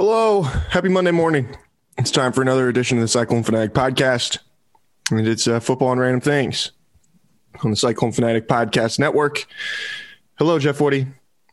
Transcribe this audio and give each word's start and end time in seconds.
Hello, 0.00 0.42
happy 0.42 0.88
Monday 0.88 1.10
morning. 1.10 1.56
It's 1.96 2.12
time 2.12 2.30
for 2.30 2.40
another 2.40 2.68
edition 2.68 2.98
of 2.98 3.02
the 3.02 3.08
Cyclone 3.08 3.42
Fanatic 3.42 3.74
podcast. 3.74 4.38
And 5.10 5.26
it's 5.26 5.48
uh, 5.48 5.58
football 5.58 5.90
and 5.90 6.00
random 6.00 6.20
things 6.20 6.70
on 7.64 7.70
the 7.70 7.76
Cyclone 7.76 8.12
Fanatic 8.12 8.46
Podcast 8.46 9.00
Network. 9.00 9.44
Hello, 10.36 10.60
Jeff 10.60 10.80
Woody. 10.80 11.08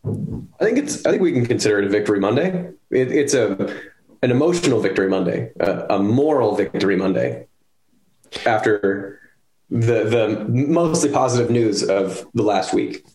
I 0.06 0.64
think 0.64 0.78
it's. 0.78 1.04
I 1.08 1.10
think 1.10 1.24
we 1.24 1.32
can 1.32 1.48
consider 1.48 1.80
it 1.80 1.86
a 1.86 1.90
victory 1.90 2.20
Monday. 2.20 2.70
It, 2.92 3.12
it's 3.12 3.34
a 3.34 3.82
an 4.22 4.30
emotional 4.30 4.80
victory 4.80 5.10
Monday, 5.10 5.52
a, 5.60 5.96
a 5.96 6.00
moral 6.00 6.56
victory 6.56 6.96
Monday. 6.96 7.48
After 8.46 9.22
the 9.72 10.04
the 10.04 10.46
mostly 10.48 11.10
positive 11.10 11.50
news 11.50 11.82
of 11.82 12.28
the 12.36 12.44
last 12.44 12.76
week. 12.76 13.08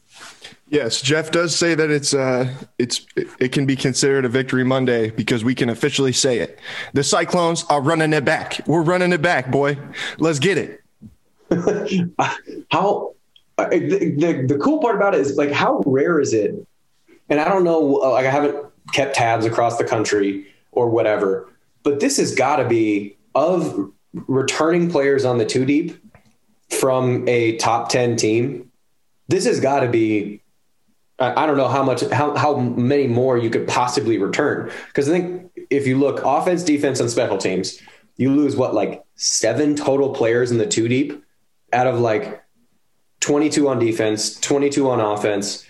Yes, 0.71 1.03
Jeff 1.03 1.33
does 1.33 1.55
say 1.55 1.75
that 1.75 1.91
it's 1.91 2.15
uh 2.15 2.49
it's 2.79 3.05
it 3.17 3.51
can 3.51 3.67
be 3.67 3.75
considered 3.75 4.25
a 4.25 4.29
victory 4.29 4.63
Monday 4.63 5.11
because 5.11 5.43
we 5.43 5.53
can 5.53 5.69
officially 5.69 6.13
say 6.13 6.39
it. 6.39 6.61
The 6.93 7.03
Cyclones 7.03 7.65
are 7.65 7.81
running 7.81 8.13
it 8.13 8.25
back. 8.25 8.61
We're 8.69 8.83
running 8.83 9.13
it 9.13 9.21
back, 9.21 9.51
boy. 9.51 9.79
Let's 10.19 10.39
get 10.39 10.59
it. 10.59 10.81
how 12.71 13.15
uh, 13.59 13.69
the, 13.69 14.15
the 14.17 14.47
the 14.47 14.59
cool 14.63 14.81
part 14.81 14.95
about 14.95 15.15
it 15.15 15.21
is 15.21 15.37
like 15.37 15.51
how 15.51 15.83
rare 15.87 16.21
is 16.21 16.33
it? 16.33 16.55
And 17.29 17.41
I 17.41 17.49
don't 17.49 17.65
know 17.65 17.81
like 17.81 18.27
I 18.27 18.31
haven't 18.31 18.65
kept 18.93 19.17
tabs 19.17 19.45
across 19.47 19.77
the 19.77 19.85
country 19.85 20.47
or 20.71 20.89
whatever, 20.89 21.49
but 21.83 21.99
this 21.99 22.17
has 22.19 22.33
got 22.33 22.57
to 22.57 22.69
be 22.69 23.17
of 23.35 23.91
returning 24.29 24.89
players 24.89 25.25
on 25.25 25.39
the 25.39 25.45
two 25.45 25.65
deep 25.65 26.01
from 26.69 27.29
a 27.29 27.57
top 27.57 27.89
10 27.89 28.15
team. 28.15 28.71
This 29.27 29.45
has 29.47 29.59
got 29.59 29.81
to 29.81 29.89
be 29.89 30.41
I 31.21 31.47
don't 31.47 31.57
know 31.57 31.69
how 31.69 31.83
much 31.83 32.01
how 32.11 32.35
how 32.35 32.57
many 32.57 33.07
more 33.07 33.37
you 33.37 33.51
could 33.51 33.69
possibly 33.69 34.17
return 34.17 34.71
because 34.87 35.09
I 35.09 35.13
think 35.13 35.53
if 35.69 35.87
you 35.87 35.99
look 35.99 36.23
offense, 36.25 36.63
defense, 36.63 36.99
and 36.99 37.11
special 37.11 37.37
teams, 37.37 37.79
you 38.17 38.33
lose 38.33 38.57
what 38.57 38.75
like 38.75 39.05
seven 39.17 39.77
total 39.77 40.15
players 40.15 40.51
in 40.51 40.59
the 40.59 40.67
two 40.67 40.89
deep 40.89 41.23
out 41.73 41.87
of 41.87 42.01
like 42.01 42.43
22 43.21 43.69
on 43.69 43.79
defense, 43.79 44.41
22 44.41 44.89
on 44.91 44.99
offense, 44.99 45.65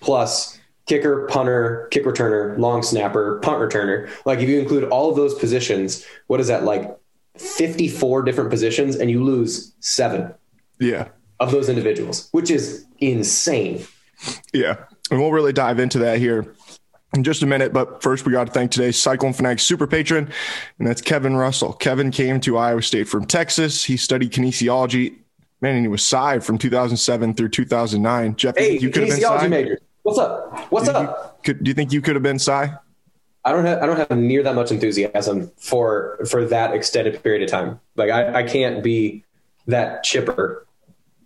plus 0.00 0.58
kicker, 0.86 1.26
punter, 1.28 1.88
kick 1.90 2.04
returner, 2.04 2.58
long 2.58 2.82
snapper, 2.82 3.38
punt 3.40 3.58
returner. 3.58 4.10
Like 4.26 4.40
if 4.40 4.48
you 4.48 4.60
include 4.60 4.84
all 4.84 5.08
of 5.08 5.16
those 5.16 5.34
positions, 5.34 6.04
what 6.26 6.40
is 6.40 6.48
that 6.48 6.64
like 6.64 6.94
54 7.38 8.22
different 8.22 8.50
positions 8.50 8.96
and 8.96 9.10
you 9.10 9.24
lose 9.24 9.72
seven. 9.80 10.34
Yeah. 10.78 11.08
Of 11.38 11.52
those 11.52 11.70
individuals, 11.70 12.28
which 12.32 12.50
is 12.50 12.84
insane. 12.98 13.86
Yeah. 14.52 14.76
And 15.10 15.20
we'll 15.20 15.32
really 15.32 15.52
dive 15.52 15.78
into 15.78 15.98
that 16.00 16.18
here 16.18 16.54
in 17.14 17.24
just 17.24 17.42
a 17.42 17.46
minute. 17.46 17.72
But 17.72 18.02
first, 18.02 18.24
we 18.24 18.32
got 18.32 18.46
to 18.46 18.52
thank 18.52 18.70
today's 18.70 18.98
Cyclone 18.98 19.32
Fanatic 19.32 19.60
super 19.60 19.86
patron, 19.86 20.30
and 20.78 20.88
that's 20.88 21.00
Kevin 21.00 21.36
Russell. 21.36 21.72
Kevin 21.72 22.10
came 22.10 22.40
to 22.40 22.56
Iowa 22.56 22.82
State 22.82 23.08
from 23.08 23.26
Texas. 23.26 23.84
He 23.84 23.96
studied 23.96 24.32
kinesiology. 24.32 25.16
Man, 25.62 25.76
and 25.76 25.84
he 25.84 25.88
was 25.88 26.06
Cy 26.06 26.38
from 26.38 26.56
2007 26.56 27.34
through 27.34 27.50
2009. 27.50 28.36
Jeff, 28.36 28.56
hey, 28.56 28.78
you 28.78 28.88
could 28.88 29.02
kinesiology 29.08 29.22
have 29.22 29.40
been 29.42 29.50
major. 29.50 29.78
What's 30.02 30.18
up? 30.18 30.72
What's 30.72 30.88
do 30.88 30.92
up? 30.92 31.40
You, 31.44 31.54
could, 31.54 31.64
do 31.64 31.68
you 31.68 31.74
think 31.74 31.92
you 31.92 32.00
could 32.00 32.16
have 32.16 32.22
been 32.22 32.38
Cy? 32.38 32.74
I 33.44 33.52
don't 33.52 33.64
have 33.64 33.82
I 33.82 33.86
don't 33.86 33.96
have 33.96 34.18
near 34.18 34.42
that 34.42 34.54
much 34.54 34.70
enthusiasm 34.70 35.50
for 35.56 36.18
for 36.30 36.44
that 36.46 36.74
extended 36.74 37.22
period 37.22 37.42
of 37.42 37.50
time. 37.50 37.80
Like 37.96 38.10
I, 38.10 38.40
I 38.40 38.42
can't 38.42 38.82
be 38.82 39.24
that 39.66 40.02
chipper 40.02 40.66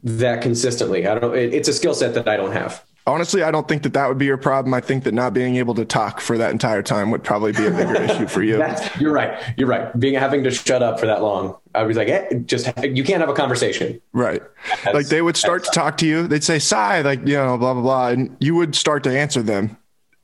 that 0.05 0.43
consistently. 0.43 1.07
I 1.07 1.19
don't. 1.19 1.35
It, 1.37 1.53
it's 1.53 1.69
a 1.69 1.73
skill 1.73 1.95
set 1.95 2.15
that 2.15 2.29
I 2.29 2.37
don't 2.37 2.53
have. 2.53 2.85
Honestly, 3.07 3.43
I 3.43 3.51
don't 3.51 3.69
think 3.69 3.83
that 3.83 3.93
that 3.93 4.09
would 4.09 4.17
be 4.17 4.25
your 4.25 4.39
problem. 4.39 4.73
I 4.73 4.81
think 4.81 5.05
that 5.05 5.13
not 5.13 5.35
being 5.35 5.57
able 5.57 5.75
to 5.75 5.85
talk 5.85 6.21
for 6.21 6.39
that 6.39 6.53
entire 6.53 6.83
time 6.83 7.11
would 7.11 7.23
probably 7.23 7.53
be 7.53 7.67
a 7.67 7.71
bigger 7.71 7.95
issue 8.03 8.27
for 8.27 8.43
you. 8.43 8.57
That's, 8.57 8.99
you're 8.99 9.13
right. 9.13 9.39
You're 9.59 9.69
right. 9.69 9.99
Being 9.99 10.15
having 10.15 10.43
to 10.45 10.51
shut 10.51 10.83
up 10.83 10.99
for 10.99 11.05
that 11.05 11.21
long, 11.21 11.55
I 11.75 11.83
was 11.83 11.99
like, 11.99 12.09
hey, 12.09 12.43
just 12.47 12.67
you 12.83 13.05
can't 13.05 13.21
have 13.21 13.29
a 13.29 13.35
conversation. 13.35 14.01
Right. 14.15 14.43
That's, 14.85 14.95
like 14.95 15.07
they 15.09 15.21
would 15.21 15.37
start 15.37 15.65
to 15.65 15.71
talk 15.71 15.99
to 15.99 16.07
you. 16.07 16.27
They'd 16.27 16.45
say, 16.45 16.59
"Cy," 16.59 17.03
like 17.03 17.21
you 17.27 17.35
know, 17.35 17.59
blah 17.59 17.75
blah 17.75 17.83
blah, 17.83 18.09
and 18.09 18.35
you 18.41 18.55
would 18.55 18.75
start 18.75 19.03
to 19.05 19.19
answer 19.19 19.43
them. 19.43 19.77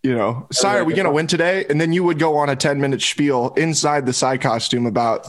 You 0.02 0.14
know, 0.14 0.46
Cy, 0.50 0.78
are 0.78 0.84
we 0.84 0.94
going 0.94 1.04
to 1.04 1.10
win 1.10 1.26
today? 1.26 1.66
And 1.68 1.78
then 1.78 1.92
you 1.92 2.02
would 2.04 2.18
go 2.18 2.38
on 2.38 2.48
a 2.48 2.56
10 2.56 2.80
minute 2.80 3.02
spiel 3.02 3.52
inside 3.58 4.06
the 4.06 4.14
Cy 4.14 4.38
costume 4.38 4.86
about 4.86 5.26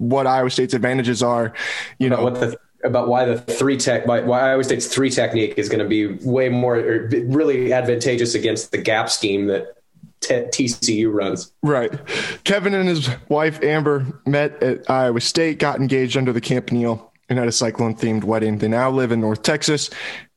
what 0.00 0.26
Iowa 0.26 0.50
State's 0.50 0.74
advantages 0.74 1.22
are. 1.22 1.52
You 2.00 2.08
about 2.08 2.18
know, 2.18 2.24
what 2.24 2.34
the 2.40 2.58
about 2.84 3.08
why 3.08 3.24
the 3.24 3.40
three 3.40 3.76
tech 3.76 4.06
why, 4.06 4.20
why 4.20 4.50
Iowa 4.50 4.64
State's 4.64 4.86
three 4.86 5.10
technique 5.10 5.54
is 5.56 5.68
going 5.68 5.80
to 5.80 5.88
be 5.88 6.06
way 6.28 6.48
more 6.48 6.76
really 6.76 7.72
advantageous 7.72 8.34
against 8.34 8.70
the 8.70 8.78
gap 8.78 9.10
scheme 9.10 9.46
that 9.46 9.74
T- 10.20 10.34
TCU 10.34 11.12
runs. 11.12 11.52
Right. 11.62 11.92
Kevin 12.42 12.74
and 12.74 12.88
his 12.88 13.08
wife 13.28 13.62
Amber 13.62 14.04
met 14.26 14.60
at 14.62 14.90
Iowa 14.90 15.20
State, 15.20 15.60
got 15.60 15.78
engaged 15.78 16.16
under 16.16 16.32
the 16.32 16.40
Campanile, 16.40 17.12
and 17.28 17.38
had 17.38 17.46
a 17.46 17.52
cyclone 17.52 17.94
themed 17.94 18.24
wedding. 18.24 18.58
They 18.58 18.68
now 18.68 18.90
live 18.90 19.12
in 19.12 19.20
North 19.20 19.42
Texas 19.42 19.90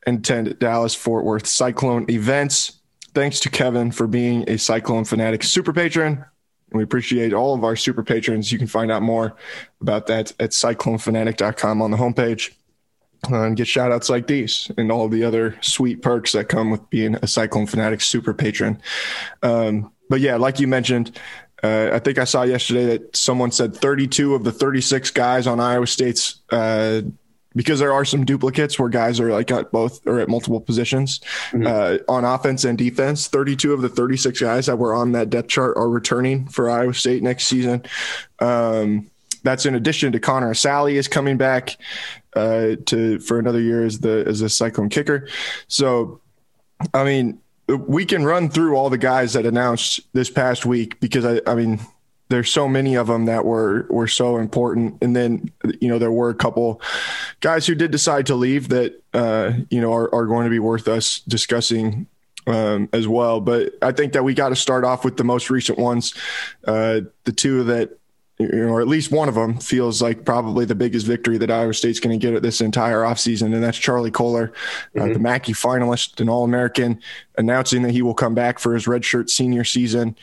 and 0.06 0.18
attend 0.18 0.58
Dallas 0.58 0.94
Fort 0.94 1.24
Worth 1.24 1.46
Cyclone 1.46 2.06
events. 2.10 2.80
Thanks 3.14 3.40
to 3.40 3.50
Kevin 3.50 3.90
for 3.90 4.06
being 4.06 4.48
a 4.48 4.56
Cyclone 4.56 5.04
Fanatic 5.04 5.42
super 5.42 5.72
patron. 5.72 6.24
And 6.72 6.78
we 6.78 6.84
appreciate 6.84 7.34
all 7.34 7.54
of 7.54 7.64
our 7.64 7.76
super 7.76 8.02
patrons. 8.02 8.50
You 8.50 8.58
can 8.58 8.66
find 8.66 8.90
out 8.90 9.02
more 9.02 9.36
about 9.80 10.06
that 10.06 10.32
at 10.40 10.50
cyclonefanatic.com 10.50 11.82
on 11.82 11.90
the 11.90 11.98
homepage 11.98 12.52
uh, 13.30 13.42
and 13.42 13.56
get 13.56 13.68
shout 13.68 13.92
outs 13.92 14.08
like 14.08 14.26
these 14.26 14.70
and 14.78 14.90
all 14.90 15.08
the 15.08 15.22
other 15.22 15.56
sweet 15.60 16.00
perks 16.00 16.32
that 16.32 16.48
come 16.48 16.70
with 16.70 16.88
being 16.90 17.14
a 17.16 17.26
Cyclone 17.26 17.66
Fanatic 17.66 18.00
super 18.00 18.32
patron. 18.32 18.80
Um, 19.42 19.92
but 20.08 20.20
yeah, 20.20 20.36
like 20.36 20.60
you 20.60 20.66
mentioned, 20.66 21.18
uh, 21.62 21.90
I 21.92 21.98
think 22.00 22.18
I 22.18 22.24
saw 22.24 22.42
yesterday 22.42 22.86
that 22.86 23.14
someone 23.14 23.52
said 23.52 23.76
32 23.76 24.34
of 24.34 24.44
the 24.44 24.50
36 24.50 25.10
guys 25.10 25.46
on 25.46 25.60
Iowa 25.60 25.86
State's 25.86 26.40
uh, 26.50 27.02
because 27.54 27.78
there 27.78 27.92
are 27.92 28.04
some 28.04 28.24
duplicates 28.24 28.78
where 28.78 28.88
guys 28.88 29.20
are 29.20 29.30
like 29.30 29.50
at 29.50 29.70
both 29.72 30.06
or 30.06 30.20
at 30.20 30.28
multiple 30.28 30.60
positions 30.60 31.20
mm-hmm. 31.50 31.66
uh, 31.66 31.98
on 32.12 32.24
offense 32.24 32.64
and 32.64 32.78
defense. 32.78 33.28
32 33.28 33.72
of 33.72 33.82
the 33.82 33.88
36 33.88 34.40
guys 34.40 34.66
that 34.66 34.78
were 34.78 34.94
on 34.94 35.12
that 35.12 35.30
depth 35.30 35.48
chart 35.48 35.76
are 35.76 35.88
returning 35.88 36.46
for 36.48 36.70
Iowa 36.70 36.94
State 36.94 37.22
next 37.22 37.46
season. 37.46 37.82
Um, 38.40 39.10
that's 39.42 39.66
in 39.66 39.74
addition 39.74 40.12
to 40.12 40.20
Connor 40.20 40.52
Assalley 40.52 40.94
is 40.94 41.08
coming 41.08 41.36
back 41.36 41.76
uh, 42.34 42.76
to 42.86 43.18
for 43.20 43.38
another 43.38 43.60
year 43.60 43.84
as 43.84 43.98
the 43.98 44.24
as 44.26 44.40
a 44.40 44.48
Cyclone 44.48 44.88
kicker. 44.88 45.28
So, 45.66 46.20
I 46.94 47.04
mean, 47.04 47.40
we 47.68 48.04
can 48.04 48.24
run 48.24 48.48
through 48.48 48.76
all 48.76 48.90
the 48.90 48.98
guys 48.98 49.32
that 49.32 49.46
announced 49.46 50.00
this 50.12 50.30
past 50.30 50.66
week 50.66 50.98
because 51.00 51.24
I, 51.24 51.40
I 51.46 51.54
mean, 51.54 51.80
there's 52.32 52.50
so 52.50 52.66
many 52.66 52.94
of 52.94 53.08
them 53.08 53.26
that 53.26 53.44
were 53.44 53.86
were 53.90 54.08
so 54.08 54.38
important 54.38 54.96
and 55.02 55.14
then 55.14 55.52
you 55.80 55.88
know 55.88 55.98
there 55.98 56.10
were 56.10 56.30
a 56.30 56.34
couple 56.34 56.80
guys 57.40 57.66
who 57.66 57.74
did 57.74 57.90
decide 57.90 58.24
to 58.24 58.34
leave 58.34 58.70
that 58.70 59.02
uh, 59.12 59.52
you 59.68 59.80
know 59.80 59.92
are, 59.92 60.12
are 60.14 60.26
going 60.26 60.44
to 60.44 60.50
be 60.50 60.58
worth 60.58 60.88
us 60.88 61.20
discussing 61.28 62.06
um, 62.46 62.88
as 62.94 63.06
well 63.06 63.38
but 63.38 63.74
i 63.82 63.92
think 63.92 64.14
that 64.14 64.24
we 64.24 64.32
got 64.32 64.48
to 64.48 64.56
start 64.56 64.82
off 64.82 65.04
with 65.04 65.18
the 65.18 65.24
most 65.24 65.50
recent 65.50 65.78
ones 65.78 66.14
uh, 66.66 67.00
the 67.24 67.32
two 67.32 67.64
that 67.64 67.98
you 68.38 68.48
know, 68.48 68.72
or 68.72 68.80
at 68.80 68.88
least 68.88 69.12
one 69.12 69.28
of 69.28 69.34
them 69.34 69.58
feels 69.58 70.00
like 70.00 70.24
probably 70.24 70.64
the 70.64 70.74
biggest 70.74 71.06
victory 71.06 71.38
that 71.38 71.50
Iowa 71.50 71.74
State's 71.74 72.00
going 72.00 72.18
to 72.18 72.26
get 72.26 72.34
at 72.34 72.42
this 72.42 72.60
entire 72.60 73.02
offseason, 73.02 73.54
and 73.54 73.62
that's 73.62 73.78
Charlie 73.78 74.10
Kolar, 74.10 74.48
mm-hmm. 74.48 75.00
uh, 75.00 75.04
the 75.04 75.12
mm-hmm. 75.12 75.22
Mackey 75.22 75.52
finalist, 75.52 76.20
an 76.20 76.28
All 76.28 76.42
American, 76.42 77.00
announcing 77.38 77.82
that 77.82 77.92
he 77.92 78.02
will 78.02 78.14
come 78.14 78.34
back 78.34 78.58
for 78.58 78.74
his 78.74 78.86
redshirt 78.86 79.30
senior 79.30 79.62
season. 79.62 80.16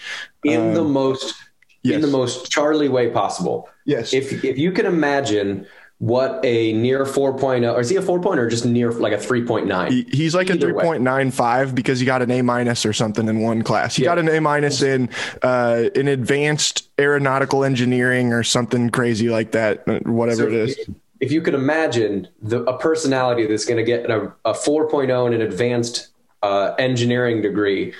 In 0.44 0.70
um, 0.70 0.74
the 0.74 0.84
most 0.84 1.36
yes. 1.84 1.96
in 1.96 2.02
the 2.02 2.08
most 2.08 2.52
Charlie 2.52 2.90
way 2.90 3.10
possible. 3.10 3.70
Yes. 3.86 4.14
If 4.14 4.44
if 4.44 4.58
you 4.58 4.72
can 4.72 4.86
imagine 4.86 5.66
what 6.00 6.40
a 6.46 6.72
near 6.74 7.04
4.0 7.04 7.74
or 7.74 7.82
is 7.82 7.90
he 7.90 7.98
a 7.98 8.02
4.0 8.02 8.38
or 8.38 8.48
just 8.48 8.66
near 8.66 8.90
like 8.90 9.12
a 9.12 9.18
3.9 9.18 9.90
he, 9.90 10.04
he's 10.04 10.34
like 10.34 10.50
Either 10.50 10.70
a 10.70 10.74
3.95 10.74 11.76
because 11.76 12.00
he 12.00 12.06
got 12.06 12.22
an 12.22 12.32
a 12.32 12.42
minus 12.42 12.86
or 12.86 12.94
something 12.94 13.28
in 13.28 13.42
one 13.42 13.64
class 13.64 13.98
he 13.98 14.04
yeah. 14.04 14.12
got 14.12 14.18
an 14.18 14.30
a 14.30 14.40
minus 14.40 14.82
in 14.82 15.10
uh 15.42 15.90
in 15.96 16.08
advanced 16.08 16.90
aeronautical 16.98 17.66
engineering 17.66 18.32
or 18.32 18.44
something 18.44 18.90
crazy 18.90 19.28
like 19.28 19.52
that 19.52 19.86
whatever 20.08 20.44
so 20.44 20.48
it 20.48 20.54
is 20.54 20.78
if, 20.78 20.90
if 21.20 21.32
you 21.34 21.42
could 21.42 21.54
imagine 21.54 22.30
the 22.42 22.64
a 22.64 22.78
personality 22.78 23.46
that's 23.46 23.66
going 23.66 23.78
to 23.78 23.84
get 23.84 24.10
a, 24.10 24.32
a 24.46 24.54
4.0 24.54 25.28
in 25.28 25.34
an 25.34 25.42
advanced 25.42 26.08
uh, 26.42 26.74
engineering 26.80 27.42
degree 27.42 27.94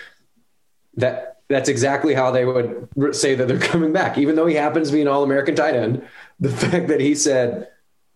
that 0.96 1.39
that's 1.50 1.68
exactly 1.68 2.14
how 2.14 2.32
they 2.32 2.46
would 2.46 3.16
say 3.16 3.36
that 3.36 3.48
they're 3.48 3.60
coming 3.74 3.92
back. 3.92 4.18
Even 4.18 4.36
though 4.36 4.46
he 4.46 4.56
happens 4.56 4.90
to 4.90 4.94
be 4.94 5.02
an 5.02 5.08
All 5.08 5.24
American 5.24 5.56
tight 5.56 5.76
end, 5.76 6.08
the 6.40 6.50
fact 6.50 6.88
that 6.88 7.02
he 7.02 7.16
said, 7.16 7.68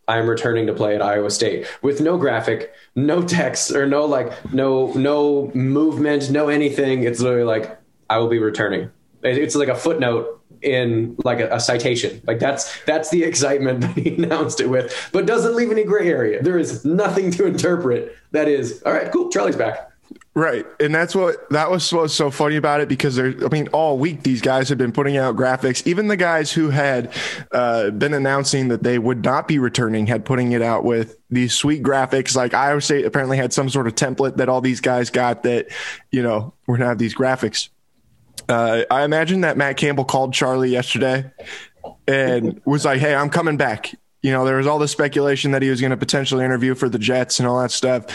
I'm 0.07 0.29
returning 0.29 0.67
to 0.67 0.73
play 0.73 0.95
at 0.95 1.01
Iowa 1.01 1.31
State 1.31 1.65
with 1.81 2.01
no 2.01 2.17
graphic, 2.17 2.73
no 2.95 3.21
text, 3.21 3.71
or 3.71 3.85
no 3.87 4.05
like 4.05 4.53
no 4.53 4.91
no 4.93 5.49
movement, 5.53 6.29
no 6.29 6.49
anything. 6.49 7.03
It's 7.03 7.21
literally 7.21 7.45
like 7.45 7.77
I 8.09 8.17
will 8.17 8.27
be 8.27 8.39
returning. 8.39 8.91
It's 9.23 9.55
like 9.55 9.69
a 9.69 9.75
footnote 9.75 10.41
in 10.61 11.15
like 11.23 11.39
a, 11.39 11.55
a, 11.55 11.59
citation. 11.61 12.21
Like 12.27 12.39
that's 12.39 12.77
that's 12.83 13.11
the 13.11 13.23
excitement 13.23 13.79
that 13.81 13.97
he 13.97 14.15
announced 14.15 14.59
it 14.59 14.69
with, 14.69 15.09
but 15.13 15.25
doesn't 15.25 15.55
leave 15.55 15.71
any 15.71 15.85
gray 15.85 16.09
area. 16.09 16.43
There 16.43 16.59
is 16.59 16.83
nothing 16.83 17.31
to 17.31 17.45
interpret. 17.45 18.13
That 18.31 18.49
is 18.49 18.83
all 18.85 18.91
right. 18.91 19.09
Cool. 19.09 19.29
Charlie's 19.29 19.55
back. 19.55 19.92
Right. 20.35 20.65
And 20.79 20.95
that's 20.95 21.13
what 21.13 21.47
that 21.51 21.69
was 21.69 21.93
what 21.93 22.03
was 22.03 22.15
so 22.15 22.31
funny 22.31 22.55
about 22.55 22.81
it 22.81 22.89
because 22.89 23.15
there 23.15 23.35
I 23.45 23.49
mean 23.49 23.67
all 23.67 23.99
week 23.99 24.23
these 24.23 24.41
guys 24.41 24.67
have 24.69 24.79
been 24.79 24.91
putting 24.91 25.15
out 25.15 25.35
graphics. 25.35 25.85
Even 25.85 26.07
the 26.07 26.17
guys 26.17 26.51
who 26.51 26.71
had 26.71 27.13
uh, 27.51 27.91
been 27.91 28.15
announcing 28.15 28.69
that 28.69 28.81
they 28.81 28.97
would 28.97 29.23
not 29.23 29.47
be 29.47 29.59
returning 29.59 30.07
had 30.07 30.25
putting 30.25 30.53
it 30.53 30.63
out 30.63 30.85
with 30.85 31.19
these 31.29 31.53
sweet 31.53 31.83
graphics. 31.83 32.35
Like 32.35 32.55
Iowa 32.55 32.81
State 32.81 33.05
apparently 33.05 33.37
had 33.37 33.53
some 33.53 33.69
sort 33.69 33.85
of 33.85 33.93
template 33.93 34.37
that 34.37 34.49
all 34.49 34.59
these 34.59 34.81
guys 34.81 35.11
got 35.11 35.43
that, 35.43 35.67
you 36.11 36.23
know, 36.23 36.55
we're 36.65 36.77
gonna 36.77 36.89
have 36.89 36.97
these 36.97 37.13
graphics. 37.13 37.69
Uh, 38.49 38.85
I 38.89 39.03
imagine 39.03 39.41
that 39.41 39.55
Matt 39.55 39.77
Campbell 39.77 40.05
called 40.05 40.33
Charlie 40.33 40.71
yesterday 40.71 41.31
and 42.07 42.59
was 42.65 42.85
like, 42.85 42.99
"Hey, 42.99 43.13
I'm 43.13 43.29
coming 43.29 43.55
back." 43.55 43.93
You 44.23 44.31
know, 44.31 44.45
there 44.45 44.57
was 44.57 44.65
all 44.65 44.79
this 44.79 44.91
speculation 44.91 45.51
that 45.51 45.61
he 45.61 45.69
was 45.69 45.79
going 45.79 45.91
to 45.91 45.97
potentially 45.97 46.43
interview 46.43 46.73
for 46.73 46.89
the 46.89 46.97
Jets 46.97 47.39
and 47.39 47.47
all 47.47 47.61
that 47.61 47.71
stuff. 47.71 48.05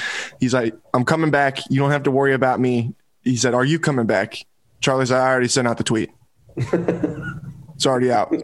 He's 0.40 0.54
like, 0.54 0.74
"I'm 0.94 1.04
coming 1.04 1.30
back. 1.30 1.60
You 1.70 1.78
don't 1.78 1.90
have 1.90 2.02
to 2.04 2.10
worry 2.10 2.34
about 2.34 2.58
me." 2.58 2.94
He 3.22 3.36
said, 3.36 3.54
"Are 3.54 3.64
you 3.64 3.78
coming 3.78 4.06
back?" 4.06 4.44
Charlie's 4.80 5.10
like, 5.10 5.20
"I 5.20 5.28
already 5.28 5.48
sent 5.48 5.68
out 5.68 5.78
the 5.78 5.84
tweet. 5.84 6.10
it's 6.56 7.86
already 7.86 8.10
out." 8.10 8.34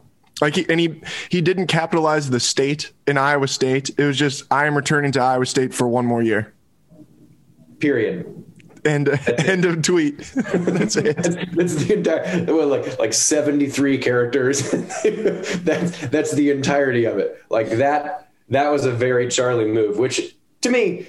Like 0.40 0.56
he, 0.56 0.66
and 0.68 0.78
he 0.78 1.00
he 1.30 1.40
didn't 1.40 1.68
capitalize 1.68 2.28
the 2.28 2.40
state 2.40 2.92
in 3.06 3.16
Iowa 3.16 3.48
State. 3.48 3.90
It 3.98 4.04
was 4.04 4.16
just 4.18 4.44
I 4.50 4.66
am 4.66 4.76
returning 4.76 5.12
to 5.12 5.20
Iowa 5.20 5.46
State 5.46 5.72
for 5.72 5.88
one 5.88 6.06
more 6.06 6.22
year. 6.22 6.52
Period. 7.78 8.44
End 8.84 9.08
end 9.38 9.64
of 9.64 9.82
tweet. 9.82 10.18
that's 10.34 10.96
it. 10.96 11.16
That's, 11.52 11.74
the 11.76 11.94
entire 11.94 12.44
well, 12.44 12.68
like 12.68 12.98
like 12.98 13.12
seventy 13.12 13.66
three 13.66 13.98
characters. 13.98 14.70
that's 14.70 15.98
that's 16.08 16.32
the 16.32 16.50
entirety 16.50 17.04
of 17.04 17.18
it. 17.18 17.42
Like 17.48 17.70
that 17.70 18.30
that 18.50 18.70
was 18.70 18.84
a 18.84 18.92
very 18.92 19.28
Charlie 19.28 19.66
move, 19.66 19.98
which 19.98 20.36
to 20.62 20.70
me, 20.70 21.06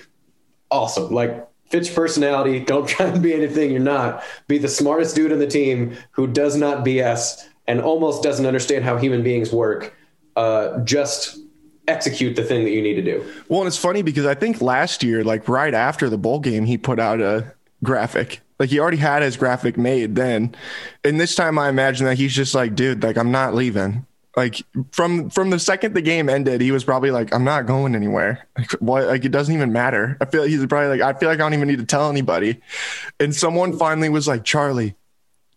awesome. 0.72 1.14
Like 1.14 1.48
fits 1.70 1.90
personality. 1.90 2.60
Don't 2.60 2.88
try 2.88 3.08
and 3.08 3.22
be 3.22 3.34
anything 3.34 3.72
you're 3.72 3.80
not. 3.82 4.24
Be 4.48 4.58
the 4.58 4.70
smartest 4.70 5.16
dude 5.16 5.32
on 5.32 5.40
the 5.40 5.48
team 5.48 5.98
who 6.12 6.28
does 6.28 6.56
not 6.56 6.86
BS 6.86 7.46
and 7.68 7.82
almost 7.82 8.24
doesn't 8.24 8.46
understand 8.46 8.86
how 8.86 8.98
human 8.98 9.24
beings 9.24 9.52
work. 9.52 9.96
Uh, 10.36 10.80
just 10.80 11.40
execute 11.88 12.36
the 12.36 12.44
thing 12.44 12.64
that 12.64 12.72
you 12.72 12.82
need 12.82 12.96
to 12.96 13.02
do. 13.02 13.26
Well, 13.48 13.62
and 13.62 13.68
it's 13.68 13.78
funny 13.78 14.02
because 14.02 14.26
I 14.26 14.36
think 14.36 14.62
last 14.62 15.04
year, 15.04 15.24
like 15.24 15.48
right 15.48 15.74
after 15.74 16.10
the 16.10 16.18
bowl 16.18 16.40
game, 16.40 16.66
he 16.66 16.78
put 16.78 17.00
out 17.00 17.22
a 17.22 17.55
graphic. 17.86 18.42
Like 18.60 18.70
he 18.70 18.80
already 18.80 18.98
had 18.98 19.22
his 19.22 19.38
graphic 19.38 19.78
made 19.78 20.16
then. 20.16 20.56
And 21.04 21.20
this 21.20 21.36
time 21.36 21.60
I 21.60 21.70
imagine 21.70 22.06
that 22.06 22.18
he's 22.18 22.34
just 22.34 22.56
like, 22.56 22.76
dude, 22.76 23.04
like 23.04 23.18
I'm 23.18 23.32
not 23.32 23.54
leaving. 23.54 24.06
Like 24.38 24.64
from 24.92 25.30
from 25.30 25.50
the 25.50 25.60
second 25.60 25.94
the 25.94 26.02
game 26.02 26.28
ended, 26.30 26.62
he 26.62 26.72
was 26.72 26.84
probably 26.84 27.12
like, 27.12 27.34
I'm 27.34 27.44
not 27.44 27.66
going 27.66 27.96
anywhere. 27.96 28.48
Like 28.58 28.72
what 28.74 29.06
like 29.08 29.26
it 29.26 29.32
doesn't 29.32 29.54
even 29.54 29.72
matter. 29.72 30.18
I 30.22 30.26
feel 30.26 30.42
like 30.42 30.50
he's 30.50 30.66
probably 30.66 30.98
like, 30.98 31.02
I 31.02 31.18
feel 31.18 31.30
like 31.30 31.40
I 31.40 31.44
don't 31.44 31.54
even 31.54 31.68
need 31.68 31.80
to 31.80 31.86
tell 31.86 32.10
anybody. 32.10 32.62
And 33.20 33.36
someone 33.36 33.78
finally 33.78 34.10
was 34.10 34.28
like, 34.28 34.44
Charlie, 34.44 34.96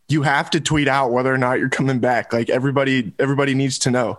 you 0.09 0.23
have 0.23 0.51
to 0.51 0.61
tweet 0.61 0.89
out 0.89 1.13
whether 1.13 1.33
or 1.33 1.39
not 1.39 1.59
you're 1.59 1.69
coming 1.69 1.99
back. 1.99 2.33
Like 2.33 2.51
everybody 2.51 3.13
everybody 3.19 3.55
needs 3.55 3.79
to 3.81 3.91
know. 3.91 4.19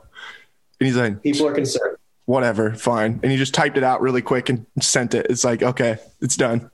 And 0.80 0.88
he's 0.88 0.98
like, 0.98 1.22
People 1.22 1.48
are 1.48 1.54
concerned. 1.54 1.98
Whatever, 2.26 2.74
fine. 2.76 3.20
And 3.24 3.32
he 3.32 3.38
just 3.38 3.54
typed 3.54 3.78
it 3.78 3.84
out 3.84 4.02
really 4.02 4.22
quick 4.22 4.50
and 4.50 4.66
sent 4.80 5.16
it. 5.16 5.26
It's 5.30 5.44
like, 5.44 5.64
okay, 5.64 5.98
it's 6.22 6.38
done 6.38 6.70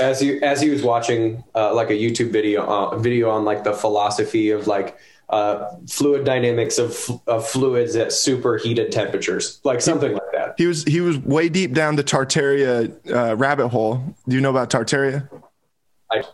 as 0.00 0.20
he 0.20 0.42
as 0.42 0.60
he 0.60 0.70
was 0.70 0.82
watching 0.82 1.42
uh, 1.54 1.74
like 1.74 1.90
a 1.90 1.94
YouTube 1.94 2.30
video 2.30 2.64
uh, 2.64 2.96
video 2.98 3.30
on 3.30 3.44
like 3.44 3.64
the 3.64 3.72
philosophy 3.72 4.50
of 4.50 4.66
like 4.66 4.98
uh, 5.30 5.70
fluid 5.88 6.24
dynamics 6.24 6.78
of, 6.78 7.08
of 7.26 7.48
fluids 7.48 7.96
at 7.96 8.12
super 8.12 8.58
heated 8.58 8.92
temperatures, 8.92 9.60
like 9.64 9.80
something 9.80 10.12
like 10.12 10.22
that. 10.32 10.54
He 10.58 10.66
was 10.66 10.84
he 10.84 11.00
was 11.00 11.18
way 11.18 11.48
deep 11.48 11.72
down 11.72 11.96
the 11.96 12.04
Tartaria 12.04 12.92
uh, 13.12 13.36
rabbit 13.36 13.68
hole. 13.68 14.02
Do 14.28 14.34
you 14.34 14.40
know 14.40 14.50
about 14.50 14.70
Tartaria? 14.70 15.28
I, 16.10 16.24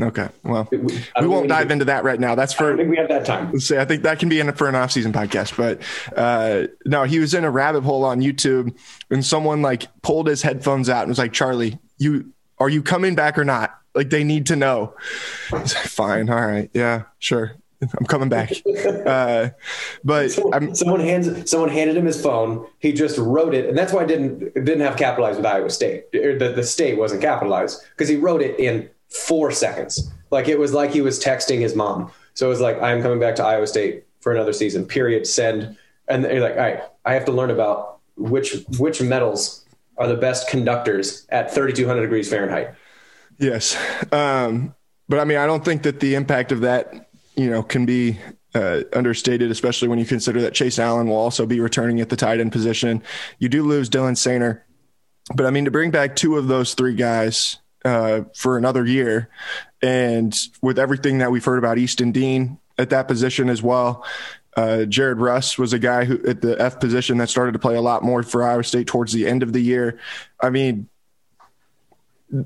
okay, 0.00 0.28
well, 0.44 0.68
we, 0.70 0.78
we 1.20 1.26
won't 1.26 1.48
dive 1.48 1.72
into 1.72 1.84
that 1.86 2.04
right 2.04 2.20
now. 2.20 2.36
That's 2.36 2.52
for 2.52 2.74
I 2.74 2.76
think 2.76 2.90
we 2.90 2.96
have 2.96 3.08
that 3.08 3.24
time. 3.24 3.58
Say, 3.58 3.78
I 3.78 3.84
think 3.84 4.04
that 4.04 4.20
can 4.20 4.28
be 4.28 4.38
in 4.38 4.52
for 4.52 4.68
an 4.68 4.76
off 4.76 4.92
season 4.92 5.12
podcast. 5.12 5.56
But 5.56 5.82
uh, 6.16 6.68
no, 6.86 7.02
he 7.02 7.18
was 7.18 7.34
in 7.34 7.44
a 7.44 7.50
rabbit 7.50 7.82
hole 7.82 8.04
on 8.04 8.20
YouTube, 8.20 8.76
and 9.10 9.24
someone 9.24 9.62
like 9.62 9.88
pulled 10.02 10.28
his 10.28 10.42
headphones 10.42 10.88
out 10.88 11.02
and 11.02 11.08
was 11.08 11.18
like, 11.18 11.32
"Charlie, 11.32 11.80
you 11.98 12.32
are 12.60 12.68
you 12.68 12.82
coming 12.82 13.14
back 13.14 13.38
or 13.38 13.44
not? 13.44 13.74
Like 13.94 14.10
they 14.10 14.24
need 14.24 14.46
to 14.46 14.56
know. 14.56 14.94
Like, 15.50 15.68
Fine. 15.68 16.30
All 16.30 16.40
right. 16.40 16.70
Yeah, 16.72 17.04
sure. 17.18 17.56
I'm 17.80 18.06
coming 18.06 18.28
back. 18.28 18.52
Uh, 19.08 19.50
but 20.04 20.30
someone, 20.30 20.74
someone, 20.74 21.00
hands 21.00 21.50
someone 21.50 21.70
handed 21.70 21.96
him 21.96 22.04
his 22.04 22.20
phone. 22.20 22.66
He 22.78 22.92
just 22.92 23.16
wrote 23.16 23.54
it, 23.54 23.66
and 23.66 23.76
that's 23.76 23.90
why 23.92 24.02
I 24.02 24.04
didn't 24.04 24.52
didn't 24.54 24.80
have 24.80 24.98
capitalized 24.98 25.38
with 25.38 25.46
Iowa 25.46 25.70
State. 25.70 26.12
The, 26.12 26.52
the 26.54 26.62
state 26.62 26.98
wasn't 26.98 27.22
capitalized 27.22 27.82
because 27.90 28.08
he 28.08 28.16
wrote 28.16 28.42
it 28.42 28.58
in 28.60 28.90
four 29.08 29.50
seconds. 29.50 30.10
Like 30.30 30.48
it 30.48 30.58
was 30.58 30.74
like 30.74 30.90
he 30.90 31.00
was 31.00 31.22
texting 31.22 31.60
his 31.60 31.74
mom. 31.74 32.10
So 32.34 32.46
it 32.46 32.50
was 32.50 32.60
like, 32.60 32.80
I 32.82 32.92
am 32.92 33.02
coming 33.02 33.18
back 33.18 33.34
to 33.36 33.44
Iowa 33.44 33.66
State 33.66 34.04
for 34.20 34.32
another 34.32 34.52
season. 34.52 34.84
Period. 34.84 35.26
Send. 35.26 35.76
And 36.08 36.24
you're 36.24 36.40
like, 36.40 36.52
all 36.52 36.58
right, 36.58 36.82
I 37.04 37.14
have 37.14 37.24
to 37.26 37.32
learn 37.32 37.50
about 37.50 37.98
which 38.16 38.56
which 38.78 39.00
metals 39.00 39.64
are 39.98 40.06
the 40.06 40.16
best 40.16 40.48
conductors 40.48 41.26
at 41.30 41.52
3200 41.52 42.02
degrees 42.02 42.28
Fahrenheit. 42.28 42.74
Yes. 43.38 43.76
Um, 44.12 44.74
but 45.08 45.18
I 45.18 45.24
mean, 45.24 45.38
I 45.38 45.46
don't 45.46 45.64
think 45.64 45.82
that 45.82 46.00
the 46.00 46.14
impact 46.14 46.52
of 46.52 46.60
that, 46.60 47.10
you 47.36 47.50
know, 47.50 47.62
can 47.62 47.86
be 47.86 48.18
uh, 48.54 48.82
understated, 48.92 49.50
especially 49.50 49.88
when 49.88 49.98
you 49.98 50.04
consider 50.04 50.40
that 50.42 50.54
Chase 50.54 50.78
Allen 50.78 51.08
will 51.08 51.16
also 51.16 51.46
be 51.46 51.60
returning 51.60 52.00
at 52.00 52.08
the 52.08 52.16
tight 52.16 52.40
end 52.40 52.52
position. 52.52 53.02
You 53.38 53.48
do 53.48 53.62
lose 53.62 53.88
Dylan 53.88 54.12
Soehner, 54.12 54.62
but 55.34 55.46
I 55.46 55.50
mean, 55.50 55.64
to 55.64 55.70
bring 55.70 55.90
back 55.90 56.16
two 56.16 56.36
of 56.36 56.48
those 56.48 56.74
three 56.74 56.94
guys 56.94 57.58
uh, 57.84 58.22
for 58.34 58.58
another 58.58 58.84
year, 58.84 59.28
and 59.82 60.36
with 60.62 60.78
everything 60.78 61.18
that 61.18 61.30
we've 61.30 61.44
heard 61.44 61.58
about 61.58 61.78
Easton 61.78 62.12
Dean 62.12 62.58
at 62.78 62.90
that 62.90 63.08
position 63.08 63.48
as 63.48 63.62
well, 63.62 64.04
uh, 64.58 64.84
Jared 64.86 65.18
Russ 65.18 65.56
was 65.56 65.72
a 65.72 65.78
guy 65.78 66.04
who 66.04 66.20
at 66.26 66.40
the 66.40 66.60
F 66.60 66.80
position 66.80 67.18
that 67.18 67.28
started 67.28 67.52
to 67.52 67.60
play 67.60 67.76
a 67.76 67.80
lot 67.80 68.02
more 68.02 68.24
for 68.24 68.42
Iowa 68.42 68.64
State 68.64 68.88
towards 68.88 69.12
the 69.12 69.24
end 69.24 69.44
of 69.44 69.52
the 69.52 69.60
year. 69.60 70.00
I 70.40 70.50
mean, 70.50 70.88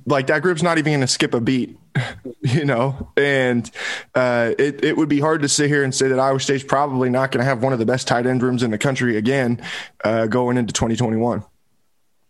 like 0.05 0.27
that 0.27 0.43
group's 0.43 0.63
not 0.63 0.77
even 0.77 0.93
going 0.93 1.01
to 1.01 1.07
skip 1.07 1.33
a 1.33 1.41
beat, 1.41 1.79
you 2.43 2.67
know, 2.67 3.11
and 3.17 3.71
uh, 4.15 4.53
it, 4.59 4.85
it 4.85 4.99
would 4.99 5.09
be 5.09 5.21
hard 5.21 5.41
to 5.41 5.49
sit 5.49 5.69
here 5.69 5.85
and 5.85 5.95
say 5.95 6.09
that 6.09 6.19
Iowa 6.19 6.39
State's 6.39 6.65
probably 6.65 7.09
not 7.09 7.33
going 7.33 7.41
to 7.41 7.47
have 7.47 7.63
one 7.63 7.73
of 7.73 7.79
the 7.79 7.87
best 7.87 8.07
tight 8.07 8.27
end 8.27 8.43
rooms 8.43 8.63
in 8.63 8.73
the 8.73 8.79
country 8.79 9.17
again 9.17 9.59
uh, 10.05 10.27
going 10.27 10.59
into 10.59 10.75
2021. 10.75 11.43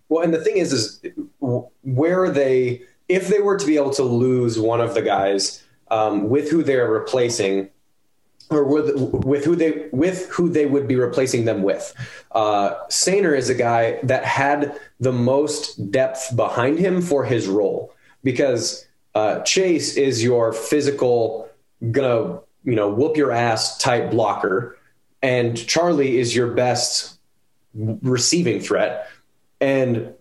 Well, 0.09 0.23
and 0.23 0.33
the 0.33 0.45
thing 0.45 0.59
is, 0.59 0.73
is 0.73 1.01
where 1.41 2.31
they, 2.31 2.83
if 3.09 3.27
they 3.27 3.41
were 3.41 3.59
to 3.59 3.67
be 3.67 3.75
able 3.75 3.91
to 3.95 4.05
lose 4.05 4.61
one 4.61 4.81
of 4.81 4.95
the 4.95 5.03
guys 5.03 5.65
um, 5.91 6.29
with 6.29 6.53
who 6.53 6.63
they're 6.63 6.89
replacing, 6.89 7.69
or 8.53 8.65
with, 8.65 8.95
with 9.25 9.45
who 9.45 9.57
they 9.57 9.89
with 9.93 10.29
who 10.29 10.49
they 10.49 10.67
would 10.67 10.87
be 10.87 10.97
replacing 10.97 11.45
them 11.45 11.63
with. 11.63 11.95
Uh, 12.33 12.75
Soehner 12.89 13.37
is 13.37 13.49
a 13.49 13.55
guy 13.55 13.99
that 14.03 14.25
had 14.25 14.79
the 15.01 15.13
most 15.13 15.91
depth 15.91 16.35
behind 16.37 16.79
him 16.79 17.01
for 17.01 17.25
his 17.25 17.49
role 17.49 17.95
because 18.23 18.87
uh, 19.15 19.41
Chase 19.41 19.97
is 19.97 20.23
your 20.23 20.53
physical 20.53 21.49
gonna 21.91 22.41
you 22.65 22.75
know 22.75 22.89
whoop 22.89 23.17
your 23.17 23.33
ass 23.33 23.79
type 23.79 24.11
blocker, 24.11 24.79
and 25.23 25.57
Charlie 25.57 26.19
is 26.19 26.35
your 26.35 26.49
best 26.49 27.19
receiving 27.75 28.61
threat, 28.61 29.09
and 29.61 30.15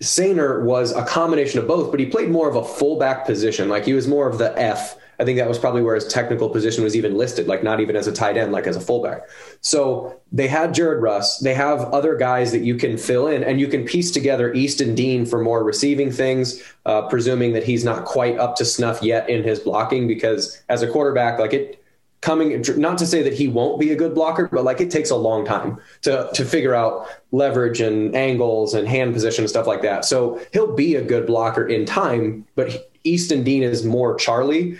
Soehner 0.00 0.62
was 0.62 0.92
a 0.92 1.04
combination 1.04 1.58
of 1.58 1.66
both, 1.66 1.90
but 1.90 1.98
he 1.98 2.06
played 2.06 2.30
more 2.30 2.48
of 2.48 2.56
a 2.56 2.64
fullback 2.64 3.26
position. 3.26 3.68
Like 3.68 3.84
he 3.84 3.94
was 3.94 4.06
more 4.06 4.28
of 4.28 4.38
the 4.38 4.56
F 4.58 4.96
I 5.20 5.24
think 5.24 5.38
that 5.38 5.48
was 5.48 5.58
probably 5.58 5.82
where 5.82 5.96
his 5.96 6.06
technical 6.06 6.48
position 6.48 6.84
was 6.84 6.94
even 6.94 7.16
listed, 7.16 7.48
like 7.48 7.62
not 7.64 7.80
even 7.80 7.96
as 7.96 8.06
a 8.06 8.12
tight 8.12 8.36
end, 8.36 8.52
like 8.52 8.66
as 8.66 8.76
a 8.76 8.80
fullback. 8.80 9.22
So 9.60 10.20
they 10.30 10.46
had 10.46 10.74
Jared 10.74 11.02
Russ. 11.02 11.38
They 11.38 11.54
have 11.54 11.80
other 11.92 12.16
guys 12.16 12.52
that 12.52 12.60
you 12.60 12.76
can 12.76 12.96
fill 12.96 13.26
in, 13.26 13.42
and 13.42 13.58
you 13.58 13.66
can 13.66 13.84
piece 13.84 14.10
together 14.12 14.52
Easton 14.54 14.94
Dean 14.94 15.26
for 15.26 15.40
more 15.40 15.64
receiving 15.64 16.12
things, 16.12 16.62
uh, 16.86 17.02
presuming 17.08 17.52
that 17.54 17.64
he's 17.64 17.84
not 17.84 18.04
quite 18.04 18.38
up 18.38 18.54
to 18.56 18.64
snuff 18.64 19.02
yet 19.02 19.28
in 19.28 19.42
his 19.42 19.58
blocking, 19.58 20.06
because 20.06 20.62
as 20.68 20.82
a 20.82 20.88
quarterback, 20.88 21.38
like 21.38 21.52
it 21.52 21.82
coming 22.20 22.64
not 22.76 22.98
to 22.98 23.06
say 23.06 23.22
that 23.22 23.32
he 23.32 23.46
won't 23.46 23.78
be 23.78 23.92
a 23.92 23.96
good 23.96 24.12
blocker 24.12 24.48
but 24.48 24.64
like 24.64 24.80
it 24.80 24.90
takes 24.90 25.10
a 25.10 25.16
long 25.16 25.44
time 25.44 25.78
to 26.02 26.28
to 26.34 26.44
figure 26.44 26.74
out 26.74 27.06
leverage 27.30 27.80
and 27.80 28.14
angles 28.16 28.74
and 28.74 28.88
hand 28.88 29.14
position 29.14 29.44
and 29.44 29.48
stuff 29.48 29.68
like 29.68 29.82
that 29.82 30.04
so 30.04 30.40
he'll 30.52 30.74
be 30.74 30.96
a 30.96 31.02
good 31.02 31.26
blocker 31.26 31.66
in 31.66 31.86
time 31.86 32.44
but 32.56 32.90
Easton 33.04 33.44
Dean 33.44 33.62
is 33.62 33.84
more 33.84 34.16
Charlie 34.16 34.76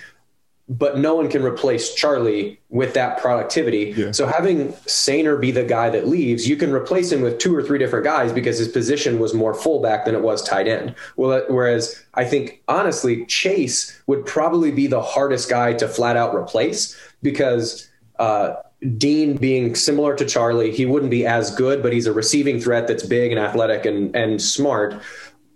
but 0.69 0.99
no 0.99 1.15
one 1.15 1.31
can 1.31 1.43
replace 1.43 1.95
Charlie 1.95 2.61
with 2.69 2.93
that 2.95 3.19
productivity. 3.19 3.95
Yeah. 3.97 4.13
So 4.13 4.27
having 4.27 4.73
Soehner 4.85 5.41
be 5.41 5.51
the 5.51 5.65
guy 5.65 5.89
that 5.89 6.07
leaves, 6.07 6.47
you 6.47 6.57
can 6.57 6.73
replace 6.73 7.11
him 7.11 7.23
with 7.23 7.39
two 7.39 7.57
or 7.57 7.63
three 7.63 7.79
different 7.79 8.05
guys 8.05 8.33
because 8.33 8.59
his 8.59 8.69
position 8.69 9.19
was 9.19 9.33
more 9.33 9.55
fullback 9.55 10.05
than 10.05 10.15
it 10.15 10.21
was 10.21 10.43
tight 10.43 10.69
end. 10.69 10.95
Well, 11.17 11.43
whereas 11.49 12.05
I 12.15 12.27
think 12.27 12.63
honestly, 12.69 13.25
Chase 13.27 13.99
would 14.07 14.27
probably 14.27 14.71
be 14.71 14.87
the 14.87 15.01
hardest 15.01 15.49
guy 15.49 15.73
to 15.75 15.89
flat 15.89 16.17
out 16.17 16.35
replace 16.35 16.95
because 17.23 17.89
uh, 18.19 18.57
Dean 18.99 19.39
being 19.39 19.75
similar 19.75 20.15
to 20.17 20.25
Charlie, 20.27 20.71
he 20.71 20.85
wouldn't 20.85 21.11
be 21.11 21.25
as 21.25 21.51
good, 21.55 21.83
but 21.83 21.95
he's 21.95 22.07
a 22.07 22.13
receiving 22.13 22.61
threat 22.61 22.87
that's 22.87 23.07
big 23.07 23.33
and 23.33 23.41
athletic 23.41 23.87
and 23.87 24.15
and 24.15 24.41
smart. 24.41 25.01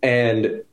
And 0.02 0.64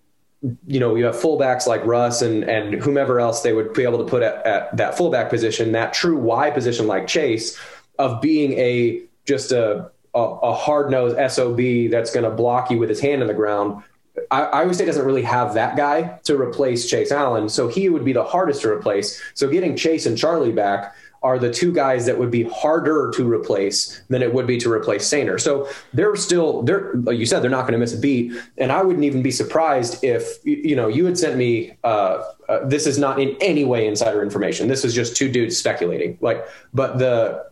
you 0.67 0.79
know, 0.79 0.96
you 0.96 1.05
have 1.05 1.15
fullbacks 1.15 1.67
like 1.67 1.86
Russ 1.86 2.22
and 2.22 2.43
and 2.43 2.75
whomever 2.75 3.19
else 3.19 3.41
they 3.41 3.53
would 3.53 3.74
be 3.74 3.84
able 3.84 3.98
to 3.98 4.05
put 4.05 4.24
at, 4.24 4.46
at 4.46 4.77
that 4.77 4.98
fullback 4.98 5.29
position, 5.29 5.74
that 5.74 5.93
true 5.93 6.17
Y 6.17 6.50
position 6.51 6.88
like 6.88 7.08
Chase, 7.08 7.60
of 7.98 8.22
being 8.22 8.53
a 8.53 9.01
just 9.25 9.51
a 9.51 9.91
a, 10.15 10.19
a 10.19 10.53
hard 10.53 10.89
nosed 10.89 11.17
sob 11.31 11.58
that's 11.91 12.12
going 12.12 12.24
to 12.24 12.31
block 12.31 12.72
you 12.72 12.77
with 12.77 12.89
his 12.89 13.00
hand 13.00 13.22
in 13.22 13.27
the 13.27 13.34
ground. 13.34 13.84
I, 14.31 14.43
Iowa 14.43 14.74
State 14.74 14.86
doesn't 14.86 15.05
really 15.05 15.22
have 15.24 15.53
that 15.53 15.77
guy 15.77 16.19
to 16.24 16.39
replace 16.39 16.89
Chase 16.89 17.12
Allen, 17.12 17.50
so 17.50 17.67
he 17.67 17.89
would 17.89 18.03
be 18.03 18.13
the 18.13 18.24
hardest 18.24 18.62
to 18.62 18.69
replace. 18.69 19.22
So 19.34 19.50
getting 19.50 19.75
Chase 19.75 20.05
and 20.05 20.17
Charlie 20.17 20.51
back 20.51 20.96
are 21.21 21.38
the 21.38 21.51
two 21.51 21.71
guys 21.71 22.05
that 22.05 22.17
would 22.17 22.31
be 22.31 22.43
harder 22.43 23.11
to 23.15 23.29
replace 23.29 24.01
than 24.09 24.21
it 24.21 24.33
would 24.33 24.47
be 24.47 24.57
to 24.57 24.71
replace 24.71 25.07
Soehner. 25.07 25.39
So 25.39 25.67
they're 25.93 26.15
still 26.15 26.61
they're 26.63 26.93
like 26.93 27.17
you 27.17 27.25
said 27.25 27.41
they're 27.41 27.51
not 27.51 27.61
going 27.61 27.73
to 27.73 27.79
miss 27.79 27.93
a 27.93 27.97
beat, 27.97 28.33
and 28.57 28.71
I 28.71 28.81
wouldn't 28.81 29.03
even 29.03 29.21
be 29.21 29.31
surprised 29.31 30.03
if 30.03 30.39
you 30.43 30.75
know 30.75 30.88
you 30.88 31.05
had 31.05 31.17
sent 31.17 31.38
me. 31.38 31.77
Uh, 31.83 32.23
uh, 32.47 32.65
this 32.65 32.88
is 32.88 32.97
not 32.97 33.19
in 33.19 33.35
any 33.41 33.63
way 33.63 33.85
insider 33.85 34.23
information. 34.23 34.67
This 34.67 34.83
is 34.83 34.95
just 34.95 35.15
two 35.15 35.29
dudes 35.31 35.55
speculating. 35.55 36.17
Like, 36.19 36.47
but 36.73 36.97
the 36.97 37.45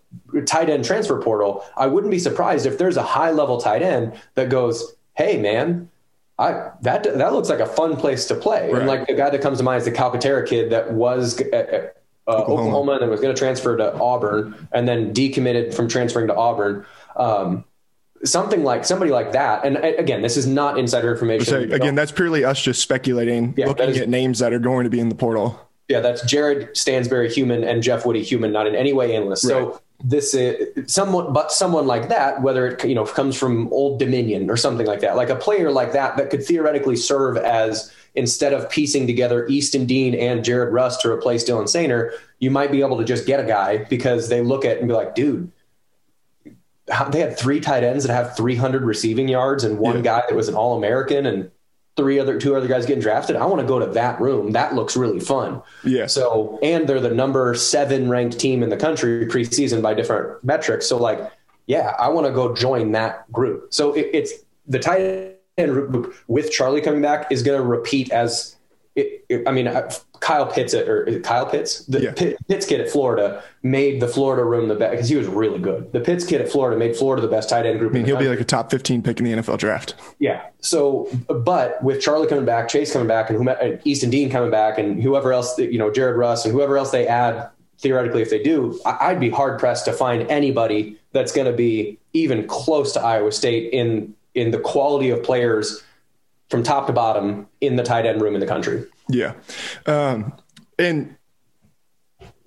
tight 0.46 0.70
end 0.70 0.86
transfer 0.86 1.22
portal, 1.22 1.64
I 1.76 1.86
wouldn't 1.88 2.10
be 2.10 2.20
surprised 2.20 2.66
if 2.66 2.78
there's 2.78 2.98
a 2.98 3.04
high 3.04 3.32
level 3.32 3.60
tight 3.60 3.82
end 3.82 4.20
that 4.36 4.50
goes, 4.50 4.96
"Hey, 5.16 5.38
man." 5.38 5.90
I 6.40 6.70
that 6.82 7.04
that 7.04 7.34
looks 7.34 7.50
like 7.50 7.60
a 7.60 7.66
fun 7.66 7.98
place 7.98 8.26
to 8.28 8.36
play. 8.36 8.72
Right. 8.72 8.78
And 8.80 8.88
like 8.88 9.08
the 9.08 9.16
guy 9.16 9.32
that 9.32 9.42
comes 9.42 9.58
to 9.58 9.64
mind 9.64 9.80
is 9.80 9.86
the 9.86 9.92
Calcaterra 9.92 10.48
kid 10.48 10.70
that 10.72 10.94
was 10.94 11.42
uh, 11.42 11.90
uh, 12.28 12.32
Oklahoma. 12.32 12.62
Oklahoma. 12.62 12.92
and 12.94 13.02
then 13.02 13.10
was 13.10 13.22
going 13.22 13.34
to 13.34 13.40
transfer 13.40 13.78
to 13.78 13.94
Auburn 13.96 14.68
and 14.72 14.88
then 14.88 15.14
decommitted 15.14 15.74
from 15.74 15.88
transferring 15.88 16.28
to 16.28 16.36
Auburn. 16.36 16.86
Um, 17.16 17.64
something 18.24 18.64
like 18.64 18.86
somebody 18.86 19.12
like 19.12 19.32
that. 19.34 19.66
And 19.66 19.78
again, 19.78 20.22
this 20.22 20.38
is 20.38 20.48
not 20.48 20.78
insider 20.78 21.12
information. 21.12 21.46
So, 21.46 21.60
again, 21.60 21.96
that's 21.96 22.12
purely 22.12 22.44
us 22.44 22.62
just 22.62 22.82
speculating, 22.82 23.54
yeah, 23.58 23.68
looking 23.68 23.90
is, 23.90 24.00
at 24.00 24.10
names 24.10 24.40
that 24.40 24.54
are 24.54 24.60
going 24.60 24.84
to 24.84 24.90
be 24.90 25.00
in 25.00 25.10
the 25.10 25.16
portal. 25.16 25.60
Yeah, 25.88 26.02
that's 26.02 26.22
Jared 26.24 26.76
Stansbury 26.76 27.32
human 27.32 27.64
and 27.64 27.82
Jeff 27.82 28.06
Woody 28.06 28.24
human, 28.24 28.52
not 28.52 28.68
in 28.68 28.76
any 28.76 28.92
way 28.92 29.16
analyst. 29.16 29.46
Right. 29.46 29.52
So 29.52 29.82
this 30.04 30.36
uh, 30.36 30.56
is 30.76 30.94
someone, 30.94 31.34
but 31.34 31.52
someone 31.52 31.88
like 31.88 32.10
that, 32.10 32.42
whether 32.42 32.68
it 32.68 32.86
you 32.86 32.96
know 32.96 33.06
comes 33.06 33.38
from 33.38 33.72
Old 33.74 34.00
Dominion 34.00 34.50
or 34.50 34.58
something 34.58 34.86
like 34.86 35.00
that, 35.02 35.16
like 35.16 35.30
a 35.30 35.36
player 35.36 35.72
like 35.72 35.94
that 35.94 36.18
that 36.18 36.30
could 36.30 36.46
theoretically 36.46 36.96
serve 36.96 37.38
as 37.38 37.92
instead 38.16 38.54
of 38.54 38.70
piecing 38.70 39.08
together 39.08 39.48
Easton 39.48 39.86
Dean 39.86 40.14
and 40.16 40.44
Jared 40.44 40.74
Russ 40.74 40.98
to 40.98 41.12
replace 41.12 41.44
Dylan 41.44 41.66
Soehner, 41.66 42.12
you 42.40 42.52
might 42.52 42.72
be 42.72 42.82
able 42.82 42.98
to 42.98 43.04
just 43.04 43.26
get 43.26 43.40
a 43.40 43.44
guy 43.44 43.78
because 43.86 44.30
they 44.30 44.42
look 44.42 44.66
at 44.66 44.78
and 44.78 44.88
be 44.88 44.94
like, 44.94 45.14
dude, 45.14 45.52
they 47.10 47.20
had 47.20 47.38
three 47.38 47.60
tight 47.60 47.84
ends 47.84 48.06
that 48.06 48.14
have 48.14 48.36
300 48.36 48.84
receiving 48.84 49.28
yards 49.28 49.64
and 49.64 49.78
one 49.78 49.98
yeah. 49.98 50.02
guy 50.02 50.24
that 50.28 50.36
was 50.36 50.48
an 50.48 50.56
All 50.56 50.78
American 50.78 51.26
and 51.26 51.52
three 51.98 52.20
other 52.20 52.40
two 52.40 52.56
other 52.56 52.68
guys 52.68 52.86
getting 52.86 53.02
drafted. 53.02 53.36
I 53.36 53.46
want 53.46 53.60
to 53.62 53.68
go 53.68 53.80
to 53.80 53.88
that 53.88 54.22
room. 54.22 54.52
That 54.52 54.76
looks 54.76 54.96
really 54.96 55.20
fun. 55.20 55.62
Yeah. 55.84 56.06
So 56.06 56.60
and 56.62 56.88
they're 56.88 57.02
the 57.02 57.14
number 57.14 57.54
seven 57.56 58.08
ranked 58.08 58.40
team 58.40 58.64
in 58.64 58.70
the 58.70 58.78
country 58.78 59.26
preseason 59.26 59.82
by 59.82 59.96
different 59.96 60.44
metrics. 60.44 60.88
So 60.88 60.98
like, 60.98 61.20
yeah, 61.66 61.96
I 62.00 62.10
want 62.10 62.28
to 62.28 62.34
go 62.34 62.54
join 62.54 62.92
that 62.94 63.30
group. 63.32 63.74
So 63.74 63.94
it, 63.94 64.10
it's 64.14 64.34
the 64.68 64.80
tight 64.80 65.38
and 65.58 66.08
with 66.28 66.52
Charlie 66.52 66.82
coming 66.82 67.02
back 67.02 67.32
is 67.32 67.42
going 67.42 67.60
to 67.60 67.66
repeat 67.66 68.12
as 68.12 68.57
it, 68.98 69.26
it, 69.30 69.48
I 69.48 69.52
mean, 69.52 69.72
Kyle 70.20 70.48
Pitts 70.48 70.74
at, 70.74 70.90
or 70.90 71.20
Kyle 71.20 71.46
Pitts, 71.46 71.86
the 71.86 72.02
yeah. 72.02 72.34
Pitts 72.48 72.66
kid 72.66 72.82
at 72.82 72.90
Florida 72.90 73.44
made 73.62 74.02
the 74.02 74.08
Florida 74.08 74.44
room 74.44 74.68
the 74.68 74.76
best 74.76 74.92
because 74.92 75.10
he 75.10 75.16
was 75.16 75.28
really 75.28 75.60
good. 75.60 75.94
The 75.94 76.00
Pitts 76.00 76.26
kid 76.26 76.42
at 76.42 76.50
Florida 76.50 76.78
made 76.78 76.96
Florida 76.96 77.22
the 77.22 77.28
best 77.28 77.48
tight 77.48 77.68
end 77.68 77.78
group. 77.78 77.92
I 77.92 77.98
mean, 78.00 78.06
he'll 78.06 78.18
be 78.18 78.28
like 78.28 78.40
a 78.40 78.44
top 78.44 78.72
15 78.72 79.04
pick 79.04 79.20
in 79.20 79.26
the 79.26 79.34
NFL 79.34 79.60
draft. 79.60 79.94
Yeah. 80.18 80.48
So, 80.62 81.10
but 81.28 81.82
with 81.84 82.02
Charlie 82.02 82.28
coming 82.28 82.46
back, 82.46 82.70
Chase 82.70 82.92
coming 82.92 83.08
back, 83.08 83.30
and 83.30 83.38
whomever, 83.38 83.80
Easton 83.84 84.10
Dean 84.10 84.32
coming 84.32 84.50
back, 84.50 84.80
and 84.80 85.02
whoever 85.02 85.32
else, 85.32 85.58
you 85.60 85.78
know, 85.78 85.92
Jared 85.92 86.18
Russ 86.18 86.44
and 86.44 86.52
whoever 86.52 86.76
else 86.76 86.90
they 86.90 87.08
add, 87.08 87.50
theoretically, 87.78 88.24
if 88.24 88.32
they 88.32 88.42
do, 88.42 88.80
I'd 88.84 89.20
be 89.20 89.30
hard 89.30 89.60
pressed 89.60 89.86
to 89.86 89.94
find 89.94 90.24
anybody 90.24 90.98
that's 91.12 91.32
going 91.32 91.46
to 91.46 91.56
be 91.56 92.00
even 92.14 92.48
close 92.48 92.94
to 92.94 93.02
Iowa 93.02 93.32
State 93.32 93.72
in 93.72 94.16
in 94.34 94.52
the 94.52 94.60
quality 94.60 95.10
of 95.10 95.22
players 95.24 95.84
from 96.50 96.64
top 96.64 96.88
to 96.88 96.94
bottom 96.94 97.48
in 97.62 97.76
the 97.76 97.84
tight 97.84 98.06
end 98.06 98.22
room 98.22 98.34
in 98.34 98.40
the 98.40 98.48
country. 98.48 98.86
Yeah. 99.10 99.34
Um, 99.86 100.34
and, 100.80 101.16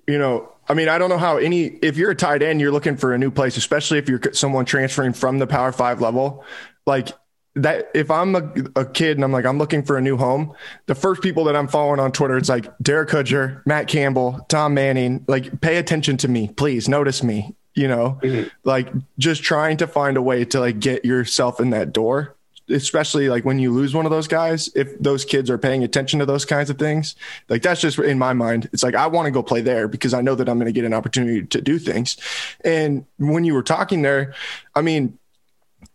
you 0.07 0.17
know, 0.17 0.51
I 0.67 0.73
mean, 0.73 0.89
I 0.89 0.97
don't 0.97 1.09
know 1.09 1.17
how 1.17 1.37
any, 1.37 1.65
if 1.65 1.97
you're 1.97 2.11
a 2.11 2.15
tight 2.15 2.41
end, 2.41 2.61
you're 2.61 2.71
looking 2.71 2.97
for 2.97 3.13
a 3.13 3.17
new 3.17 3.31
place, 3.31 3.57
especially 3.57 3.97
if 3.97 4.07
you're 4.07 4.21
someone 4.33 4.65
transferring 4.65 5.13
from 5.13 5.39
the 5.39 5.47
power 5.47 5.71
five 5.71 6.01
level. 6.01 6.45
Like, 6.85 7.09
that 7.55 7.89
if 7.93 8.09
I'm 8.09 8.33
a, 8.33 8.49
a, 8.77 8.85
kid 8.85 9.17
and 9.17 9.25
I'm 9.25 9.33
like, 9.33 9.45
I'm 9.45 9.57
looking 9.57 9.83
for 9.83 9.97
a 9.97 10.01
new 10.01 10.15
home, 10.15 10.53
the 10.85 10.95
first 10.95 11.21
people 11.21 11.43
that 11.43 11.55
I'm 11.55 11.67
following 11.67 11.99
on 11.99 12.13
Twitter, 12.13 12.37
it's 12.37 12.47
like 12.47 12.65
Derek 12.81 13.09
Hoodjer, 13.09 13.61
Matt 13.65 13.89
Campbell, 13.89 14.45
Tom 14.47 14.73
Manning, 14.73 15.25
like 15.27 15.59
pay 15.59 15.75
attention 15.75 16.15
to 16.17 16.29
me, 16.29 16.47
please 16.47 16.87
notice 16.87 17.21
me 17.21 17.55
you 17.73 17.87
know 17.87 18.19
mm-hmm. 18.21 18.47
like 18.63 18.89
just 19.17 19.43
trying 19.43 19.77
to 19.77 19.87
find 19.87 20.17
a 20.17 20.21
way 20.21 20.43
to 20.43 20.59
like 20.59 20.79
get 20.79 21.05
yourself 21.05 21.59
in 21.59 21.69
that 21.69 21.93
door 21.93 22.35
especially 22.71 23.29
like 23.29 23.45
when 23.45 23.59
you 23.59 23.71
lose 23.71 23.93
one 23.93 24.05
of 24.05 24.11
those 24.11 24.27
guys 24.27 24.69
if 24.75 24.97
those 24.99 25.25
kids 25.25 25.49
are 25.49 25.57
paying 25.57 25.83
attention 25.83 26.19
to 26.19 26.25
those 26.25 26.45
kinds 26.45 26.69
of 26.69 26.77
things 26.77 27.15
like 27.49 27.61
that's 27.61 27.81
just 27.81 27.99
in 27.99 28.17
my 28.17 28.33
mind 28.33 28.69
it's 28.73 28.83
like 28.83 28.95
i 28.95 29.07
want 29.07 29.25
to 29.25 29.31
go 29.31 29.43
play 29.43 29.61
there 29.61 29.87
because 29.87 30.13
i 30.13 30.21
know 30.21 30.35
that 30.35 30.49
i'm 30.49 30.57
going 30.57 30.65
to 30.65 30.71
get 30.71 30.85
an 30.85 30.93
opportunity 30.93 31.43
to 31.45 31.61
do 31.61 31.77
things. 31.79 32.17
And 32.63 33.05
when 33.17 33.43
you 33.43 33.53
were 33.53 33.63
talking 33.63 34.01
there 34.01 34.33
i 34.75 34.81
mean 34.81 35.17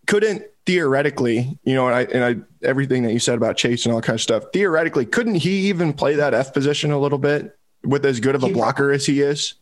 couldn't 0.06 0.44
theoretically 0.66 1.58
you 1.64 1.74
know 1.74 1.86
and 1.86 1.94
i 1.94 2.02
and 2.02 2.24
i 2.24 2.66
everything 2.66 3.02
that 3.04 3.12
you 3.12 3.18
said 3.18 3.36
about 3.36 3.56
chase 3.56 3.86
and 3.86 3.94
all 3.94 4.00
kind 4.00 4.14
of 4.14 4.20
stuff 4.20 4.44
theoretically 4.52 5.06
couldn't 5.06 5.36
he 5.36 5.68
even 5.68 5.92
play 5.92 6.14
that 6.14 6.34
f 6.34 6.52
position 6.52 6.90
a 6.90 6.98
little 6.98 7.18
bit 7.18 7.56
with 7.86 8.04
as 8.04 8.20
good 8.20 8.34
of 8.34 8.42
a 8.42 8.48
blocker 8.48 8.90
as 8.90 9.06
he 9.06 9.20
is? 9.20 9.54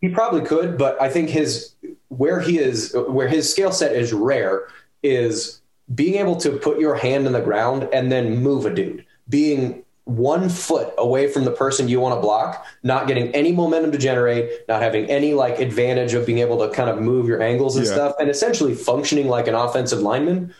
He 0.00 0.08
probably 0.08 0.42
could, 0.42 0.78
but 0.78 1.00
I 1.00 1.08
think 1.08 1.28
his 1.28 1.74
where 2.08 2.40
he 2.40 2.58
is 2.58 2.94
where 3.08 3.28
his 3.28 3.50
skill 3.50 3.72
set 3.72 3.92
is 3.92 4.12
rare 4.12 4.68
is 5.02 5.59
being 5.94 6.14
able 6.16 6.36
to 6.36 6.52
put 6.52 6.78
your 6.78 6.94
hand 6.94 7.26
in 7.26 7.32
the 7.32 7.40
ground 7.40 7.88
and 7.92 8.10
then 8.10 8.42
move 8.42 8.66
a 8.66 8.74
dude. 8.74 9.04
Being 9.28 9.84
one 10.04 10.48
foot 10.48 10.92
away 10.98 11.28
from 11.28 11.44
the 11.44 11.50
person 11.50 11.88
you 11.88 12.00
want 12.00 12.14
to 12.16 12.20
block, 12.20 12.64
not 12.82 13.06
getting 13.06 13.28
any 13.28 13.52
momentum 13.52 13.92
to 13.92 13.98
generate, 13.98 14.68
not 14.68 14.82
having 14.82 15.06
any 15.06 15.34
like 15.34 15.58
advantage 15.60 16.14
of 16.14 16.26
being 16.26 16.38
able 16.38 16.58
to 16.58 16.74
kind 16.74 16.90
of 16.90 17.00
move 17.00 17.26
your 17.28 17.42
angles 17.42 17.76
and 17.76 17.86
yeah. 17.86 17.92
stuff, 17.92 18.14
and 18.18 18.28
essentially 18.28 18.74
functioning 18.74 19.28
like 19.28 19.46
an 19.46 19.54
offensive 19.54 20.00
lineman 20.00 20.52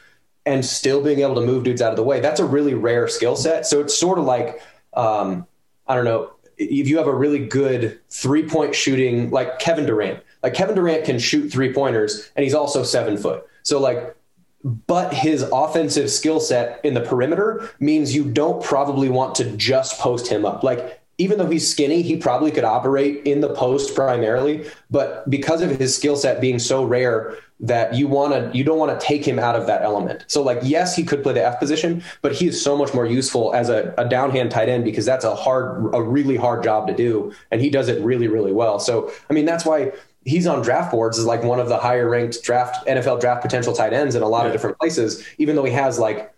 and 0.47 0.65
still 0.65 1.03
being 1.03 1.21
able 1.21 1.35
to 1.35 1.41
move 1.41 1.65
dudes 1.65 1.83
out 1.83 1.91
of 1.91 1.97
the 1.97 2.03
way. 2.03 2.21
That's 2.21 2.41
a 2.41 2.45
really 2.45 2.75
rare 2.75 3.09
skill 3.09 3.37
set. 3.37 3.67
So 3.67 3.81
it's 3.81 3.97
sort 3.97 4.19
of 4.19 4.25
like 4.25 4.63
um, 4.95 5.47
I 5.87 5.95
don't 5.95 6.05
know 6.05 6.33
if 6.57 6.89
you 6.89 6.99
have 6.99 7.07
a 7.07 7.15
really 7.15 7.47
good 7.47 7.99
three 8.11 8.47
point 8.47 8.75
shooting, 8.75 9.31
like 9.31 9.59
Kevin 9.59 9.87
Durant, 9.87 10.23
like 10.43 10.55
Kevin 10.55 10.75
Durant 10.75 11.05
can 11.05 11.19
shoot 11.19 11.51
three 11.51 11.73
pointers 11.73 12.31
and 12.37 12.45
he's 12.45 12.55
also 12.55 12.83
seven 12.83 13.17
foot. 13.17 13.47
So 13.63 13.81
like, 13.81 14.17
but 14.65 15.15
his 15.15 15.43
offensive 15.53 16.11
skill 16.11 16.41
set 16.41 16.81
in 16.85 16.95
the 16.95 17.01
perimeter 17.01 17.71
means 17.81 18.15
you 18.15 18.25
don't 18.25 18.63
probably 18.63 19.09
want 19.09 19.35
to 19.37 19.57
just 19.57 19.99
post 19.99 20.29
him 20.29 20.45
up. 20.45 20.63
Like 20.63 21.01
even 21.19 21.39
though 21.39 21.49
he's 21.49 21.69
skinny, 21.69 22.03
he 22.03 22.17
probably 22.17 22.51
could 22.51 22.65
operate 22.65 23.27
in 23.27 23.41
the 23.41 23.55
post 23.55 23.95
primarily, 23.95 24.67
but 24.91 25.29
because 25.29 25.61
of 25.61 25.71
his 25.79 25.95
skill 25.95 26.17
set 26.17 26.41
being 26.41 26.59
so 26.59 26.85
rare, 26.85 27.37
that 27.61 27.95
you 27.95 28.09
want 28.09 28.33
to 28.33 28.57
you 28.57 28.65
don't 28.65 28.79
want 28.79 28.99
to 28.99 29.07
take 29.07 29.25
him 29.27 29.39
out 29.39 29.55
of 29.55 29.67
that 29.67 29.83
element. 29.83 30.25
So 30.29 30.43
like 30.43 30.59
yes, 30.63 30.97
he 30.97 31.05
could 31.05 31.23
play 31.23 31.35
the 31.35 31.45
F 31.45 31.59
position, 31.59 32.03
but 32.23 32.33
he 32.33 32.47
is 32.49 32.61
so 32.61 32.77
much 32.77 32.95
more 32.95 33.07
useful 33.07 33.55
as 33.55 33.69
a, 33.69 33.95
a 33.99 34.05
downhand 34.05 34.51
tight 34.51 34.69
end 34.69 34.85
because 34.85 35.05
that's 35.05 35.25
a 35.25 35.35
hard 35.35 35.95
a 35.95 36.03
really 36.03 36.37
hard 36.37 36.65
job 36.65 36.89
to 36.89 36.95
do 36.95 37.33
and 37.51 37.61
he 37.61 37.69
does 37.69 37.89
it 37.89 38.03
really 38.03 38.29
really 38.29 38.53
well. 38.53 38.79
So 38.79 39.13
I 39.29 39.35
mean 39.35 39.45
that's 39.45 39.67
why 39.67 39.93
he's 40.25 40.47
on 40.47 40.63
draft 40.63 40.91
boards 40.91 41.19
as 41.19 41.25
like 41.25 41.43
one 41.43 41.59
of 41.59 41.69
the 41.69 41.79
higher 41.79 42.09
ranked 42.09 42.43
draft 42.43 42.87
NFL 42.87 43.21
draft 43.21 43.43
potential 43.43 43.73
tight 43.73 43.93
ends 43.93 44.15
in 44.15 44.23
a 44.23 44.29
lot 44.29 44.43
yeah. 44.43 44.47
of 44.47 44.53
different 44.53 44.79
places 44.79 45.27
even 45.39 45.57
though 45.57 45.65
he 45.65 45.73
has 45.73 45.99
like 45.99 46.35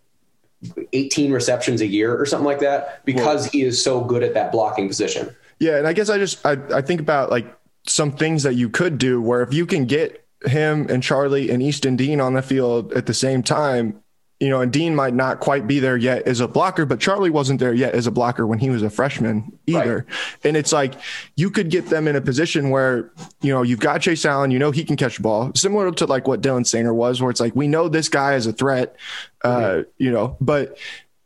18 0.93 1.33
receptions 1.33 1.81
a 1.81 1.87
year 1.87 2.17
or 2.17 2.27
something 2.27 2.47
like 2.47 2.61
that 2.61 3.05
because 3.05 3.43
well, 3.43 3.51
he 3.51 3.63
is 3.63 3.83
so 3.83 4.03
good 4.03 4.23
at 4.23 4.35
that 4.35 4.53
blocking 4.53 4.89
position. 4.89 5.35
Yeah, 5.59 5.79
and 5.79 5.87
I 5.87 5.93
guess 5.93 6.09
I 6.09 6.19
just 6.19 6.45
I, 6.45 6.57
I 6.73 6.83
think 6.83 7.01
about 7.01 7.31
like 7.31 7.47
some 7.87 8.13
things 8.13 8.43
that 8.45 8.55
you 8.55 8.69
could 8.69 8.99
do 8.99 9.21
where 9.21 9.43
if 9.43 9.53
you 9.53 9.67
can 9.67 9.87
get 9.87 10.25
him 10.45 10.87
and 10.89 11.03
Charlie 11.03 11.51
and 11.51 11.63
Easton 11.63 11.97
Dean 11.97 12.21
on 12.21 12.35
the 12.35 12.43
field 12.43 12.93
at 12.93 13.07
the 13.07 13.15
same 13.15 13.43
time, 13.43 14.03
you 14.43 14.49
know, 14.49 14.61
and 14.61 14.73
Dean 14.73 14.93
might 14.97 15.15
not 15.15 15.39
quite 15.39 15.69
be 15.69 15.79
there 15.79 15.97
yet 15.97 16.27
as 16.27 16.41
a 16.41 16.49
blocker, 16.49 16.85
but 16.85 16.99
Charlie 16.99 17.31
wasn't 17.31 17.61
there 17.61 17.73
yet 17.73 17.95
as 17.95 18.09
a 18.09 18.11
blocker 18.11 18.45
when 18.45 18.59
he 18.59 18.71
was 18.71 18.83
a 18.83 18.91
freshman 18.91 19.57
either. 19.69 19.99
Right. 19.99 20.17
And 20.43 20.57
it's 20.57 20.73
like 20.73 20.95
you 21.37 21.49
could 21.49 21.71
get 21.71 21.91
them 21.91 22.09
in 22.09 22.17
a 22.17 22.21
position 22.21 22.71
where, 22.71 23.13
you 23.41 23.53
know, 23.53 23.63
you've 23.63 23.79
got 23.79 24.01
Chase 24.01 24.25
Allen, 24.25 24.51
you 24.51 24.59
know, 24.59 24.73
he 24.73 24.83
can 24.83 24.97
catch 24.97 25.19
the 25.19 25.23
ball, 25.23 25.53
similar 25.55 25.93
to 25.93 26.07
like 26.07 26.27
what 26.27 26.41
Dylan 26.41 26.63
Soehner 26.63 26.93
was, 26.93 27.23
where 27.23 27.31
it's 27.31 27.39
like 27.39 27.55
we 27.55 27.69
know 27.69 27.89
this 27.89 28.09
guy 28.09 28.35
is 28.35 28.49
a 28.49 28.53
threat, 28.53 28.97
uh, 29.45 29.59
mm-hmm. 29.59 29.91
you 29.99 30.11
know, 30.11 30.37
but 30.41 30.77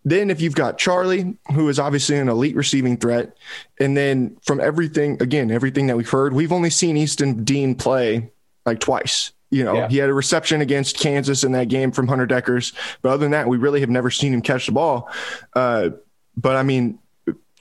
then 0.04 0.28
if 0.28 0.42
you've 0.42 0.54
got 0.54 0.76
Charlie, 0.76 1.38
who 1.54 1.70
is 1.70 1.78
obviously 1.78 2.18
an 2.18 2.28
elite 2.28 2.54
receiving 2.54 2.98
threat, 2.98 3.34
and 3.80 3.96
then 3.96 4.36
from 4.42 4.60
everything, 4.60 5.22
again, 5.22 5.50
everything 5.50 5.86
that 5.86 5.96
we've 5.96 6.10
heard, 6.10 6.34
we've 6.34 6.52
only 6.52 6.68
seen 6.68 6.98
Easton 6.98 7.44
Dean 7.44 7.76
play 7.76 8.30
like 8.66 8.78
twice. 8.78 9.32
You 9.50 9.64
know, 9.64 9.74
Yeah. 9.74 9.88
he 9.88 9.98
had 9.98 10.08
a 10.08 10.14
reception 10.14 10.60
against 10.60 10.98
Kansas 10.98 11.44
in 11.44 11.52
that 11.52 11.68
game 11.68 11.92
from 11.92 12.08
Hunter 12.08 12.26
Dekkers, 12.26 12.72
but 13.02 13.10
other 13.10 13.18
than 13.24 13.30
that, 13.30 13.48
we 13.48 13.56
really 13.58 13.80
have 13.80 13.90
never 13.90 14.10
seen 14.10 14.32
him 14.34 14.42
catch 14.42 14.66
the 14.66 14.72
ball. 14.72 15.08
Uh, 15.54 15.90
but 16.36 16.56
I 16.56 16.62
mean, 16.62 16.98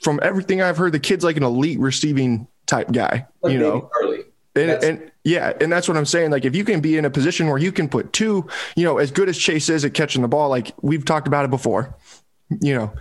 from 0.02 0.18
everything 0.22 0.60
I've 0.60 0.76
heard, 0.76 0.92
the 0.92 1.00
kid's 1.00 1.24
like 1.24 1.36
an 1.36 1.42
elite 1.42 1.78
receiving 1.78 2.48
type 2.66 2.90
guy. 2.92 3.26
Like 3.40 3.52
you 3.52 3.58
know, 3.58 3.90
and, 4.54 4.70
and 4.82 5.12
yeah, 5.24 5.52
and 5.60 5.70
that's 5.70 5.86
what 5.88 5.96
I'm 5.96 6.06
saying. 6.06 6.30
Like, 6.30 6.44
if 6.44 6.56
you 6.56 6.64
can 6.64 6.80
be 6.80 6.96
in 6.96 7.04
a 7.04 7.10
position 7.10 7.46
where 7.48 7.58
you 7.58 7.70
can 7.72 7.88
put 7.88 8.12
two, 8.12 8.46
you 8.74 8.84
know, 8.84 8.98
as 8.98 9.10
good 9.10 9.28
as 9.28 9.36
Chase 9.38 9.68
is 9.68 9.84
at 9.84 9.94
catching 9.94 10.22
the 10.22 10.28
ball, 10.28 10.48
like 10.48 10.72
we've 10.82 11.04
talked 11.04 11.26
about 11.28 11.44
it 11.44 11.50
before, 11.50 11.94
you 12.60 12.74
know, 12.74 12.92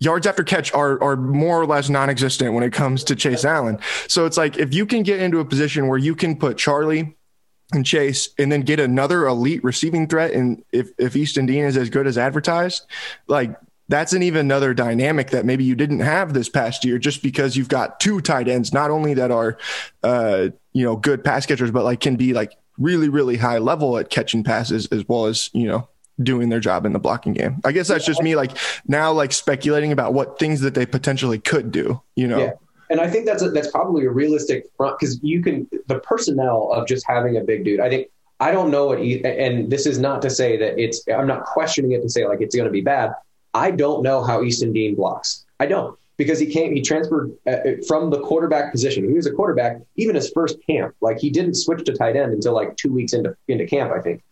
yards 0.00 0.26
after 0.26 0.42
catch 0.44 0.72
are 0.74 1.02
are 1.02 1.16
more 1.16 1.60
or 1.60 1.66
less 1.66 1.88
non-existent 1.88 2.52
when 2.54 2.62
it 2.64 2.72
comes 2.72 3.04
to 3.04 3.16
Chase 3.16 3.44
Allen. 3.44 3.78
So 4.06 4.26
it's 4.26 4.36
like 4.36 4.56
if 4.58 4.72
you 4.74 4.86
can 4.86 5.02
get 5.02 5.20
into 5.20 5.40
a 5.40 5.44
position 5.44 5.88
where 5.88 5.98
you 5.98 6.14
can 6.14 6.36
put 6.36 6.56
Charlie 6.58 7.16
and 7.72 7.84
Chase 7.84 8.30
and 8.38 8.50
then 8.50 8.62
get 8.62 8.80
another 8.80 9.26
elite 9.26 9.62
receiving 9.62 10.06
threat, 10.06 10.32
and 10.32 10.64
if 10.72 10.90
if 10.98 11.16
Easton 11.16 11.46
Dean 11.46 11.64
is 11.64 11.76
as 11.76 11.90
good 11.90 12.06
as 12.06 12.16
advertised, 12.16 12.86
like 13.26 13.56
that's 13.88 14.12
an 14.12 14.22
even 14.22 14.40
another 14.40 14.74
dynamic 14.74 15.30
that 15.30 15.44
maybe 15.44 15.64
you 15.64 15.74
didn't 15.74 16.00
have 16.00 16.34
this 16.34 16.48
past 16.48 16.84
year 16.84 16.98
just 16.98 17.22
because 17.22 17.56
you've 17.56 17.68
got 17.68 18.00
two 18.00 18.20
tight 18.20 18.48
ends 18.48 18.72
not 18.72 18.90
only 18.90 19.14
that 19.14 19.30
are 19.30 19.56
uh 20.02 20.48
you 20.72 20.84
know 20.84 20.94
good 20.94 21.24
pass 21.24 21.46
catchers 21.46 21.70
but 21.70 21.84
like 21.84 22.00
can 22.00 22.16
be 22.16 22.32
like 22.32 22.56
really 22.76 23.08
really 23.08 23.36
high 23.36 23.58
level 23.58 23.96
at 23.98 24.10
catching 24.10 24.44
passes 24.44 24.86
as 24.86 25.06
well 25.08 25.26
as 25.26 25.50
you 25.52 25.66
know 25.66 25.88
doing 26.22 26.48
their 26.48 26.60
job 26.60 26.84
in 26.84 26.92
the 26.92 26.98
blocking 26.98 27.32
game. 27.32 27.60
I 27.64 27.70
guess 27.72 27.88
that's 27.88 28.04
just 28.04 28.22
me 28.22 28.34
like 28.34 28.56
now 28.86 29.12
like 29.12 29.32
speculating 29.32 29.92
about 29.92 30.14
what 30.14 30.38
things 30.38 30.60
that 30.62 30.74
they 30.74 30.84
potentially 30.84 31.38
could 31.38 31.70
do 31.70 32.00
you 32.16 32.26
know? 32.26 32.38
Yeah. 32.38 32.52
And 32.90 33.00
I 33.00 33.08
think 33.08 33.26
that's 33.26 33.42
a, 33.42 33.50
that's 33.50 33.70
probably 33.70 34.06
a 34.06 34.10
realistic 34.10 34.66
front 34.76 34.98
because 34.98 35.22
you 35.22 35.42
can 35.42 35.68
the 35.86 35.98
personnel 36.00 36.70
of 36.72 36.86
just 36.86 37.06
having 37.06 37.36
a 37.36 37.42
big 37.42 37.64
dude. 37.64 37.80
I 37.80 37.88
think 37.88 38.08
I 38.40 38.50
don't 38.50 38.70
know 38.70 38.86
what 38.86 39.00
he, 39.00 39.24
and 39.24 39.70
this 39.70 39.86
is 39.86 39.98
not 39.98 40.22
to 40.22 40.30
say 40.30 40.56
that 40.56 40.78
it's 40.78 41.02
I'm 41.08 41.26
not 41.26 41.44
questioning 41.44 41.92
it 41.92 42.02
to 42.02 42.08
say 42.08 42.26
like 42.26 42.40
it's 42.40 42.54
going 42.54 42.66
to 42.66 42.72
be 42.72 42.80
bad. 42.80 43.12
I 43.52 43.70
don't 43.70 44.02
know 44.02 44.22
how 44.22 44.42
Easton 44.42 44.72
Dean 44.72 44.94
blocks. 44.94 45.44
I 45.60 45.66
don't 45.66 45.98
because 46.16 46.38
he 46.38 46.46
came 46.46 46.74
he 46.74 46.80
transferred 46.80 47.32
uh, 47.46 47.58
from 47.86 48.10
the 48.10 48.20
quarterback 48.20 48.72
position. 48.72 49.08
He 49.08 49.14
was 49.14 49.26
a 49.26 49.32
quarterback 49.32 49.78
even 49.96 50.14
his 50.14 50.30
first 50.30 50.58
camp. 50.66 50.94
Like 51.00 51.18
he 51.18 51.30
didn't 51.30 51.54
switch 51.54 51.84
to 51.84 51.92
tight 51.92 52.16
end 52.16 52.32
until 52.32 52.54
like 52.54 52.76
two 52.76 52.92
weeks 52.92 53.12
into 53.12 53.36
into 53.48 53.66
camp, 53.66 53.92
I 53.92 54.00
think, 54.00 54.22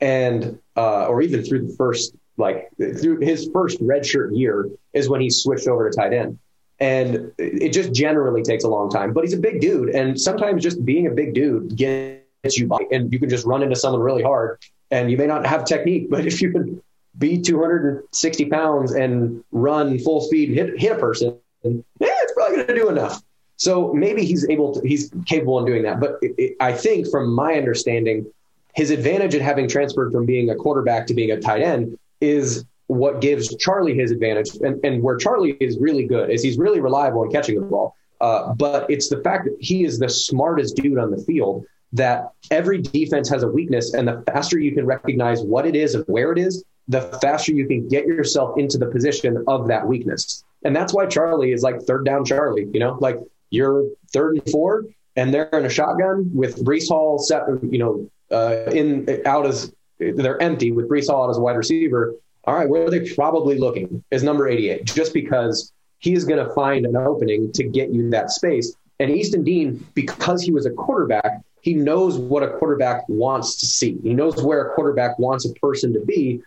and 0.00 0.58
uh, 0.76 1.06
or 1.06 1.22
even 1.22 1.44
through 1.44 1.68
the 1.68 1.74
first 1.74 2.14
like 2.36 2.68
through 2.76 3.20
his 3.20 3.48
first 3.52 3.80
redshirt 3.80 4.36
year 4.36 4.68
is 4.92 5.08
when 5.08 5.20
he 5.20 5.30
switched 5.30 5.68
over 5.68 5.88
to 5.88 5.96
tight 5.96 6.12
end 6.12 6.38
and 6.80 7.32
it 7.38 7.72
just 7.72 7.92
generally 7.92 8.42
takes 8.42 8.64
a 8.64 8.68
long 8.68 8.90
time. 8.90 9.12
But 9.12 9.24
he's 9.24 9.32
a 9.32 9.38
big 9.38 9.60
dude, 9.60 9.90
and 9.90 10.20
sometimes 10.20 10.62
just 10.62 10.84
being 10.84 11.06
a 11.06 11.10
big 11.10 11.34
dude 11.34 11.76
gets 11.76 12.58
you 12.58 12.66
by, 12.66 12.80
and 12.90 13.12
you 13.12 13.18
can 13.18 13.28
just 13.28 13.46
run 13.46 13.62
into 13.62 13.76
someone 13.76 14.02
really 14.02 14.22
hard, 14.22 14.58
and 14.90 15.10
you 15.10 15.16
may 15.16 15.26
not 15.26 15.46
have 15.46 15.64
technique, 15.64 16.10
but 16.10 16.26
if 16.26 16.40
you 16.40 16.50
can 16.50 16.82
be 17.18 17.40
260 17.40 18.44
pounds 18.46 18.92
and 18.92 19.44
run 19.52 19.98
full 19.98 20.20
speed 20.20 20.48
and 20.48 20.58
hit 20.58 20.80
hit 20.80 20.92
a 20.92 20.98
person, 20.98 21.38
yeah, 21.62 21.70
it's 22.00 22.32
probably 22.32 22.56
going 22.56 22.68
to 22.68 22.74
do 22.74 22.88
enough. 22.88 23.22
So 23.56 23.92
maybe 23.92 24.24
he's 24.24 24.48
able 24.48 24.74
to, 24.74 24.86
he's 24.86 25.12
capable 25.26 25.58
of 25.60 25.66
doing 25.66 25.84
that. 25.84 26.00
But 26.00 26.18
it, 26.22 26.34
it, 26.36 26.56
I 26.60 26.72
think, 26.72 27.08
from 27.08 27.32
my 27.32 27.54
understanding, 27.54 28.26
his 28.74 28.90
advantage 28.90 29.34
in 29.34 29.40
having 29.40 29.68
transferred 29.68 30.12
from 30.12 30.26
being 30.26 30.50
a 30.50 30.56
quarterback 30.56 31.06
to 31.06 31.14
being 31.14 31.30
a 31.30 31.40
tight 31.40 31.62
end 31.62 31.96
is 32.20 32.64
what 32.86 33.20
gives 33.20 33.54
Charlie 33.56 33.94
his 33.94 34.10
advantage, 34.10 34.54
and, 34.56 34.84
and 34.84 35.02
where 35.02 35.16
Charlie 35.16 35.56
is 35.60 35.78
really 35.78 36.06
good 36.06 36.30
is 36.30 36.42
he's 36.42 36.58
really 36.58 36.80
reliable 36.80 37.24
in 37.24 37.30
catching 37.30 37.60
the 37.60 37.66
ball. 37.66 37.96
Uh, 38.20 38.52
but 38.54 38.88
it's 38.90 39.08
the 39.08 39.20
fact 39.22 39.44
that 39.44 39.56
he 39.60 39.84
is 39.84 39.98
the 39.98 40.08
smartest 40.08 40.76
dude 40.76 40.98
on 40.98 41.10
the 41.10 41.18
field. 41.24 41.64
That 41.92 42.32
every 42.50 42.78
defense 42.82 43.28
has 43.28 43.44
a 43.44 43.48
weakness, 43.48 43.94
and 43.94 44.08
the 44.08 44.22
faster 44.26 44.58
you 44.58 44.72
can 44.72 44.84
recognize 44.84 45.42
what 45.42 45.64
it 45.64 45.76
is 45.76 45.94
and 45.94 46.04
where 46.08 46.32
it 46.32 46.38
is, 46.38 46.64
the 46.88 47.02
faster 47.22 47.52
you 47.52 47.68
can 47.68 47.88
get 47.88 48.04
yourself 48.06 48.58
into 48.58 48.78
the 48.78 48.86
position 48.86 49.44
of 49.46 49.68
that 49.68 49.86
weakness. 49.86 50.44
And 50.64 50.74
that's 50.74 50.92
why 50.92 51.06
Charlie 51.06 51.52
is 51.52 51.62
like 51.62 51.80
third 51.82 52.04
down 52.04 52.24
Charlie. 52.24 52.68
You 52.72 52.80
know, 52.80 52.98
like 53.00 53.18
you're 53.50 53.84
third 54.12 54.34
and 54.36 54.50
four, 54.50 54.86
and 55.14 55.32
they're 55.32 55.48
in 55.50 55.66
a 55.66 55.70
shotgun 55.70 56.30
with 56.34 56.64
Breece 56.64 56.88
Hall 56.88 57.18
set, 57.18 57.42
you 57.70 57.78
know, 57.78 58.10
uh, 58.30 58.70
in 58.72 59.22
out 59.24 59.46
as 59.46 59.72
they're 59.98 60.42
empty 60.42 60.72
with 60.72 60.88
Breece 60.88 61.08
Hall 61.08 61.24
out 61.24 61.30
as 61.30 61.36
a 61.36 61.40
wide 61.40 61.56
receiver. 61.56 62.14
All 62.46 62.54
right, 62.54 62.68
where 62.68 62.84
are 62.84 62.90
they 62.90 63.12
probably 63.14 63.58
looking 63.58 64.04
is 64.10 64.22
number 64.22 64.48
88, 64.48 64.84
just 64.84 65.14
because 65.14 65.72
he 65.98 66.12
is 66.12 66.24
going 66.24 66.44
to 66.44 66.52
find 66.52 66.84
an 66.84 66.96
opening 66.96 67.50
to 67.52 67.64
get 67.64 67.90
you 67.90 68.10
that 68.10 68.30
space. 68.30 68.76
And 69.00 69.10
Easton 69.10 69.42
Dean, 69.42 69.86
because 69.94 70.42
he 70.42 70.52
was 70.52 70.66
a 70.66 70.70
quarterback, 70.70 71.40
he 71.62 71.72
knows 71.72 72.18
what 72.18 72.42
a 72.42 72.48
quarterback 72.58 73.08
wants 73.08 73.56
to 73.56 73.66
see. 73.66 73.98
He 74.02 74.12
knows 74.12 74.42
where 74.42 74.66
a 74.66 74.74
quarterback 74.74 75.18
wants 75.18 75.46
a 75.46 75.52
person 75.54 75.94
to 75.94 76.00
be. 76.00 76.42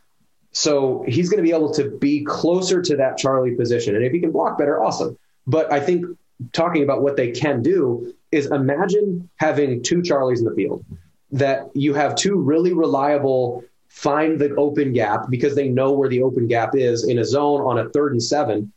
So 0.52 1.04
he's 1.08 1.30
going 1.30 1.38
to 1.38 1.44
be 1.44 1.56
able 1.56 1.74
to 1.74 1.90
be 1.90 2.24
closer 2.24 2.82
to 2.82 2.96
that 2.98 3.18
Charlie 3.18 3.56
position. 3.56 3.96
And 3.96 4.06
if 4.06 4.12
he 4.12 4.20
can 4.20 4.32
block 4.32 4.58
better, 4.58 4.84
awesome. 4.84 5.18
But 5.48 5.72
I 5.74 5.80
think 5.80 6.06
talking 6.54 6.84
about 6.84 7.02
what 7.02 7.18
they 7.18 7.32
can 7.32 7.64
do 7.64 8.14
is 8.32 8.46
imagine 8.52 9.30
having 9.38 9.82
two 9.82 9.98
Charlies 9.98 10.38
in 10.40 10.46
the 10.46 10.54
field, 10.54 10.86
that 11.32 11.70
you 11.74 11.94
have 11.96 12.16
two 12.16 12.36
really 12.36 12.74
reliable, 12.74 13.64
find 13.98 14.40
the 14.40 14.54
open 14.56 14.94
gap 14.94 15.28
because 15.28 15.56
they 15.56 15.68
know 15.68 15.92
where 15.92 16.08
the 16.08 16.22
open 16.22 16.48
gap 16.48 16.76
is 16.76 17.08
in 17.08 17.18
a 17.18 17.26
zone 17.26 17.62
on 17.62 17.80
a 17.80 17.90
third 17.90 18.12
and 18.12 18.22
seven. 18.22 18.72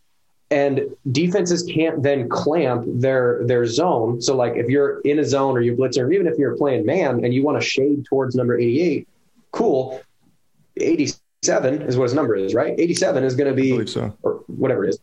And 0.51 0.81
defenses 1.13 1.63
can't 1.63 2.03
then 2.03 2.29
clamp 2.29 2.85
their 2.87 3.43
their 3.45 3.67
zone. 3.67 4.21
So 4.21 4.35
like 4.35 4.55
if 4.57 4.69
you're 4.69 5.01
in 5.03 5.19
a 5.19 5.25
zone 5.25 5.57
or 5.57 5.61
you're 5.61 5.77
blitzing, 5.77 6.05
or 6.05 6.13
even 6.13 6.27
if 6.27 6.39
you're 6.39 6.57
playing 6.57 6.87
man 6.87 7.25
and 7.25 7.35
you 7.35 7.45
want 7.45 7.61
to 7.61 7.67
shade 7.67 8.05
towards 8.07 8.35
number 8.35 8.59
88, 8.59 9.07
cool. 9.53 10.01
87 10.79 11.83
is 11.83 11.97
what 11.99 12.05
his 12.05 12.15
number 12.15 12.35
is, 12.35 12.55
right? 12.55 12.75
87 12.79 13.23
is 13.23 13.35
going 13.37 13.55
to 13.55 13.55
be 13.55 13.87
so. 13.87 14.17
or 14.23 14.43
whatever 14.47 14.85
it 14.87 14.89
is. 14.89 14.99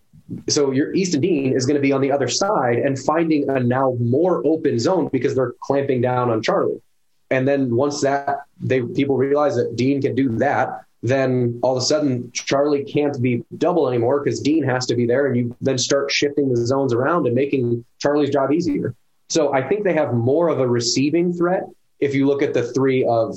So 0.50 0.72
your 0.72 0.94
Easton 0.94 1.22
Dean 1.22 1.54
is 1.54 1.66
going 1.66 1.76
to 1.76 1.82
be 1.82 1.94
on 1.94 2.02
the 2.02 2.12
other 2.12 2.28
side 2.28 2.80
and 2.80 3.00
finding 3.00 3.50
a 3.50 3.60
now 3.60 3.96
more 4.00 4.46
open 4.46 4.80
zone 4.80 5.10
because 5.14 5.36
they're 5.36 5.54
clamping 5.62 6.02
down 6.02 6.30
on 6.32 6.42
Charlie. 6.42 6.82
And 7.30 7.48
then 7.48 7.76
once 7.76 8.02
that 8.02 8.44
they 8.60 8.82
people 8.82 9.18
realize 9.18 9.56
that 9.56 9.76
Dean 9.76 10.02
can 10.02 10.16
do 10.16 10.30
that, 10.38 10.86
then 11.04 11.60
all 11.62 11.78
of 11.78 11.84
a 11.84 11.86
sudden 11.86 12.32
Charlie 12.32 12.84
can't 12.84 13.22
be 13.22 13.44
double 13.58 13.88
anymore 13.88 14.24
because 14.24 14.40
Dean 14.40 14.64
has 14.64 14.86
to 14.88 14.96
be 14.96 15.06
there, 15.06 15.28
and 15.28 15.36
you 15.38 15.56
then 15.62 15.78
start 15.78 16.12
shifting 16.12 16.50
the 16.50 16.66
zones 16.66 16.94
around 16.94 17.28
and 17.28 17.36
making 17.36 17.86
Charlie's 18.00 18.30
job 18.30 18.52
easier. 18.52 18.96
So 19.30 19.54
I 19.54 19.68
think 19.68 19.84
they 19.84 19.94
have 19.94 20.14
more 20.14 20.48
of 20.48 20.60
a 20.60 20.68
receiving 20.68 21.34
threat 21.34 21.64
if 22.00 22.16
you 22.16 22.26
look 22.26 22.42
at 22.42 22.54
the 22.54 22.64
three 22.72 23.06
of 23.06 23.36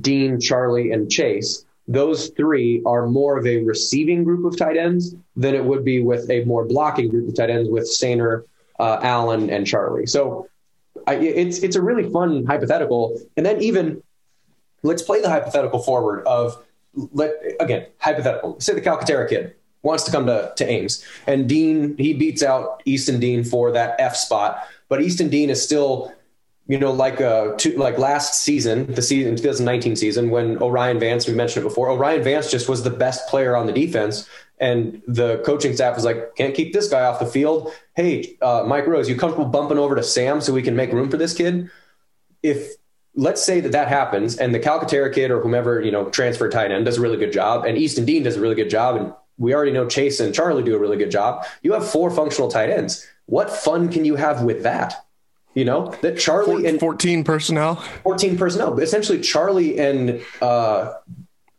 Dean, 0.00 0.40
Charlie, 0.40 0.92
and 0.92 1.10
Chase. 1.10 1.64
Those 1.86 2.28
three 2.30 2.82
are 2.84 3.06
more 3.06 3.38
of 3.38 3.46
a 3.46 3.62
receiving 3.62 4.22
group 4.24 4.44
of 4.44 4.58
tight 4.58 4.76
ends 4.76 5.14
than 5.36 5.54
it 5.54 5.64
would 5.64 5.84
be 5.84 6.02
with 6.02 6.28
a 6.28 6.44
more 6.44 6.66
blocking 6.66 7.08
group 7.08 7.28
of 7.28 7.34
tight 7.34 7.48
ends 7.48 7.70
with 7.70 7.84
Soehner, 7.84 8.42
uh, 8.78 8.98
Allen, 9.02 9.48
and 9.48 9.66
Charlie. 9.66 10.06
So 10.06 10.48
I, 11.06 11.14
it's 11.16 11.58
it's 11.58 11.76
a 11.76 11.82
really 11.82 12.10
fun 12.10 12.44
hypothetical. 12.46 13.18
And 13.36 13.44
then 13.44 13.60
even 13.62 14.02
let's 14.82 15.02
play 15.02 15.20
the 15.20 15.28
hypothetical 15.28 15.80
forward 15.80 16.26
of 16.26 16.62
let 16.94 17.32
again 17.60 17.86
hypothetical. 17.98 18.60
Say 18.60 18.74
the 18.74 18.80
Calcaterra 18.80 19.28
kid 19.28 19.54
wants 19.82 20.04
to 20.04 20.10
come 20.10 20.26
to, 20.26 20.52
to 20.56 20.68
Ames, 20.68 21.04
and 21.26 21.48
Dean 21.48 21.96
he 21.96 22.12
beats 22.12 22.42
out 22.42 22.82
Easton 22.84 23.20
Dean 23.20 23.44
for 23.44 23.70
that 23.72 23.96
F 23.98 24.16
spot, 24.16 24.66
but 24.88 25.00
Easton 25.00 25.28
Dean 25.28 25.50
is 25.50 25.62
still 25.62 26.12
you 26.68 26.78
know, 26.78 26.92
like 26.92 27.18
uh, 27.20 27.54
to, 27.56 27.76
like 27.78 27.96
last 27.96 28.42
season, 28.42 28.92
the 28.92 29.00
season 29.00 29.34
2019 29.36 29.96
season, 29.96 30.28
when 30.28 30.62
O'Rien 30.62 31.00
Vance, 31.00 31.26
we 31.26 31.32
mentioned 31.32 31.64
it 31.64 31.68
before, 31.68 31.88
O'Rien 31.88 32.22
Vance 32.22 32.50
just 32.50 32.68
was 32.68 32.82
the 32.82 32.90
best 32.90 33.26
player 33.26 33.56
on 33.56 33.66
the 33.66 33.72
defense, 33.72 34.28
and 34.60 35.02
the 35.06 35.38
coaching 35.38 35.74
staff 35.74 35.94
was 35.94 36.04
like, 36.04 36.34
"Can't 36.36 36.54
keep 36.54 36.72
this 36.72 36.88
guy 36.88 37.04
off 37.04 37.18
the 37.18 37.26
field." 37.26 37.72
Hey, 37.94 38.36
uh, 38.40 38.64
Mike 38.66 38.86
Rose, 38.86 39.08
you 39.08 39.16
comfortable 39.16 39.48
bumping 39.48 39.78
over 39.78 39.94
to 39.94 40.02
Sam 40.02 40.40
so 40.40 40.52
we 40.52 40.62
can 40.62 40.76
make 40.76 40.92
room 40.92 41.10
for 41.10 41.16
this 41.16 41.34
kid? 41.34 41.70
If 42.42 42.72
let's 43.14 43.42
say 43.42 43.60
that 43.60 43.72
that 43.72 43.88
happens, 43.88 44.36
and 44.36 44.54
the 44.54 44.60
Calcaterra 44.60 45.12
kid 45.12 45.30
or 45.30 45.40
whomever 45.40 45.80
you 45.80 45.90
know 45.90 46.08
transfer 46.10 46.48
tight 46.48 46.70
end 46.70 46.84
does 46.84 46.98
a 46.98 47.00
really 47.00 47.16
good 47.16 47.32
job, 47.32 47.64
and 47.64 47.76
Easton 47.78 48.04
Dean 48.04 48.22
does 48.22 48.36
a 48.36 48.40
really 48.40 48.54
good 48.54 48.70
job, 48.70 48.96
and 48.96 49.12
we 49.38 49.54
already 49.54 49.72
know 49.72 49.86
Chase 49.86 50.20
and 50.20 50.34
Charlie 50.34 50.62
do 50.62 50.74
a 50.74 50.78
really 50.78 50.96
good 50.96 51.10
job. 51.10 51.44
You 51.62 51.72
have 51.72 51.88
four 51.88 52.10
functional 52.10 52.50
tight 52.50 52.70
ends. 52.70 53.06
What 53.26 53.50
fun 53.50 53.88
can 53.88 54.04
you 54.04 54.16
have 54.16 54.42
with 54.42 54.62
that? 54.62 55.04
You 55.54 55.64
know 55.64 55.94
that 56.02 56.18
Charlie 56.18 56.66
and 56.66 56.78
14 56.78 57.24
personnel. 57.24 57.76
14 58.04 58.38
personnel, 58.38 58.74
but 58.74 58.84
essentially 58.84 59.20
Charlie 59.20 59.78
and 59.78 60.20
uh, 60.40 60.94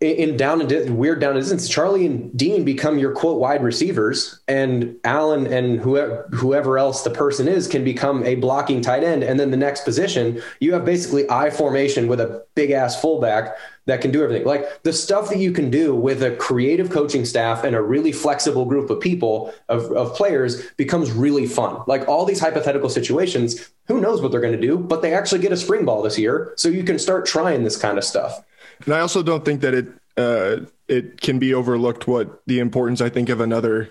in 0.02 0.38
down 0.38 0.62
and 0.62 0.98
weird 0.98 1.20
down 1.20 1.32
and 1.32 1.42
distance, 1.42 1.68
Charlie 1.68 2.06
and 2.06 2.36
Dean 2.38 2.64
become 2.64 2.98
your 2.98 3.12
quote 3.12 3.40
wide 3.40 3.62
receivers, 3.62 4.40
and 4.48 4.96
Allen 5.04 5.46
and 5.48 5.80
whoever 5.82 6.30
whoever 6.32 6.78
else 6.78 7.04
the 7.04 7.10
person 7.10 7.50
is 7.50 7.68
can 7.68 7.84
become 7.84 8.24
a 8.24 8.36
blocking 8.36 8.82
tight 8.82 9.04
end, 9.04 9.24
and 9.24 9.38
then 9.40 9.52
the 9.52 9.58
next 9.58 9.84
position 9.84 10.42
you 10.62 10.72
have 10.74 10.86
basically 10.86 11.30
I 11.30 11.50
formation 11.50 12.08
with 12.08 12.22
a 12.22 12.46
big 12.56 12.72
ass 12.72 13.00
fullback 13.02 13.58
that 13.88 14.00
can 14.00 14.12
do 14.12 14.24
everything. 14.24 14.48
Like 14.48 14.84
the 14.84 14.94
stuff 14.94 15.28
that 15.30 15.40
you 15.40 15.52
can 15.52 15.70
do 15.70 15.94
with 15.94 16.24
a 16.24 16.36
creative 16.36 16.90
coaching 16.92 17.26
staff 17.26 17.66
and 17.66 17.76
a 17.76 17.82
really 17.82 18.14
flexible 18.14 18.64
group 18.64 18.90
of 18.90 19.02
people 19.02 19.54
of, 19.68 19.92
of 19.92 20.16
players 20.16 20.66
becomes 20.78 21.12
really 21.12 21.46
fun. 21.46 21.82
Like 21.88 22.08
all 22.08 22.24
these 22.24 22.40
hypothetical 22.40 22.90
situations, 22.90 23.70
who 23.88 24.00
knows 24.00 24.22
what 24.22 24.32
they're 24.32 24.40
going 24.40 24.54
to 24.54 24.62
do, 24.62 24.78
but 24.78 25.02
they 25.02 25.14
actually 25.14 25.42
get 25.42 25.52
a 25.52 25.58
spring 25.58 25.84
ball 25.84 26.02
this 26.04 26.18
year, 26.18 26.54
so 26.56 26.70
you 26.70 26.84
can 26.84 27.00
start 27.00 27.26
trying 27.26 27.64
this 27.64 27.76
kind 27.76 27.98
of 27.98 28.06
stuff. 28.06 28.46
And 28.86 28.94
I 28.94 29.00
also 29.00 29.24
don't 29.24 29.46
think 29.46 29.62
that 29.62 29.74
it 29.74 29.88
uh, 30.18 30.65
it 30.88 31.22
can 31.22 31.39
be 31.39 31.54
overlooked 31.54 32.08
what 32.08 32.42
the 32.46 32.60
importance 32.60 33.00
I 33.02 33.10
think 33.10 33.30
of 33.30 33.39
another 33.39 33.89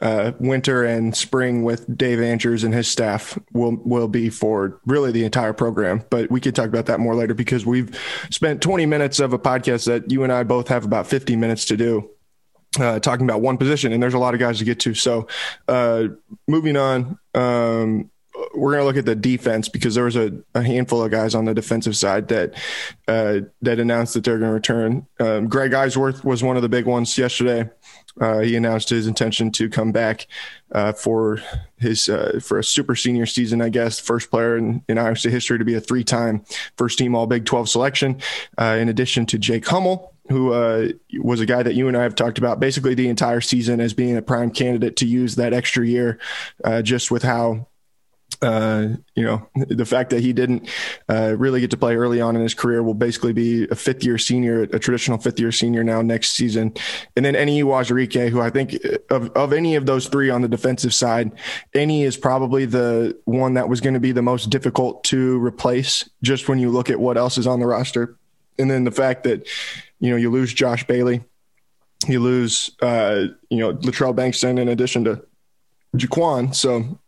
uh, 0.00 0.32
winter 0.38 0.84
and 0.84 1.16
spring 1.16 1.62
with 1.62 1.96
Dave 1.96 2.20
Andrews 2.20 2.64
and 2.64 2.74
his 2.74 2.88
staff 2.88 3.38
will 3.52 3.76
will 3.84 4.08
be 4.08 4.28
for 4.28 4.80
really 4.84 5.12
the 5.12 5.24
entire 5.24 5.52
program. 5.52 6.04
But 6.10 6.30
we 6.30 6.40
could 6.40 6.54
talk 6.54 6.66
about 6.66 6.86
that 6.86 7.00
more 7.00 7.14
later 7.14 7.34
because 7.34 7.64
we've 7.64 7.98
spent 8.30 8.60
20 8.60 8.86
minutes 8.86 9.20
of 9.20 9.32
a 9.32 9.38
podcast 9.38 9.86
that 9.86 10.10
you 10.10 10.22
and 10.22 10.32
I 10.32 10.42
both 10.42 10.68
have 10.68 10.84
about 10.84 11.06
50 11.06 11.36
minutes 11.36 11.64
to 11.66 11.76
do. 11.76 12.10
Uh, 12.78 12.98
talking 12.98 13.24
about 13.24 13.40
one 13.40 13.56
position, 13.56 13.92
and 13.92 14.02
there's 14.02 14.14
a 14.14 14.18
lot 14.18 14.34
of 14.34 14.40
guys 14.40 14.58
to 14.58 14.64
get 14.64 14.80
to. 14.80 14.94
So, 14.94 15.28
uh, 15.68 16.08
moving 16.48 16.76
on, 16.76 17.20
um, 17.32 18.10
we're 18.54 18.72
going 18.72 18.80
to 18.80 18.84
look 18.84 18.96
at 18.96 19.04
the 19.04 19.14
defense 19.14 19.68
because 19.68 19.94
there 19.94 20.04
was 20.04 20.16
a, 20.16 20.32
a, 20.54 20.62
handful 20.62 21.02
of 21.02 21.10
guys 21.10 21.34
on 21.34 21.44
the 21.44 21.54
defensive 21.54 21.96
side 21.96 22.28
that 22.28 22.54
uh, 23.06 23.40
that 23.62 23.78
announced 23.78 24.14
that 24.14 24.24
they're 24.24 24.38
going 24.38 24.50
to 24.50 24.54
return. 24.54 25.06
Um, 25.20 25.48
Greg 25.48 25.72
Eisworth 25.72 26.24
was 26.24 26.42
one 26.42 26.56
of 26.56 26.62
the 26.62 26.68
big 26.68 26.86
ones 26.86 27.16
yesterday. 27.16 27.70
Uh, 28.20 28.40
he 28.40 28.54
announced 28.54 28.88
his 28.88 29.06
intention 29.06 29.50
to 29.50 29.68
come 29.68 29.90
back 29.90 30.26
uh, 30.72 30.92
for 30.92 31.40
his 31.78 32.08
uh, 32.08 32.38
for 32.42 32.58
a 32.58 32.64
super 32.64 32.94
senior 32.94 33.26
season. 33.26 33.60
I 33.60 33.68
guess 33.68 33.98
first 33.98 34.30
player 34.30 34.56
in, 34.56 34.82
in 34.88 34.98
Iowa 34.98 35.16
State 35.16 35.32
history 35.32 35.58
to 35.58 35.64
be 35.64 35.74
a 35.74 35.80
three 35.80 36.04
time 36.04 36.44
first 36.76 36.98
team 36.98 37.14
All 37.14 37.26
Big 37.26 37.44
Twelve 37.44 37.68
selection. 37.68 38.20
Uh, 38.56 38.76
in 38.80 38.88
addition 38.88 39.26
to 39.26 39.38
Jake 39.38 39.66
Hummel, 39.66 40.14
who 40.28 40.52
uh, 40.52 40.88
was 41.18 41.40
a 41.40 41.46
guy 41.46 41.62
that 41.62 41.74
you 41.74 41.88
and 41.88 41.96
I 41.96 42.02
have 42.02 42.14
talked 42.14 42.38
about 42.38 42.60
basically 42.60 42.94
the 42.94 43.08
entire 43.08 43.40
season 43.40 43.80
as 43.80 43.94
being 43.94 44.16
a 44.16 44.22
prime 44.22 44.50
candidate 44.50 44.96
to 44.96 45.06
use 45.06 45.34
that 45.36 45.52
extra 45.52 45.86
year, 45.86 46.18
uh, 46.62 46.82
just 46.82 47.10
with 47.10 47.24
how 47.24 47.66
uh, 48.42 48.88
you 49.14 49.24
know, 49.24 49.48
the 49.54 49.84
fact 49.84 50.10
that 50.10 50.20
he 50.20 50.32
didn't 50.32 50.68
uh, 51.08 51.34
really 51.36 51.60
get 51.60 51.70
to 51.70 51.76
play 51.76 51.96
early 51.96 52.20
on 52.20 52.36
in 52.36 52.42
his 52.42 52.54
career 52.54 52.82
will 52.82 52.94
basically 52.94 53.32
be 53.32 53.68
a 53.70 53.74
fifth 53.74 54.04
year 54.04 54.18
senior, 54.18 54.62
a 54.62 54.78
traditional 54.78 55.18
fifth 55.18 55.40
year 55.40 55.52
senior 55.52 55.84
now 55.84 56.02
next 56.02 56.32
season. 56.32 56.74
And 57.16 57.24
then 57.24 57.34
Enyi 57.34 57.62
Uwazurike, 57.62 58.28
who 58.28 58.40
I 58.40 58.50
think 58.50 58.76
of, 59.10 59.30
of 59.30 59.52
any 59.52 59.76
of 59.76 59.86
those 59.86 60.08
three 60.08 60.30
on 60.30 60.42
the 60.42 60.48
defensive 60.48 60.94
side, 60.94 61.32
Enyi 61.74 62.02
is 62.02 62.16
probably 62.16 62.64
the 62.64 63.18
one 63.24 63.54
that 63.54 63.68
was 63.68 63.80
going 63.80 63.94
to 63.94 64.00
be 64.00 64.12
the 64.12 64.22
most 64.22 64.50
difficult 64.50 65.04
to 65.04 65.38
replace 65.44 66.08
just 66.22 66.48
when 66.48 66.58
you 66.58 66.70
look 66.70 66.90
at 66.90 67.00
what 67.00 67.16
else 67.16 67.38
is 67.38 67.46
on 67.46 67.60
the 67.60 67.66
roster. 67.66 68.16
And 68.58 68.70
then 68.70 68.84
the 68.84 68.90
fact 68.90 69.24
that, 69.24 69.48
you 70.00 70.10
know, 70.10 70.16
you 70.16 70.30
lose 70.30 70.52
Josh 70.54 70.86
Bailey, 70.86 71.24
you 72.06 72.20
lose, 72.20 72.70
uh, 72.82 73.26
you 73.48 73.58
know, 73.58 73.74
Latrell 73.74 74.14
Bankston 74.14 74.60
in 74.60 74.68
addition 74.68 75.04
to 75.04 75.24
Jaquan. 75.96 76.54
So 76.54 76.98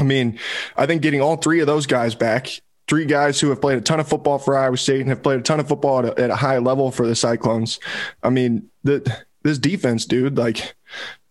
I 0.00 0.04
mean, 0.04 0.38
I 0.76 0.86
think 0.86 1.02
getting 1.02 1.20
all 1.20 1.36
three 1.36 1.60
of 1.60 1.66
those 1.66 1.86
guys 1.86 2.14
back, 2.14 2.48
three 2.88 3.04
guys 3.04 3.40
who 3.40 3.50
have 3.50 3.60
played 3.60 3.78
a 3.78 3.80
ton 3.80 4.00
of 4.00 4.08
football 4.08 4.38
for 4.38 4.56
Iowa 4.56 4.76
State 4.76 5.00
and 5.00 5.10
have 5.10 5.22
played 5.22 5.38
a 5.38 5.42
ton 5.42 5.60
of 5.60 5.68
football 5.68 6.00
at 6.00 6.04
a, 6.06 6.20
at 6.22 6.30
a 6.30 6.36
high 6.36 6.58
level 6.58 6.90
for 6.90 7.06
the 7.06 7.14
Cyclones. 7.14 7.78
I 8.22 8.30
mean, 8.30 8.68
the, 8.82 9.24
this 9.42 9.58
defense, 9.58 10.06
dude, 10.06 10.36
like, 10.36 10.74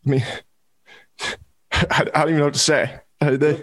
I 0.06 0.10
mean, 0.10 0.24
I, 1.72 2.08
I 2.14 2.20
don't 2.20 2.30
even 2.30 2.38
know 2.38 2.46
what 2.46 2.54
to 2.54 2.60
say. 2.60 3.00
Uh, 3.22 3.32
the, 3.32 3.62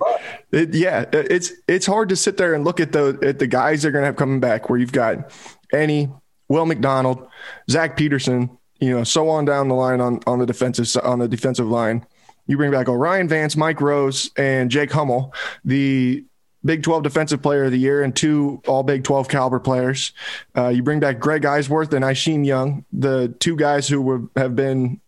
it, 0.52 0.74
yeah, 0.74 1.06
it's 1.12 1.52
it's 1.66 1.86
hard 1.86 2.10
to 2.10 2.16
sit 2.16 2.36
there 2.36 2.52
and 2.52 2.62
look 2.62 2.78
at 2.78 2.92
the 2.92 3.18
at 3.22 3.38
the 3.38 3.46
guys 3.46 3.80
they're 3.80 3.90
going 3.90 4.02
to 4.02 4.06
have 4.06 4.16
coming 4.16 4.38
back. 4.38 4.68
Where 4.68 4.78
you've 4.78 4.92
got 4.92 5.30
Enyi, 5.72 6.14
Will 6.48 6.66
McDonald, 6.66 7.26
Zach 7.70 7.96
Peterson, 7.96 8.58
you 8.80 8.90
know, 8.90 9.02
so 9.02 9.30
on 9.30 9.46
down 9.46 9.68
the 9.68 9.74
line 9.74 10.02
on 10.02 10.20
on 10.26 10.40
the 10.40 10.46
defensive 10.46 11.02
on 11.02 11.20
the 11.20 11.28
defensive 11.28 11.68
line. 11.68 12.04
You 12.46 12.56
bring 12.56 12.70
back 12.70 12.88
O'Rien 12.88 13.28
Vance, 13.28 13.56
Mike 13.56 13.80
Rose, 13.80 14.30
and 14.36 14.70
Jake 14.70 14.92
Hummel, 14.92 15.34
the 15.64 16.24
Big 16.64 16.82
12 16.82 17.02
Defensive 17.02 17.42
Player 17.42 17.64
of 17.64 17.72
the 17.72 17.78
Year, 17.78 18.02
and 18.02 18.14
two 18.14 18.60
All 18.66 18.82
Big 18.82 19.04
12 19.04 19.28
caliber 19.28 19.60
players. 19.60 20.12
Uh, 20.56 20.68
you 20.68 20.82
bring 20.82 21.00
back 21.00 21.18
Greg 21.18 21.42
Eisworth 21.42 21.92
and 21.92 22.04
Isheem 22.04 22.44
Young, 22.44 22.84
the 22.92 23.34
two 23.38 23.56
guys 23.56 23.88
who 23.88 24.30
have 24.36 24.56
been, 24.56 25.00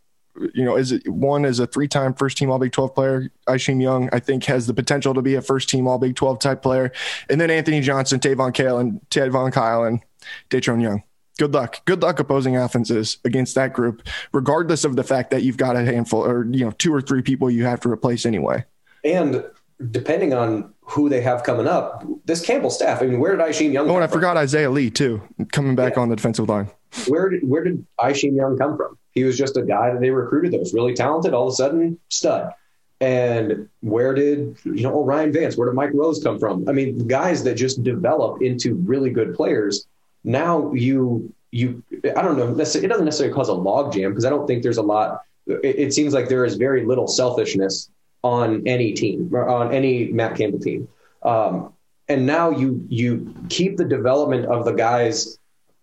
you 0.55 0.65
know, 0.65 0.77
is 0.77 0.93
it, 0.93 1.09
one 1.09 1.45
is 1.45 1.59
a 1.59 1.67
three-time 1.67 2.15
first-team 2.15 2.51
All 2.51 2.59
Big 2.59 2.73
12 2.73 2.95
player. 2.95 3.31
Isheem 3.49 3.83
Young, 3.83 4.09
I 4.13 4.21
think, 4.21 4.45
has 4.45 4.67
the 4.67 4.75
potential 4.75 5.15
to 5.15 5.23
be 5.23 5.35
a 5.35 5.43
first-team 5.43 5.89
All 5.89 5.99
Big 5.99 6.15
12 6.15 6.39
type 6.39 6.63
player, 6.63 6.93
and 7.29 7.41
then 7.41 7.51
Anthony 7.51 7.81
Johnson, 7.81 8.21
Tayvonn 8.21 8.55
Kyle, 8.55 8.79
and 8.79 9.01
Tayvonn 9.11 9.53
Kyle, 9.53 9.85
and 9.85 10.01
Datrone 10.51 10.83
Young 10.83 11.03
good 11.39 11.55
luck. 11.55 11.83
Good 11.87 12.03
luck 12.03 12.21
opposing 12.21 12.57
offenses 12.57 13.19
against 13.25 13.55
that 13.55 13.73
group, 13.73 14.07
regardless 14.33 14.85
of 14.85 14.97
the 14.97 15.05
fact 15.05 15.31
that 15.31 15.43
you've 15.43 15.57
got 15.57 15.77
a 15.77 15.85
handful 15.85 16.25
or 16.25 16.45
you 16.45 16.65
know 16.65 16.73
two 16.73 16.93
or 16.93 17.01
three 17.01 17.23
people 17.23 17.51
you 17.51 17.65
have 17.65 17.81
to 17.81 17.91
replace 17.91 18.27
anyway. 18.27 18.65
And 19.05 19.45
depending 19.91 20.35
on 20.35 20.75
who 20.81 21.09
they 21.09 21.21
have 21.23 21.45
coming 21.45 21.67
up, 21.67 22.05
this 22.25 22.45
Campbell 22.45 22.71
staff. 22.71 23.01
I 23.01 23.07
mean, 23.07 23.21
where 23.21 23.37
did 23.37 23.45
Isheem 23.45 23.73
Young? 23.73 23.89
Oh, 23.89 23.95
and 23.95 24.05
I 24.05 24.09
from? 24.09 24.19
forgot 24.19 24.37
Isaiah 24.37 24.71
Lee 24.71 24.91
too, 24.91 25.23
coming 25.53 25.77
back 25.77 25.95
yeah. 25.97 26.03
on 26.03 26.09
the 26.09 26.17
defensive 26.17 26.49
line. 26.49 26.71
Where 27.07 27.31
did 27.31 27.49
where 27.49 27.65
did 27.65 27.87
Isheem 27.99 28.37
Young 28.37 28.59
come 28.59 28.77
from? 28.77 28.99
He 29.13 29.25
was 29.25 29.39
just 29.39 29.57
a 29.57 29.63
guy 29.63 29.93
that 29.93 30.01
they 30.01 30.11
recruited 30.11 30.53
that 30.53 30.61
was 30.61 30.75
really 30.75 30.95
talented. 30.95 31.33
All 31.33 31.47
of 31.47 31.53
a 31.53 31.57
sudden, 31.57 31.99
stud. 32.11 32.53
And 33.01 33.69
where 33.81 34.13
did 34.13 34.57
you 34.65 34.83
know 34.83 34.95
oh, 34.95 35.05
Ryan 35.05 35.33
Vance? 35.33 35.57
Where 35.57 35.69
did 35.69 35.77
Mike 35.77 35.91
Rose 35.95 36.21
come 36.23 36.39
from? 36.41 36.69
I 36.69 36.73
mean, 36.73 37.07
guys 37.07 37.45
that 37.45 37.55
just 37.55 37.85
develop 37.85 38.43
into 38.43 38.75
really 38.75 39.11
good 39.11 39.35
players 39.35 39.87
now 40.29 40.73
you 40.75 41.33
you 41.51 41.83
I 42.15 42.21
don't 42.21 42.37
know 42.37 42.53
it 42.53 42.57
doesn't 42.59 43.05
necessarily 43.05 43.35
cause 43.35 43.49
a 43.49 43.55
log 43.55 43.95
jam 43.95 44.11
because 44.11 44.27
I 44.27 44.31
don't 44.31 44.47
think 44.47 44.63
there's 44.63 44.77
a 44.77 44.83
lot. 44.83 45.23
It, 45.47 45.79
it, 45.79 45.95
seems 45.95 46.13
like 46.13 46.29
there 46.29 46.45
is 46.45 46.57
very 46.57 46.85
little 46.85 47.07
selfishness 47.09 47.91
on 48.23 48.67
any 48.67 48.93
team 48.93 49.35
on 49.35 49.73
any 49.73 50.13
Matt 50.13 50.37
Campbell 50.37 50.61
team. 50.61 50.87
Um, 51.23 51.73
and 52.09 52.27
now 52.27 52.51
you 52.51 52.85
you 52.91 53.35
keep 53.49 53.79
the 53.79 53.87
development 53.87 54.45
of 54.45 54.67
the 54.67 54.73
guys 54.73 55.39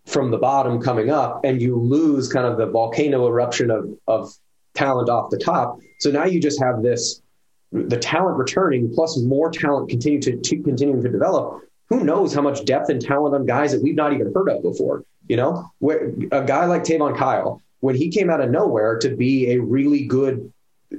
from 0.05 0.29
the 0.29 0.37
bottom 0.37 0.79
coming 0.79 1.09
up, 1.09 1.43
and 1.43 1.59
you 1.59 1.75
lose 1.75 2.31
kind 2.31 2.45
of 2.45 2.57
the 2.57 2.67
volcano 2.67 3.27
eruption 3.27 3.71
of 3.71 3.89
of 4.07 4.31
talent 4.75 5.09
off 5.09 5.31
the 5.31 5.39
top. 5.39 5.79
So 5.99 6.11
now 6.11 6.25
you 6.25 6.39
just 6.39 6.61
have 6.61 6.83
this 6.83 7.23
the 7.71 7.97
talent 7.97 8.37
returning 8.37 8.93
plus 8.93 9.17
more 9.17 9.49
talent 9.49 9.89
continue 9.89 10.21
to, 10.21 10.37
to 10.37 10.61
continuing 10.61 11.01
to 11.01 11.09
develop 11.09 11.64
who 11.89 12.03
knows 12.03 12.33
how 12.33 12.41
much 12.41 12.65
depth 12.65 12.89
and 12.89 13.01
talent 13.01 13.35
on 13.35 13.45
guys 13.45 13.71
that 13.71 13.81
we've 13.81 13.95
not 13.95 14.13
even 14.13 14.31
heard 14.33 14.49
of 14.49 14.61
before. 14.61 15.03
You 15.27 15.37
know, 15.37 15.71
where 15.79 16.13
a 16.31 16.43
guy 16.43 16.65
like 16.65 16.83
Tayvonn 16.83 17.17
Kyle, 17.17 17.61
when 17.79 17.95
he 17.95 18.09
came 18.09 18.29
out 18.29 18.41
of 18.41 18.51
nowhere 18.51 18.99
to 18.99 19.15
be 19.15 19.51
a 19.51 19.59
really 19.59 20.05
good 20.05 20.51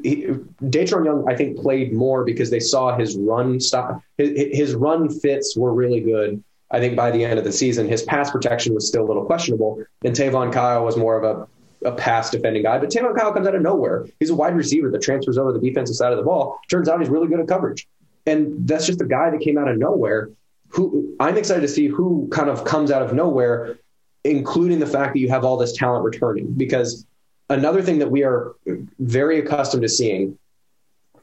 he, 0.03 0.27
Young, 0.73 1.25
I 1.29 1.37
think, 1.37 1.59
played 1.59 1.93
more 1.93 2.25
because 2.25 2.51
they 2.51 2.61
saw 2.61 2.97
his 2.97 3.17
run 3.17 3.61
stop. 3.61 4.03
His, 4.19 4.57
his, 4.57 4.75
run 4.75 5.09
fits 5.09 5.57
were 5.57 5.73
really 5.73 6.01
good. 6.01 6.43
I 6.71 6.81
think 6.81 6.97
by 6.97 7.11
the 7.11 7.25
end 7.25 7.39
of 7.39 7.45
the 7.45 7.53
season, 7.53 7.89
his 7.89 8.03
pass 8.03 8.31
protection 8.31 8.75
was 8.75 8.89
still 8.89 9.05
a 9.05 9.07
little 9.07 9.25
questionable, 9.25 9.83
and 10.05 10.15
Tayvonn 10.15 10.53
Kyle 10.53 10.85
was 10.85 10.97
more 10.97 11.17
of 11.17 11.49
a, 11.85 11.89
a 11.89 11.93
pass 11.93 12.31
defending 12.31 12.65
guy. 12.65 12.79
But 12.79 12.91
Tayvonn 12.91 13.17
Kyle 13.17 13.33
comes 13.33 13.47
out 13.47 13.55
of 13.55 13.63
nowhere. 13.63 14.07
He's 14.19 14.31
a 14.31 14.35
wide 14.35 14.57
receiver 14.57 14.91
that 14.91 15.03
transfers 15.03 15.39
over 15.39 15.53
the 15.53 15.61
defensive 15.61 15.97
side 15.97 16.13
of 16.13 16.19
the 16.19 16.25
ball. 16.25 16.59
Turns 16.69 16.89
out 16.89 16.99
he's 16.99 17.09
really 17.09 17.29
good 17.29 17.41
at 17.41 17.47
coverage, 17.47 17.87
and 18.27 18.67
that's 18.67 18.87
just 18.87 19.01
a 19.01 19.07
guy 19.07 19.31
that 19.31 19.41
came 19.41 19.57
out 19.57 19.69
of 19.69 19.79
nowhere 19.79 20.31
who 20.69 21.15
I'm 21.21 21.37
excited 21.37 21.63
to 21.63 21.69
see 21.69 21.87
who 21.87 22.29
kind 22.31 22.51
of 22.51 22.65
comes 22.65 22.91
out 22.91 23.03
of 23.03 23.13
nowhere, 23.13 23.79
including 24.25 24.79
the 24.79 24.87
fact 24.87 25.15
that 25.15 25.21
you 25.21 25.29
have 25.29 25.45
all 25.45 25.57
this 25.57 25.77
talent 25.77 26.05
returning. 26.05 26.53
Because 26.53 27.07
another 27.49 27.83
thing 27.83 27.99
that 27.99 28.11
we 28.11 28.25
are 28.25 28.55
very 28.99 29.39
accustomed 29.39 29.83
to 29.83 29.89
seeing 29.89 30.39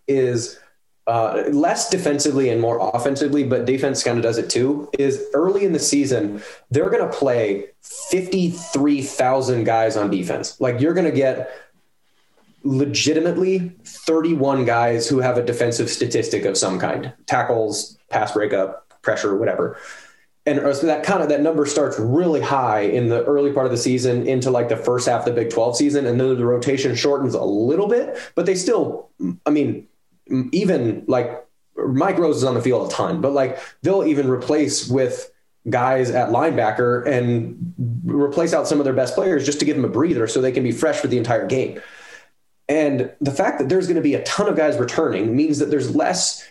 is 0.08 0.60
uh, 1.06 1.44
less 1.52 1.90
defensively 1.90 2.50
and 2.50 2.62
more 2.62 2.92
offensively, 2.94 3.44
but 3.44 3.66
defense 3.66 4.04
kind 4.04 4.18
of 4.18 4.24
does 4.24 4.38
it 4.38 4.50
too. 4.50 4.90
Is 4.98 5.22
early 5.34 5.66
in 5.66 5.74
the 5.74 5.80
season, 5.80 6.42
they're 6.72 6.90
going 6.90 7.06
to 7.06 7.16
play 7.16 7.66
53,000 8.10 9.66
guys 9.66 9.98
on 9.98 10.10
defense. 10.10 10.60
Like 10.62 10.80
you're 10.80 10.94
going 10.94 11.06
to 11.06 11.12
get 11.12 11.52
legitimately 12.64 13.74
31 13.84 14.64
guys 14.64 15.08
who 15.08 15.20
have 15.20 15.38
a 15.38 15.44
defensive 15.44 15.90
statistic 15.90 16.46
of 16.46 16.58
some 16.58 16.80
kind 16.80 17.12
tackles, 17.26 17.98
pass 18.10 18.32
breakup, 18.32 18.83
pressure, 19.04 19.32
or 19.32 19.38
whatever. 19.38 19.78
And 20.46 20.60
uh, 20.60 20.74
so 20.74 20.88
that 20.88 21.04
kind 21.04 21.22
of 21.22 21.30
that 21.30 21.42
number 21.42 21.66
starts 21.66 21.98
really 22.00 22.42
high 22.42 22.82
in 22.82 23.08
the 23.08 23.24
early 23.24 23.54
part 23.54 23.66
of 23.66 23.72
the 23.72 23.78
season 23.78 24.28
into 24.28 24.52
like 24.52 24.68
the 24.68 24.76
first 24.76 25.08
half 25.08 25.22
of 25.22 25.26
the 25.26 25.42
Big 25.42 25.52
12 25.52 25.78
season, 25.78 26.06
and 26.06 26.20
then 26.20 26.36
the 26.36 26.46
rotation 26.46 26.96
shortens 26.96 27.34
a 27.34 27.44
little 27.44 27.88
bit, 27.88 28.18
but 28.36 28.46
they 28.46 28.56
still, 28.56 29.10
I 29.46 29.52
mean, 29.52 29.88
even 30.52 31.06
like 31.08 31.46
Mike 31.78 32.18
Rose 32.18 32.38
is 32.38 32.44
on 32.44 32.56
the 32.56 32.62
field 32.62 32.92
a 32.92 32.94
ton, 32.94 33.22
but 33.22 33.32
like 33.32 33.60
they'll 33.82 34.04
even 34.04 34.30
replace 34.30 34.90
with 34.90 35.32
guys 35.70 36.12
at 36.12 36.30
linebacker 36.30 37.08
and 37.08 37.74
replace 38.06 38.54
out 38.54 38.68
some 38.68 38.80
of 38.80 38.84
their 38.84 38.94
best 38.94 39.16
players 39.16 39.46
just 39.46 39.60
to 39.60 39.66
give 39.66 39.78
them 39.78 39.86
a 39.86 39.90
breather 39.90 40.28
so 40.28 40.42
they 40.42 40.52
can 40.52 40.64
be 40.64 40.74
fresh 40.74 41.00
for 41.00 41.08
the 41.08 41.18
entire 41.18 41.48
game. 41.48 41.82
And 42.68 43.12
the 43.22 43.32
fact 43.32 43.60
that 43.60 43.70
there's 43.70 43.88
going 43.88 43.96
to 43.96 44.02
be 44.02 44.16
a 44.16 44.24
ton 44.24 44.50
of 44.50 44.58
guys 44.58 44.78
returning 44.78 45.36
means 45.36 45.60
that 45.60 45.70
there's 45.70 45.96
less 45.96 46.46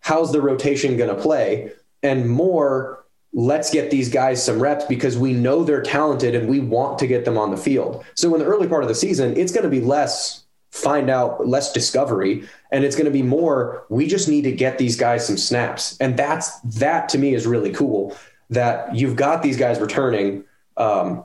how's 0.00 0.32
the 0.32 0.40
rotation 0.40 0.96
going 0.96 1.14
to 1.14 1.20
play 1.20 1.72
and 2.02 2.28
more 2.28 3.04
let's 3.34 3.70
get 3.70 3.90
these 3.90 4.10
guys 4.10 4.44
some 4.44 4.60
reps 4.60 4.84
because 4.86 5.16
we 5.16 5.32
know 5.32 5.64
they're 5.64 5.82
talented 5.82 6.34
and 6.34 6.48
we 6.48 6.60
want 6.60 6.98
to 6.98 7.06
get 7.06 7.24
them 7.24 7.38
on 7.38 7.50
the 7.50 7.56
field. 7.56 8.04
So 8.14 8.32
in 8.34 8.40
the 8.40 8.46
early 8.46 8.68
part 8.68 8.82
of 8.82 8.88
the 8.88 8.94
season, 8.94 9.36
it's 9.36 9.52
going 9.52 9.64
to 9.64 9.70
be 9.70 9.80
less 9.80 10.44
find 10.70 11.10
out, 11.10 11.46
less 11.46 11.72
discovery, 11.72 12.48
and 12.70 12.84
it's 12.84 12.96
going 12.96 13.04
to 13.04 13.10
be 13.10 13.22
more 13.22 13.84
we 13.88 14.06
just 14.06 14.28
need 14.28 14.42
to 14.42 14.52
get 14.52 14.78
these 14.78 14.96
guys 14.96 15.26
some 15.26 15.36
snaps. 15.36 15.96
And 15.98 16.16
that's 16.16 16.60
that 16.60 17.08
to 17.10 17.18
me 17.18 17.34
is 17.34 17.46
really 17.46 17.72
cool 17.72 18.16
that 18.50 18.94
you've 18.94 19.16
got 19.16 19.42
these 19.42 19.56
guys 19.56 19.80
returning 19.80 20.44
um, 20.76 21.24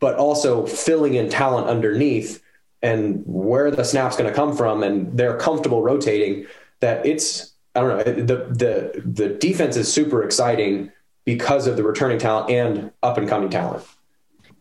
but 0.00 0.16
also 0.16 0.66
filling 0.66 1.14
in 1.14 1.28
talent 1.28 1.68
underneath 1.68 2.42
and 2.82 3.22
where 3.26 3.70
the 3.70 3.84
snap's 3.84 4.16
going 4.16 4.28
to 4.28 4.34
come 4.34 4.56
from 4.56 4.82
and 4.82 5.16
they're 5.16 5.36
comfortable 5.38 5.82
rotating 5.82 6.46
that 6.80 7.06
it's 7.06 7.51
I 7.74 7.80
don't 7.80 7.88
know 7.88 8.02
the 8.04 8.36
the 8.50 9.02
the 9.04 9.28
defense 9.28 9.76
is 9.76 9.92
super 9.92 10.22
exciting 10.22 10.92
because 11.24 11.66
of 11.66 11.76
the 11.76 11.82
returning 11.82 12.18
talent 12.18 12.50
and 12.50 12.92
up 13.02 13.16
and 13.18 13.28
coming 13.28 13.50
talent. 13.50 13.84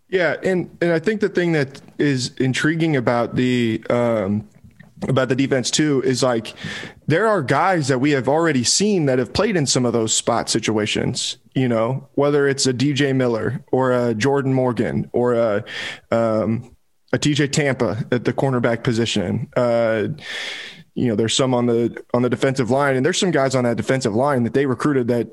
Yeah, 0.10 0.36
and 0.44 0.78
and 0.82 0.92
I 0.92 1.00
think 1.00 1.22
the 1.22 1.30
thing 1.30 1.54
that 1.54 1.82
is 1.98 2.36
intriguing 2.38 2.96
about 2.96 3.36
the 3.36 3.84
um, 3.90 4.48
about 5.08 5.30
the 5.30 5.36
defense 5.36 5.72
too 5.72 6.02
is 6.06 6.22
like 6.22 6.54
there 7.08 7.28
are 7.28 7.42
guys 7.42 7.88
that 7.88 8.00
we 8.00 8.12
have 8.12 8.28
already 8.28 8.64
seen 8.64 9.06
that 9.06 9.20
have 9.20 9.34
played 9.34 9.56
in 9.56 9.66
some 9.66 9.86
of 9.86 9.94
those 9.94 10.14
spot 10.14 10.50
situations. 10.50 11.38
You 11.56 11.68
know, 11.68 12.10
whether 12.16 12.48
it's 12.48 12.66
a 12.66 12.74
DJ 12.74 13.16
Miller 13.16 13.64
or 13.72 13.92
a 13.92 14.14
Jordan 14.14 14.54
Morgan 14.54 15.10
or 15.14 15.34
a 15.34 15.64
um, 16.12 16.76
a 17.14 17.18
TJ 17.18 17.52
Tampa 17.52 18.06
at 18.12 18.26
the 18.26 18.34
cornerback 18.34 18.84
position. 18.84 19.50
Uh, 19.56 20.10
you 20.94 21.08
know, 21.08 21.16
there's 21.16 21.36
some 21.36 21.54
on 21.54 21.68
the 21.68 22.04
on 22.14 22.22
the 22.22 22.30
defensive 22.30 22.70
line, 22.70 22.96
and 22.96 23.06
there's 23.06 23.20
some 23.20 23.32
guys 23.32 23.56
on 23.56 23.64
that 23.64 23.78
defensive 23.78 24.14
line 24.14 24.44
that 24.44 24.54
they 24.54 24.66
recruited 24.66 25.08
that 25.08 25.30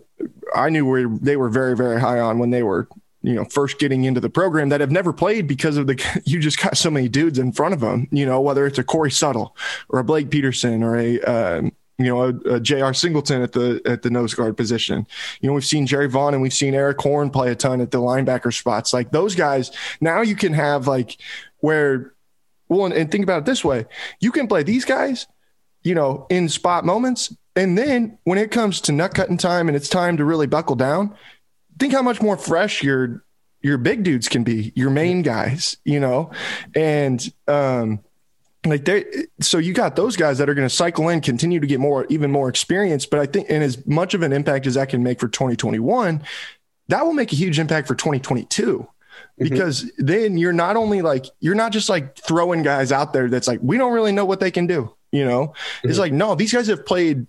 I 0.54 0.70
knew 0.70 0.84
were 0.84 1.08
they 1.08 1.36
were 1.36 1.48
very 1.48 1.76
very 1.76 2.00
high 2.00 2.20
on 2.20 2.38
when 2.38 2.50
they 2.50 2.62
were 2.62 2.88
you 3.22 3.34
know 3.34 3.44
first 3.44 3.78
getting 3.78 4.04
into 4.04 4.20
the 4.20 4.30
program 4.30 4.68
that 4.68 4.80
have 4.80 4.92
never 4.92 5.12
played 5.12 5.48
because 5.48 5.76
of 5.76 5.86
the 5.86 6.22
you 6.24 6.38
just 6.38 6.62
got 6.62 6.76
so 6.76 6.90
many 6.90 7.08
dudes 7.08 7.38
in 7.38 7.52
front 7.52 7.74
of 7.74 7.80
them. 7.80 8.08
You 8.12 8.26
know, 8.26 8.40
whether 8.40 8.66
it's 8.66 8.78
a 8.78 8.84
Corey 8.84 9.10
Settle 9.10 9.56
or 9.88 9.98
a 9.98 10.04
Blake 10.04 10.30
Peterson 10.30 10.82
or 10.82 10.96
a 10.96 11.20
um, 11.22 11.72
you 11.98 12.06
know, 12.06 12.22
a, 12.22 12.54
a 12.54 12.60
J.R. 12.60 12.94
Singleton 12.94 13.42
at 13.42 13.52
the 13.52 13.82
at 13.84 14.02
the 14.02 14.10
nose 14.10 14.32
guard 14.32 14.56
position. 14.56 15.06
You 15.40 15.48
know, 15.48 15.54
we've 15.54 15.64
seen 15.64 15.86
Jerry 15.86 16.08
Vaughn 16.08 16.32
and 16.32 16.42
we've 16.42 16.52
seen 16.52 16.74
Eric 16.74 17.00
Horn 17.00 17.30
play 17.30 17.50
a 17.50 17.56
ton 17.56 17.80
at 17.80 17.90
the 17.90 17.98
linebacker 17.98 18.56
spots. 18.56 18.92
Like 18.92 19.10
those 19.10 19.34
guys, 19.34 19.72
now 20.00 20.20
you 20.20 20.36
can 20.36 20.52
have 20.52 20.86
like 20.86 21.16
where 21.58 22.14
well, 22.68 22.86
and, 22.86 22.94
and 22.94 23.10
think 23.10 23.24
about 23.24 23.40
it 23.40 23.44
this 23.46 23.64
way: 23.64 23.86
you 24.20 24.30
can 24.30 24.46
play 24.46 24.62
these 24.62 24.84
guys, 24.84 25.26
you 25.82 25.94
know, 25.94 26.26
in 26.30 26.48
spot 26.48 26.84
moments, 26.84 27.34
and 27.56 27.76
then 27.76 28.18
when 28.24 28.38
it 28.38 28.50
comes 28.50 28.80
to 28.82 28.92
nut 28.92 29.14
cutting 29.14 29.36
time 29.36 29.68
and 29.68 29.76
it's 29.76 29.88
time 29.88 30.16
to 30.16 30.24
really 30.24 30.46
buckle 30.46 30.76
down, 30.76 31.14
think 31.78 31.92
how 31.92 32.02
much 32.02 32.22
more 32.22 32.36
fresh 32.36 32.82
your 32.82 33.24
your 33.60 33.78
big 33.78 34.04
dudes 34.04 34.28
can 34.28 34.44
be, 34.44 34.72
your 34.76 34.90
main 34.90 35.22
guys, 35.22 35.76
you 35.84 35.98
know, 35.98 36.30
and 36.74 37.32
um 37.48 38.00
like 38.66 38.84
they 38.84 39.04
so 39.40 39.58
you 39.58 39.72
got 39.72 39.96
those 39.96 40.16
guys 40.16 40.38
that 40.38 40.48
are 40.48 40.54
going 40.54 40.68
to 40.68 40.74
cycle 40.74 41.08
in 41.08 41.20
continue 41.20 41.60
to 41.60 41.66
get 41.66 41.80
more 41.80 42.06
even 42.08 42.30
more 42.30 42.48
experience. 42.48 43.06
But 43.06 43.20
i 43.20 43.26
think 43.26 43.46
and 43.48 43.62
as 43.62 43.86
much 43.86 44.14
of 44.14 44.22
an 44.22 44.32
impact 44.32 44.66
as 44.66 44.74
that 44.74 44.88
can 44.88 45.02
make 45.02 45.20
for 45.20 45.28
2021 45.28 46.22
that 46.88 47.04
will 47.04 47.12
make 47.12 47.32
a 47.32 47.36
huge 47.36 47.58
impact 47.58 47.86
for 47.86 47.94
2022 47.94 48.78
mm-hmm. 48.78 48.88
because 49.38 49.84
mm-hmm. 49.84 50.06
then 50.06 50.38
you're 50.38 50.52
not 50.52 50.76
only 50.76 51.02
like 51.02 51.26
you're 51.40 51.54
not 51.54 51.72
just 51.72 51.88
like 51.88 52.16
throwing 52.16 52.62
guys 52.62 52.90
out 52.90 53.12
there 53.12 53.28
that's 53.28 53.46
like 53.46 53.60
we 53.62 53.78
don't 53.78 53.92
really 53.92 54.12
know 54.12 54.24
what 54.24 54.40
they 54.40 54.50
can 54.50 54.66
do 54.66 54.92
you 55.12 55.24
know 55.24 55.48
mm-hmm. 55.48 55.88
it's 55.88 55.98
like 55.98 56.12
no 56.12 56.34
these 56.34 56.52
guys 56.52 56.66
have 56.66 56.84
played 56.84 57.26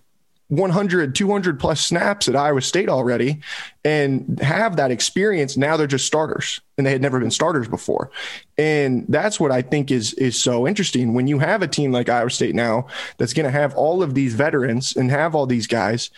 100 0.48 1.14
200 1.14 1.60
plus 1.60 1.80
snaps 1.86 2.28
at 2.28 2.34
iowa 2.34 2.60
state 2.60 2.88
already 2.88 3.40
and 3.84 4.40
have 4.40 4.76
that 4.76 4.90
experience 4.90 5.56
now 5.56 5.76
they're 5.76 5.86
just 5.86 6.06
starters 6.06 6.60
and 6.76 6.86
they 6.86 6.90
had 6.90 7.00
never 7.00 7.20
been 7.20 7.30
starters 7.30 7.68
before 7.68 8.10
and 8.58 9.04
that's 9.08 9.38
what 9.38 9.52
i 9.52 9.62
think 9.62 9.92
is 9.92 10.12
is 10.14 10.40
so 10.40 10.66
interesting 10.66 11.14
when 11.14 11.28
you 11.28 11.38
have 11.38 11.62
a 11.62 11.68
team 11.68 11.92
like 11.92 12.08
iowa 12.08 12.30
state 12.30 12.54
now 12.54 12.86
that's 13.16 13.32
going 13.32 13.44
to 13.44 13.50
have 13.50 13.74
all 13.74 14.02
of 14.02 14.14
these 14.14 14.34
veterans 14.34 14.96
and 14.96 15.10
have 15.10 15.36
all 15.36 15.46
these 15.46 15.68
guys 15.68 16.10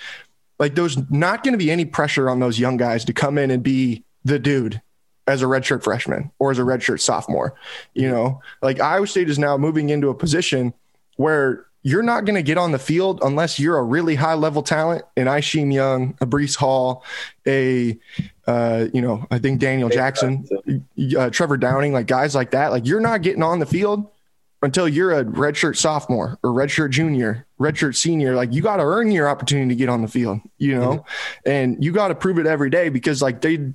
like 0.59 0.75
there's 0.75 0.96
not 1.11 1.42
going 1.42 1.53
to 1.53 1.59
be 1.59 1.70
any 1.70 1.85
pressure 1.85 2.31
on 2.31 2.40
those 2.40 2.59
young 2.59 2.77
guys 2.77 3.05
to 3.05 3.12
come 3.12 3.37
in 3.37 3.51
and 3.51 3.62
be 3.62 4.05
the 4.25 4.38
dude 4.38 4.81
as 5.27 5.42
a 5.42 5.46
redshirt 5.46 5.83
freshman 5.83 6.31
or 6.38 6.51
as 6.51 6.59
a 6.59 6.62
redshirt 6.62 7.01
sophomore. 7.01 7.55
You 7.94 8.09
know, 8.09 8.40
like 8.61 8.81
Iowa 8.81 9.07
State 9.07 9.31
is 9.31 9.38
now 9.38 9.57
moving 9.57 9.90
into 9.90 10.09
a 10.09 10.14
position 10.14 10.75
where 11.16 11.66
you're 11.83 12.03
not 12.03 12.25
going 12.25 12.37
to 12.37 12.42
get 12.42 12.59
on 12.59 12.72
the 12.72 12.79
field 12.79 13.20
unless 13.22 13.59
you're 13.59 13.77
a 13.77 13.83
really 13.83 14.14
high 14.14 14.35
level 14.35 14.62
talent. 14.62 15.05
And 15.16 15.29
Isheem 15.29 15.72
Young, 15.72 16.16
a 16.20 16.27
Breece 16.27 16.57
Hall, 16.57 17.05
a 17.46 17.98
uh, 18.46 18.87
you 18.92 19.03
know, 19.03 19.27
I 19.31 19.38
think 19.38 19.61
Daniel 19.61 19.88
Jackson, 19.88 20.46
uh, 21.18 21.31
Trevor 21.31 21.57
Downing, 21.57 21.92
like 21.92 22.07
guys 22.07 22.35
like 22.35 22.53
that. 22.53 22.70
Like 22.70 22.87
you're 22.87 23.01
not 23.01 23.22
getting 23.22 23.42
on 23.42 23.59
the 23.59 23.66
field 23.66 24.09
until 24.62 24.88
you're 24.88 25.12
a 25.18 25.25
redshirt 25.25 25.77
sophomore 25.77 26.38
or 26.42 26.51
redshirt 26.51 26.90
junior, 26.90 27.46
redshirt 27.61 27.96
senior. 27.96 28.35
Like 28.35 28.53
you 28.53 28.62
got 28.62 28.77
to 28.77 28.85
earn 28.85 29.11
your 29.11 29.29
opportunity 29.29 29.68
to 29.70 29.75
get 29.75 29.88
on 29.88 30.03
the 30.03 30.09
field, 30.09 30.40
you 30.59 30.79
know, 30.79 30.90
mm-hmm. 30.90 31.51
and 31.51 31.85
you 31.85 31.92
got 31.92 32.09
to 32.09 32.14
prove 32.14 32.38
it 32.38 32.46
every 32.46 32.70
day 32.70 32.88
because 32.88 33.20
like 33.20 33.40
they 33.40 33.75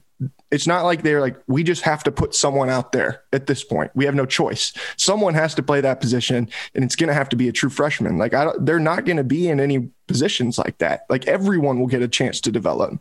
it's 0.52 0.68
not 0.68 0.84
like 0.84 1.04
they're 1.04 1.22
like 1.22 1.38
we 1.48 1.64
just 1.64 1.82
have 1.82 2.04
to 2.04 2.12
put 2.12 2.34
someone 2.34 2.70
out 2.70 2.92
there 2.92 3.24
at 3.34 3.48
this 3.48 3.64
point 3.64 3.92
we 3.96 4.06
have 4.06 4.16
no 4.16 4.26
choice 4.26 4.74
someone 4.96 5.34
has 5.34 5.54
to 5.56 5.64
play 5.64 5.82
that 5.82 6.00
position 6.00 6.50
and 6.74 6.84
it's 6.84 6.96
going 6.96 7.08
to 7.08 7.14
have 7.14 7.30
to 7.30 7.36
be 7.36 7.48
a 7.48 7.52
true 7.52 7.70
freshman 7.70 8.18
like 8.18 8.34
I 8.34 8.52
they're 8.60 8.80
not 8.80 9.06
going 9.06 9.18
to 9.18 9.24
be 9.24 9.50
in 9.50 9.60
any 9.60 9.90
positions 10.08 10.58
like 10.58 10.78
that 10.80 11.02
like 11.10 11.28
everyone 11.28 11.80
will 11.80 11.88
get 11.88 12.02
a 12.02 12.08
chance 12.08 12.40
to 12.42 12.52
develop 12.52 13.00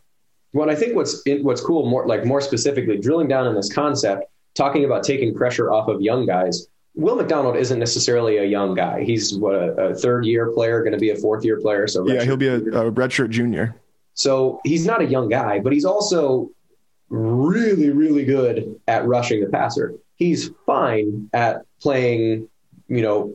well 0.53 0.71
i 0.71 0.75
think 0.75 0.97
what's 0.97 1.23
what's 1.43 1.61
cool 1.61 1.89
more 1.89 2.07
like 2.07 2.25
more 2.25 2.41
specifically 2.41 2.99
drilling 2.99 3.29
down 3.29 3.47
on 3.47 3.55
this 3.55 3.73
concept 3.73 4.25
talking 4.55 4.85
about 4.85 5.05
taking 5.05 5.35
pressure 5.35 5.73
off 5.73 5.89
of 5.89 6.01
young 6.01 6.27
guys 6.27 6.69
Will 6.99 7.15
McDonald 7.15 7.57
isn't 7.57 7.79
necessarily 7.79 8.39
a 8.39 8.45
young 8.45 8.75
guy. 8.75 9.05
He's 9.05 9.35
what 9.37 9.55
a, 9.55 9.73
a 9.73 9.95
third 9.95 10.25
year 10.25 10.51
player, 10.53 10.81
going 10.81 10.95
to 10.95 10.99
be 10.99 11.11
a 11.11 11.15
fourth 11.15 11.45
year 11.45 11.61
player. 11.61 11.87
So 11.87 12.09
yeah, 12.09 12.25
he'll 12.25 12.39
be 12.39 12.49
a, 12.49 12.57
a 12.57 12.91
redshirt 12.91 13.29
junior. 13.29 13.77
So 14.15 14.63
he's 14.65 14.87
not 14.87 15.03
a 15.03 15.05
young 15.05 15.29
guy, 15.29 15.61
but 15.61 15.75
he's 15.75 15.85
also 15.85 16.51
really, 17.09 17.91
really 17.91 18.25
good 18.25 18.81
at 18.89 19.07
rushing 19.07 19.41
the 19.41 19.49
passer. 19.49 19.95
He's 20.17 20.51
fine 20.65 21.29
at 21.33 21.63
playing, 21.81 22.49
you 22.89 23.03
know, 23.03 23.35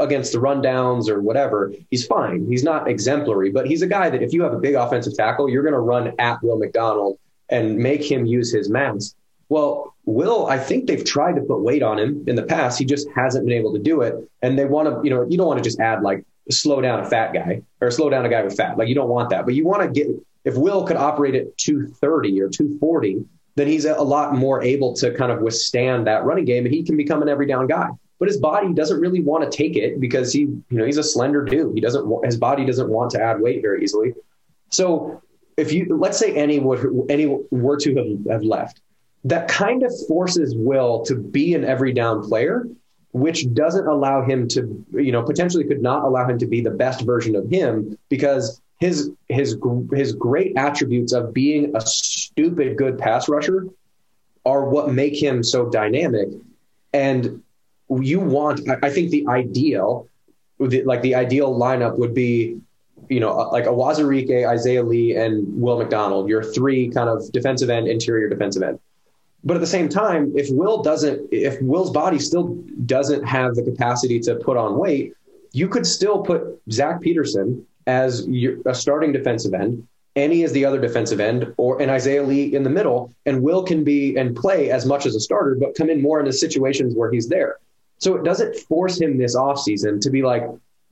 against 0.00 0.32
the 0.32 0.38
rundowns 0.38 1.08
or 1.08 1.20
whatever. 1.20 1.72
He's 1.90 2.06
fine. 2.06 2.46
He's 2.48 2.62
not 2.62 2.88
exemplary, 2.88 3.50
but 3.50 3.66
he's 3.66 3.82
a 3.82 3.86
guy 3.86 4.10
that 4.10 4.22
if 4.22 4.32
you 4.32 4.42
have 4.42 4.52
a 4.52 4.58
big 4.58 4.74
offensive 4.74 5.16
tackle, 5.16 5.48
you're 5.48 5.62
going 5.62 5.74
to 5.74 5.80
run 5.80 6.12
at 6.18 6.42
Will 6.42 6.58
McDonald 6.58 7.18
and 7.48 7.78
make 7.78 8.08
him 8.08 8.26
use 8.26 8.52
his 8.52 8.68
mass. 8.68 9.14
Well, 9.48 9.94
Will, 10.04 10.46
I 10.46 10.58
think 10.58 10.86
they've 10.86 11.04
tried 11.04 11.36
to 11.36 11.42
put 11.42 11.62
weight 11.62 11.82
on 11.82 11.98
him 11.98 12.24
in 12.26 12.36
the 12.36 12.42
past. 12.42 12.78
He 12.78 12.84
just 12.84 13.08
hasn't 13.16 13.46
been 13.46 13.56
able 13.56 13.72
to 13.72 13.78
do 13.78 14.02
it. 14.02 14.14
And 14.42 14.58
they 14.58 14.66
want 14.66 14.88
to, 14.88 15.00
you 15.02 15.10
know, 15.10 15.26
you 15.28 15.38
don't 15.38 15.46
want 15.46 15.58
to 15.58 15.64
just 15.64 15.80
add 15.80 16.02
like 16.02 16.24
slow 16.50 16.80
down 16.80 17.00
a 17.00 17.08
fat 17.08 17.32
guy 17.32 17.62
or 17.80 17.90
slow 17.90 18.10
down 18.10 18.24
a 18.24 18.28
guy 18.28 18.42
with 18.42 18.56
fat. 18.56 18.78
Like 18.78 18.88
you 18.88 18.94
don't 18.94 19.08
want 19.08 19.30
that, 19.30 19.44
but 19.44 19.54
you 19.54 19.64
want 19.66 19.82
to 19.82 19.88
get 19.88 20.08
if 20.44 20.56
Will 20.56 20.84
could 20.84 20.96
operate 20.96 21.34
at 21.34 21.56
230 21.58 22.40
or 22.40 22.48
240, 22.48 23.24
then 23.56 23.66
he's 23.66 23.84
a 23.84 23.94
lot 23.94 24.34
more 24.34 24.62
able 24.62 24.94
to 24.94 25.12
kind 25.14 25.32
of 25.32 25.40
withstand 25.40 26.06
that 26.06 26.24
running 26.24 26.44
game 26.44 26.64
and 26.64 26.74
he 26.74 26.82
can 26.82 26.96
become 26.96 27.22
an 27.22 27.28
every 27.28 27.46
down 27.46 27.66
guy. 27.66 27.88
But 28.18 28.28
his 28.28 28.38
body 28.38 28.72
doesn't 28.72 29.00
really 29.00 29.20
want 29.20 29.50
to 29.50 29.56
take 29.56 29.76
it 29.76 30.00
because 30.00 30.32
he, 30.32 30.40
you 30.40 30.64
know, 30.70 30.84
he's 30.84 30.98
a 30.98 31.02
slender 31.02 31.44
dude. 31.44 31.74
He 31.74 31.80
doesn't, 31.80 32.24
his 32.24 32.36
body 32.36 32.64
doesn't 32.64 32.88
want 32.88 33.10
to 33.12 33.22
add 33.22 33.40
weight 33.40 33.62
very 33.62 33.82
easily. 33.82 34.14
So 34.70 35.22
if 35.56 35.72
you, 35.72 35.96
let's 35.96 36.18
say 36.18 36.34
Enyi 36.34 36.62
would, 36.62 36.80
Enyi 36.80 37.44
were 37.50 37.76
to 37.78 37.94
have, 37.96 38.32
have 38.32 38.42
left, 38.42 38.80
that 39.24 39.48
kind 39.48 39.82
of 39.82 39.92
forces 40.06 40.56
Will 40.56 41.04
to 41.04 41.16
be 41.16 41.54
an 41.54 41.64
every 41.64 41.92
down 41.92 42.22
player, 42.22 42.66
which 43.12 43.52
doesn't 43.54 43.86
allow 43.86 44.22
him 44.22 44.48
to, 44.48 44.84
you 44.92 45.12
know, 45.12 45.22
potentially 45.22 45.64
could 45.64 45.82
not 45.82 46.04
allow 46.04 46.28
him 46.28 46.38
to 46.38 46.46
be 46.46 46.60
the 46.60 46.70
best 46.70 47.02
version 47.02 47.34
of 47.34 47.48
him 47.48 47.98
because 48.08 48.60
his 48.78 49.10
his 49.28 49.56
his 49.92 50.12
great 50.12 50.56
attributes 50.56 51.12
of 51.12 51.34
being 51.34 51.74
a 51.74 51.80
stupid 51.80 52.76
good 52.76 52.98
pass 52.98 53.28
rusher 53.28 53.66
are 54.46 54.68
what 54.68 54.92
make 54.92 55.20
him 55.20 55.42
so 55.42 55.68
dynamic. 55.68 56.28
And 56.92 57.42
you 57.90 58.20
want, 58.20 58.60
I 58.82 58.90
think, 58.90 59.10
the 59.10 59.26
ideal, 59.28 60.08
like 60.58 61.02
the 61.02 61.14
ideal 61.14 61.54
lineup 61.58 61.98
would 61.98 62.14
be, 62.14 62.60
you 63.08 63.20
know, 63.20 63.34
like 63.50 63.66
a 63.66 63.72
Isaiah 64.46 64.82
Lee, 64.82 65.16
and 65.16 65.60
Will 65.60 65.78
McDonald. 65.78 66.28
Your 66.28 66.42
three 66.42 66.88
kind 66.88 67.08
of 67.08 67.30
defensive 67.32 67.70
end, 67.70 67.88
interior 67.88 68.28
defensive 68.28 68.62
end. 68.62 68.78
But 69.44 69.56
at 69.56 69.60
the 69.60 69.66
same 69.66 69.88
time, 69.88 70.32
if 70.36 70.50
Will 70.50 70.82
doesn't, 70.82 71.28
if 71.30 71.60
Will's 71.62 71.90
body 71.90 72.18
still 72.18 72.54
doesn't 72.86 73.24
have 73.24 73.54
the 73.54 73.62
capacity 73.62 74.18
to 74.20 74.36
put 74.36 74.56
on 74.56 74.78
weight, 74.78 75.14
you 75.52 75.68
could 75.68 75.86
still 75.86 76.22
put 76.22 76.60
Zach 76.70 77.00
Peterson 77.00 77.66
as 77.88 78.24
your, 78.28 78.58
a 78.66 78.74
starting 78.74 79.10
defensive 79.12 79.54
end 79.54 79.86
Enyi 80.18 80.44
is 80.44 80.52
the 80.52 80.64
other 80.64 80.80
defensive 80.80 81.20
end, 81.20 81.54
or 81.56 81.80
an 81.80 81.90
Isaiah 81.90 82.22
Lee 82.22 82.54
in 82.54 82.64
the 82.64 82.70
middle, 82.70 83.14
and 83.24 83.42
Will 83.42 83.62
can 83.62 83.84
be 83.84 84.16
and 84.16 84.34
play 84.34 84.70
as 84.70 84.84
much 84.84 85.06
as 85.06 85.14
a 85.14 85.20
starter, 85.20 85.54
but 85.54 85.76
come 85.76 85.90
in 85.90 86.02
more 86.02 86.18
into 86.18 86.32
situations 86.32 86.94
where 86.94 87.10
he's 87.10 87.28
there. 87.28 87.58
So 87.98 88.16
it 88.16 88.24
doesn't 88.24 88.56
force 88.56 89.00
him 89.00 89.16
this 89.16 89.36
offseason 89.36 90.00
to 90.00 90.10
be 90.10 90.22
like, 90.22 90.42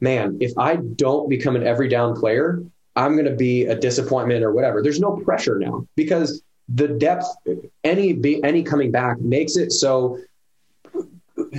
man, 0.00 0.38
if 0.40 0.56
I 0.56 0.76
don't 0.76 1.28
become 1.28 1.56
an 1.56 1.66
every 1.66 1.88
down 1.88 2.14
player, 2.14 2.62
I'm 2.94 3.12
going 3.12 3.26
to 3.26 3.34
be 3.34 3.66
a 3.66 3.74
disappointment 3.74 4.44
or 4.44 4.52
whatever. 4.52 4.82
There's 4.82 5.00
no 5.00 5.16
pressure 5.16 5.58
now 5.58 5.86
because 5.96 6.42
the 6.68 6.88
depth, 6.88 7.26
Enyi 7.84 8.20
Enyi 8.22 8.64
coming 8.64 8.90
back 8.90 9.20
makes 9.20 9.56
it 9.56 9.72
so 9.72 10.20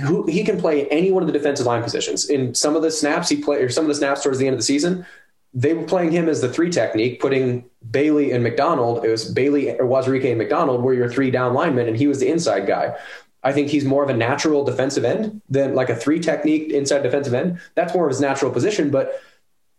who, 0.00 0.26
he 0.26 0.44
can 0.44 0.60
play 0.60 0.86
any 0.88 1.10
one 1.10 1.22
of 1.22 1.26
the 1.26 1.32
defensive 1.32 1.66
line 1.66 1.82
positions. 1.82 2.28
In 2.28 2.54
some 2.54 2.76
of 2.76 2.82
the 2.82 2.90
snaps 2.90 3.28
he 3.28 3.36
played, 3.36 3.62
or 3.62 3.68
some 3.68 3.84
of 3.84 3.88
the 3.88 3.94
snaps 3.94 4.22
towards 4.22 4.38
the 4.38 4.46
end 4.46 4.54
of 4.54 4.58
the 4.58 4.64
season, 4.64 5.06
they 5.54 5.74
were 5.74 5.84
playing 5.84 6.12
him 6.12 6.28
as 6.28 6.40
the 6.40 6.52
three 6.52 6.70
technique, 6.70 7.20
putting 7.20 7.64
Bailey 7.90 8.32
and 8.32 8.42
McDonald. 8.42 9.04
It 9.04 9.10
was 9.10 9.30
Bailey 9.30 9.70
uh, 9.70 9.82
or 9.82 9.86
Wazirike 9.86 10.28
and 10.28 10.38
McDonald 10.38 10.82
were 10.82 10.94
your 10.94 11.10
three 11.10 11.30
down 11.30 11.54
linemen, 11.54 11.88
and 11.88 11.96
he 11.96 12.06
was 12.06 12.20
the 12.20 12.28
inside 12.28 12.66
guy. 12.66 12.96
I 13.42 13.52
think 13.52 13.68
he's 13.68 13.84
more 13.84 14.02
of 14.02 14.10
a 14.10 14.16
natural 14.16 14.64
defensive 14.64 15.04
end 15.04 15.40
than 15.48 15.74
like 15.74 15.88
a 15.88 15.96
three 15.96 16.20
technique 16.20 16.70
inside 16.70 17.02
defensive 17.02 17.34
end. 17.34 17.60
That's 17.76 17.94
more 17.94 18.04
of 18.04 18.10
his 18.10 18.20
natural 18.20 18.50
position, 18.50 18.90
but 18.90 19.22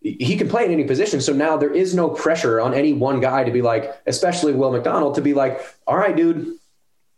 he 0.02 0.38
can 0.38 0.48
play 0.48 0.64
in 0.64 0.72
any 0.72 0.86
position. 0.86 1.20
So 1.20 1.34
now 1.34 1.58
there 1.58 1.74
is 1.74 1.94
no 1.94 2.10
pressure 2.10 2.62
on 2.62 2.74
any 2.74 2.94
one 2.94 3.20
guy 3.20 3.44
to 3.44 3.52
be 3.52 3.62
like, 3.62 3.94
especially 4.08 4.54
Will 4.54 4.72
McDonald, 4.72 5.16
to 5.16 5.22
be 5.22 5.34
like, 5.34 5.60
all 5.86 5.98
right, 5.98 6.16
dude, 6.16 6.56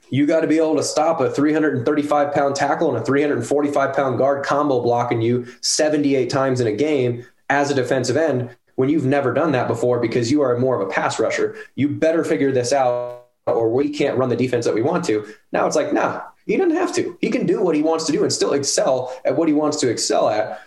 you 0.09 0.25
got 0.25 0.41
to 0.41 0.47
be 0.47 0.57
able 0.57 0.75
to 0.75 0.83
stop 0.83 1.21
a 1.21 1.29
335 1.29 2.33
pound 2.33 2.55
tackle 2.55 2.89
and 2.89 2.97
a 2.97 3.05
345 3.05 3.95
pound 3.95 4.17
guard 4.17 4.43
combo 4.43 4.81
blocking 4.81 5.21
you 5.21 5.45
78 5.61 6.29
times 6.29 6.59
in 6.59 6.67
a 6.67 6.71
game 6.71 7.25
as 7.51 7.69
a 7.69 7.75
defensive 7.75 8.15
end 8.15 8.49
when 8.75 8.89
you've 8.89 9.05
never 9.05 9.33
done 9.33 9.51
that 9.51 9.67
before 9.67 9.99
because 9.99 10.31
you 10.31 10.41
are 10.41 10.57
more 10.57 10.81
of 10.81 10.87
a 10.87 10.91
pass 10.91 11.19
rusher. 11.19 11.55
You 11.75 11.89
better 11.89 12.23
figure 12.23 12.51
this 12.51 12.71
out 12.71 13.27
or 13.45 13.69
we 13.69 13.89
can't 13.89 14.17
run 14.17 14.29
the 14.29 14.35
defense 14.35 14.65
that 14.65 14.73
we 14.73 14.81
want 14.81 15.03
to. 15.05 15.31
Now 15.51 15.67
it's 15.67 15.75
like, 15.75 15.91
nah, 15.91 16.21
he 16.45 16.55
doesn't 16.55 16.75
have 16.75 16.95
to. 16.95 17.17
He 17.19 17.29
can 17.29 17.45
do 17.45 17.61
what 17.61 17.75
he 17.75 17.83
wants 17.83 18.05
to 18.05 18.13
do 18.13 18.23
and 18.23 18.31
still 18.31 18.53
excel 18.53 19.13
at 19.25 19.35
what 19.35 19.49
he 19.49 19.53
wants 19.53 19.77
to 19.81 19.89
excel 19.89 20.29
at 20.29 20.61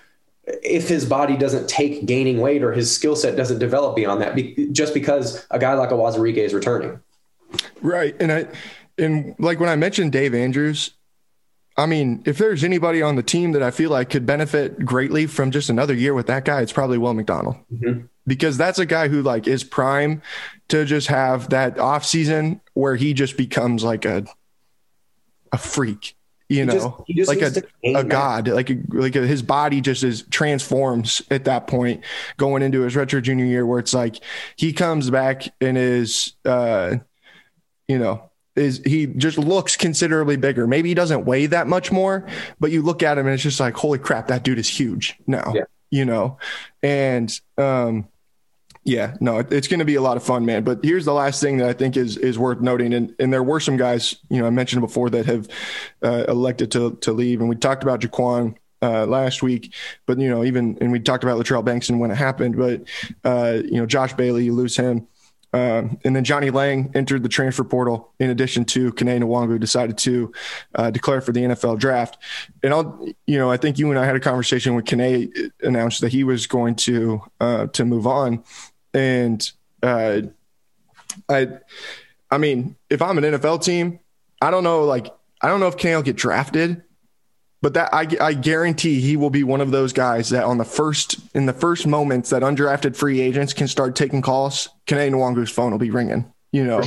if 0.47 0.89
his 0.89 1.07
body 1.07 1.39
doesn't 1.39 1.71
take 1.71 2.05
gaining 2.05 2.39
weight 2.39 2.63
or 2.63 2.73
his 2.73 2.95
skill 2.95 3.17
set 3.17 3.35
doesn't 3.35 3.59
develop 3.59 3.97
beyond 3.97 4.21
that, 4.21 4.35
be, 4.35 4.69
just 4.73 4.93
because 4.93 5.47
a 5.51 5.59
guy 5.59 5.73
like 5.73 5.91
a 5.91 5.95
Uwazurike 5.95 6.37
is 6.37 6.53
returning. 6.53 7.01
Right. 7.81 8.15
And 8.21 8.31
I, 8.31 8.47
and 8.99 9.35
like 9.39 9.59
when 9.59 9.71
I 9.71 9.77
mentioned 9.77 10.13
Dave 10.13 10.35
Andrews, 10.35 10.91
I 11.77 11.87
mean, 11.87 12.23
if 12.25 12.39
there's 12.39 12.63
anybody 12.63 13.03
on 13.03 13.17
the 13.17 13.23
team 13.23 13.53
that 13.53 13.63
I 13.63 13.71
feel 13.71 13.91
like 13.91 14.11
could 14.11 14.27
benefit 14.27 14.85
greatly 14.85 15.27
from 15.27 15.51
just 15.51 15.71
another 15.71 15.95
year 15.95 16.15
with 16.15 16.29
that 16.29 16.45
guy, 16.45 16.61
it's 16.61 16.73
probably 16.73 16.99
Will 16.99 17.15
McDonald. 17.15 17.57
Mm-hmm. 17.73 18.07
Because 18.27 18.57
that's 18.57 18.79
a 18.79 18.87
guy 18.87 19.09
who 19.09 19.23
like 19.23 19.47
is 19.47 19.65
prime 19.65 20.23
to 20.69 20.85
just 20.85 21.09
have 21.09 21.51
that 21.51 21.79
off 21.79 22.05
season 22.05 22.61
where 22.75 22.97
he 22.97 23.13
just 23.13 23.37
becomes 23.37 23.85
like 23.85 24.05
a 24.05 24.25
a 25.53 25.59
freak 25.59 26.17
you 26.49 26.61
he 26.61 26.67
know, 26.67 27.05
just, 27.09 27.29
like 27.29 27.41
a, 27.41 27.99
a 27.99 28.05
god, 28.05 28.49
like 28.49 28.69
a, 28.69 28.77
like 28.91 29.17
a, 29.17 29.27
his 29.27 29.43
body 29.43 29.81
just 29.81 30.05
is 30.05 30.23
transforms 30.31 31.23
at 31.31 31.45
that 31.45 31.67
point 31.67 32.05
going 32.37 32.63
into 32.63 32.83
his 32.83 32.95
retro 32.95 33.21
junior 33.21 33.47
year, 33.47 33.65
where 33.65 33.79
it's 33.79 33.95
like 33.95 34.17
he 34.57 34.73
comes 34.73 35.09
back 35.09 35.49
and 35.63 35.79
is, 35.79 36.35
uh, 36.45 36.97
you 37.89 37.99
know, 37.99 38.31
is 38.57 38.81
he 38.85 39.07
just 39.07 39.39
looks 39.39 39.77
considerably 39.77 40.37
bigger. 40.37 40.67
Maybe 40.67 40.89
he 40.89 40.95
doesn't 40.95 41.25
weigh 41.25 41.47
that 41.47 41.67
much 41.67 41.91
more, 41.91 42.27
but 42.61 42.71
you 42.71 42.83
look 42.83 43.03
at 43.03 43.19
him 43.19 43.27
and 43.27 43.35
it's 43.35 43.43
just 43.43 43.61
like, 43.61 43.75
holy 43.75 43.99
crap, 43.99 44.29
that 44.29 44.45
dude 44.45 44.59
is 44.59 44.69
huge 44.69 45.17
now, 45.27 45.53
yeah. 45.55 45.65
you 45.91 46.05
know, 46.05 46.39
and 46.83 47.33
um, 47.59 48.07
yeah, 48.85 49.15
no, 49.21 49.39
it's 49.39 49.67
going 49.67 49.79
to 49.79 49.87
be 49.87 49.95
a 49.95 50.03
lot 50.03 50.17
of 50.17 50.23
fun, 50.23 50.45
man. 50.45 50.63
But 50.63 50.85
here's 50.85 51.07
the 51.07 51.15
last 51.15 51.41
thing 51.41 51.57
that 51.57 51.69
I 51.69 51.73
think 51.73 51.97
is 51.97 52.19
is 52.19 52.39
worth 52.39 52.61
noting, 52.61 52.93
and 52.93 53.15
and 53.19 53.33
there 53.33 53.43
were 53.43 53.59
some 53.59 53.79
guys, 53.79 54.17
you 54.29 54.41
know, 54.41 54.47
I 54.47 54.51
mentioned 54.51 54.83
before 54.83 55.09
that 55.11 55.25
have 55.25 55.49
uh, 56.03 56.25
elected 56.29 56.71
to 56.73 56.97
to 57.01 57.13
leave, 57.13 57.41
and 57.41 57.49
we 57.49 57.57
talked 57.57 57.83
about 57.83 58.01
Jaquan 58.01 58.57
uh, 58.83 59.07
last 59.07 59.43
week, 59.43 59.73
but 60.05 60.19
you 60.19 60.29
know, 60.29 60.45
even 60.45 60.77
and 60.83 60.93
we 60.93 61.01
talked 61.01 61.25
about 61.25 61.43
Latrell 61.43 61.65
Banks 61.65 61.89
and 61.89 61.99
when 61.99 62.11
it 62.11 62.17
happened, 62.17 62.57
but 62.59 62.83
uh, 63.25 63.63
you 63.65 63.79
know, 63.79 63.87
Josh 63.87 64.13
Bailey, 64.13 64.45
you 64.45 64.53
lose 64.53 64.77
him. 64.77 65.09
Uh, 65.55 65.89
and 66.05 66.17
then 66.17 66.25
Johnnie 66.25 66.51
Lang 66.51 66.91
entered 66.95 67.23
the 67.23 67.29
transfer 67.29 67.63
portal 67.65 68.13
in 68.19 68.29
addition 68.29 68.65
to 68.67 68.93
Kene 68.93 69.21
Nwangwu 69.21 69.61
decided 69.61 69.97
to 69.99 70.33
uh, 70.75 70.91
declare 70.91 71.21
for 71.21 71.31
the 71.31 71.41
NFL 71.41 71.79
draft. 71.79 72.19
And 72.63 72.75
I'll, 72.75 73.07
you 73.27 73.39
know, 73.39 73.51
I 73.51 73.57
think 73.57 73.79
you 73.79 73.89
and 73.91 73.99
I 73.99 74.05
had 74.05 74.17
a 74.17 74.21
conversation 74.21 74.75
when 74.75 74.85
Kene 74.85 75.53
announced 75.63 76.01
that 76.01 76.11
he 76.11 76.25
was 76.25 76.49
going 76.49 76.75
to 76.77 77.23
uh, 77.41 77.67
to 77.69 77.85
move 77.85 78.07
on 78.07 78.43
and 78.95 79.51
uh, 79.83 80.23
I, 81.29 81.49
I 82.31 82.39
mean, 82.39 82.77
if 82.89 83.03
I'm 83.03 83.19
an 83.19 83.25
NFL 83.25 83.63
team, 83.63 84.01
I 84.41 84.51
don't 84.51 84.65
know, 84.65 84.85
like 84.85 85.09
I 85.43 85.49
don't 85.49 85.61
know 85.61 85.69
if 85.69 85.77
Kene 85.77 85.97
will 85.97 86.03
get 86.03 86.17
drafted, 86.17 86.83
but 87.65 87.73
that 87.73 87.89
I, 87.95 88.07
I 88.21 88.35
guarantee 88.35 89.01
he 89.01 89.17
will 89.17 89.31
be 89.31 89.43
one 89.43 89.63
of 89.63 89.71
those 89.71 89.95
guys 89.95 90.29
that 90.29 90.45
on 90.45 90.59
the 90.59 90.67
first 90.67 91.19
in 91.35 91.47
the 91.47 91.53
first 91.55 91.87
moments 91.87 92.29
that 92.29 92.43
undrafted 92.43 92.95
free 92.95 93.23
agents 93.23 93.55
can 93.55 93.69
start 93.69 93.97
taking 93.97 94.21
calls, 94.21 94.69
Kene 94.87 95.13
Nwangwu's 95.13 95.51
phone 95.51 95.71
will 95.71 95.79
be 95.79 95.91
ringing. 95.91 96.31
You 96.53 96.65
know, 96.65 96.83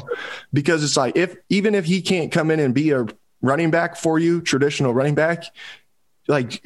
because 0.54 0.84
it's 0.84 0.96
like 0.96 1.18
if 1.18 1.36
even 1.50 1.74
if 1.74 1.86
he 1.86 2.00
can't 2.00 2.32
come 2.32 2.52
in 2.52 2.60
and 2.60 2.76
be 2.76 2.92
a 2.92 3.08
running 3.42 3.72
back 3.72 3.96
for 3.96 4.20
you, 4.20 4.40
traditional 4.40 4.94
running 4.94 5.16
back, 5.16 5.46
like 6.28 6.64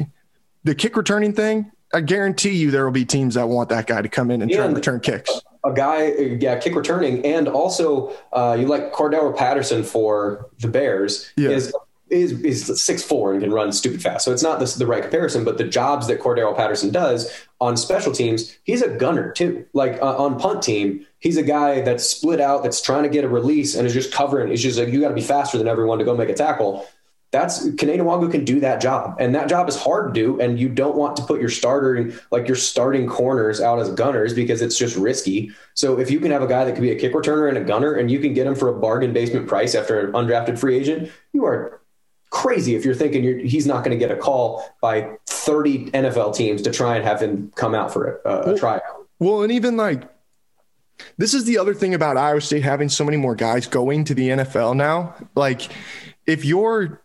the 0.65 0.75
kick 0.75 0.97
returning 0.97 1.31
thing, 1.31 1.71
I 1.93 2.01
guarantee 2.01 2.51
you 2.51 2.69
there 2.69 2.83
will 2.83 2.91
be 2.91 3.05
teams 3.05 3.35
that 3.35 3.47
want 3.47 3.69
that 3.69 3.87
guy 3.87 4.01
to 4.01 4.09
come 4.09 4.29
in 4.29 4.41
and, 4.41 4.51
and 4.51 4.57
try 4.57 4.65
and 4.65 4.75
return 4.75 4.99
kicks. 4.99 5.39
A 5.63 5.71
guy, 5.71 6.07
yeah, 6.41 6.59
kick 6.59 6.75
returning, 6.75 7.25
and 7.25 7.47
also 7.47 8.13
uh, 8.33 8.57
you 8.59 8.67
like 8.67 8.91
Cordarrelle 8.91 9.37
Patterson 9.37 9.83
for 9.83 10.49
the 10.59 10.67
Bears 10.67 11.31
yeah. 11.37 11.51
is 11.51 11.73
is 12.11 12.33
is 12.41 12.81
six 12.81 13.03
four 13.03 13.33
and 13.33 13.41
can 13.41 13.51
run 13.51 13.71
stupid 13.71 14.01
fast. 14.01 14.25
So 14.25 14.31
it's 14.31 14.43
not 14.43 14.59
the, 14.59 14.65
the 14.77 14.85
right 14.85 15.01
comparison, 15.01 15.43
but 15.43 15.57
the 15.57 15.63
jobs 15.63 16.07
that 16.07 16.19
Cordarrelle 16.19 16.55
Patterson 16.55 16.91
does 16.91 17.31
on 17.59 17.77
special 17.77 18.11
teams, 18.11 18.57
he's 18.63 18.81
a 18.81 18.89
gunner 18.89 19.31
too. 19.31 19.65
Like 19.73 20.01
uh, 20.01 20.17
on 20.17 20.39
punt 20.39 20.61
team, 20.61 21.05
he's 21.19 21.37
a 21.37 21.43
guy 21.43 21.81
that's 21.81 22.07
split 22.07 22.41
out, 22.41 22.63
that's 22.63 22.81
trying 22.81 23.03
to 23.03 23.09
get 23.09 23.23
a 23.23 23.29
release, 23.29 23.75
and 23.75 23.87
is 23.87 23.93
just 23.93 24.13
covering. 24.13 24.51
It's 24.51 24.61
just 24.61 24.77
like 24.77 24.89
you 24.89 25.01
got 25.01 25.09
to 25.09 25.15
be 25.15 25.21
faster 25.21 25.57
than 25.57 25.67
everyone 25.67 25.99
to 25.99 26.05
go 26.05 26.15
make 26.15 26.29
a 26.29 26.33
tackle 26.33 26.87
that's 27.31 27.65
Kene 27.69 27.97
Nwangwu 27.97 28.29
can 28.29 28.43
do 28.43 28.59
that 28.59 28.81
job. 28.81 29.15
And 29.17 29.33
that 29.35 29.47
job 29.47 29.69
is 29.69 29.75
hard 29.77 30.13
to 30.13 30.19
do. 30.19 30.39
And 30.41 30.59
you 30.59 30.67
don't 30.67 30.97
want 30.97 31.15
to 31.15 31.23
put 31.23 31.39
your 31.39 31.49
starter, 31.49 32.11
like 32.29 32.45
your 32.47 32.57
starting 32.57 33.07
corners 33.07 33.61
out 33.61 33.79
as 33.79 33.89
gunners 33.91 34.33
because 34.33 34.61
it's 34.61 34.77
just 34.77 34.97
risky. 34.97 35.51
So 35.73 35.97
if 35.97 36.11
you 36.11 36.19
can 36.19 36.31
have 36.31 36.41
a 36.41 36.47
guy 36.47 36.65
that 36.65 36.73
could 36.73 36.81
be 36.81 36.91
a 36.91 36.99
kick 36.99 37.13
returner 37.13 37.47
and 37.47 37.57
a 37.57 37.63
gunner 37.63 37.93
and 37.93 38.11
you 38.11 38.19
can 38.19 38.33
get 38.33 38.47
him 38.47 38.55
for 38.55 38.67
a 38.67 38.73
bargain 38.73 39.13
basement 39.13 39.47
price 39.47 39.75
after 39.75 40.07
an 40.07 40.11
undrafted 40.11 40.59
free 40.59 40.75
agent, 40.75 41.09
you 41.31 41.45
are 41.45 41.80
crazy 42.31 42.75
if 42.75 42.83
you're 42.83 42.95
thinking 42.95 43.23
you're, 43.23 43.37
he's 43.37 43.67
not 43.67 43.83
going 43.83 43.97
to 43.97 43.97
get 43.97 44.09
a 44.09 44.17
call 44.19 44.67
by 44.81 45.17
30 45.27 45.91
NFL 45.91 46.35
teams 46.35 46.63
to 46.63 46.71
try 46.71 46.95
and 46.95 47.05
have 47.05 47.21
him 47.21 47.51
come 47.55 47.75
out 47.75 47.93
for 47.93 48.25
uh, 48.27 48.43
a, 48.45 48.49
a, 48.49 48.53
a 48.53 48.57
tryout. 48.57 48.81
Well, 49.19 49.43
and 49.43 49.51
even 49.51 49.77
like, 49.77 50.03
this 51.17 51.33
is 51.33 51.45
the 51.45 51.57
other 51.57 51.73
thing 51.73 51.93
about 51.93 52.17
Iowa 52.17 52.41
State 52.41 52.63
having 52.63 52.89
so 52.89 53.03
many 53.03 53.17
more 53.17 53.35
guys 53.35 53.67
going 53.67 54.03
to 54.05 54.15
the 54.15 54.29
NFL 54.29 54.75
now. 54.75 55.15
Like, 55.35 55.69
if 56.25 56.45
you're 56.45 57.01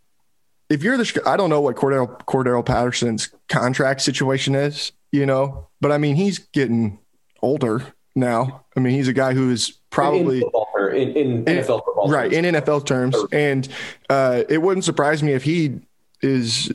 if 0.69 0.83
you're 0.83 0.97
the, 0.97 1.23
I 1.25 1.37
don't 1.37 1.51
know 1.51 1.61
what 1.61 1.77
Cordarrelle 1.77 2.65
Patterson's 2.65 3.31
contract 3.49 4.01
situation 4.01 4.55
is, 4.55 4.93
you 5.13 5.25
know, 5.25 5.69
but 5.81 5.93
I 5.93 5.99
mean 5.99 6.17
he's 6.17 6.39
getting 6.39 6.99
older 7.43 7.95
now. 8.15 8.65
I 8.77 8.81
mean 8.81 8.95
he's 8.95 9.09
a 9.09 9.13
guy 9.13 9.33
who 9.33 9.51
is 9.51 9.79
probably 9.91 10.43
in, 10.91 11.11
in, 11.11 11.27
in 11.39 11.45
NFL 11.45 11.85
football, 11.85 12.11
right? 12.11 12.31
Terms. 12.31 12.47
In 12.47 12.55
NFL 12.55 12.87
terms, 12.87 13.17
and 13.33 13.69
uh, 14.11 14.43
it 14.49 14.59
wouldn't 14.59 14.85
surprise 14.85 15.23
me 15.23 15.33
if 15.33 15.45
he 15.45 15.81
is 16.23 16.73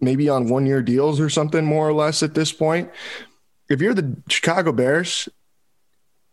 maybe 0.00 0.28
on 0.28 0.48
one 0.48 0.66
year 0.66 0.82
deals 0.82 1.20
or 1.20 1.30
something 1.30 1.64
more 1.64 1.88
or 1.88 1.92
less 1.92 2.22
at 2.22 2.34
this 2.34 2.52
point. 2.52 2.90
If 3.68 3.80
you're 3.80 3.94
the 3.94 4.16
Chicago 4.28 4.72
Bears, 4.72 5.28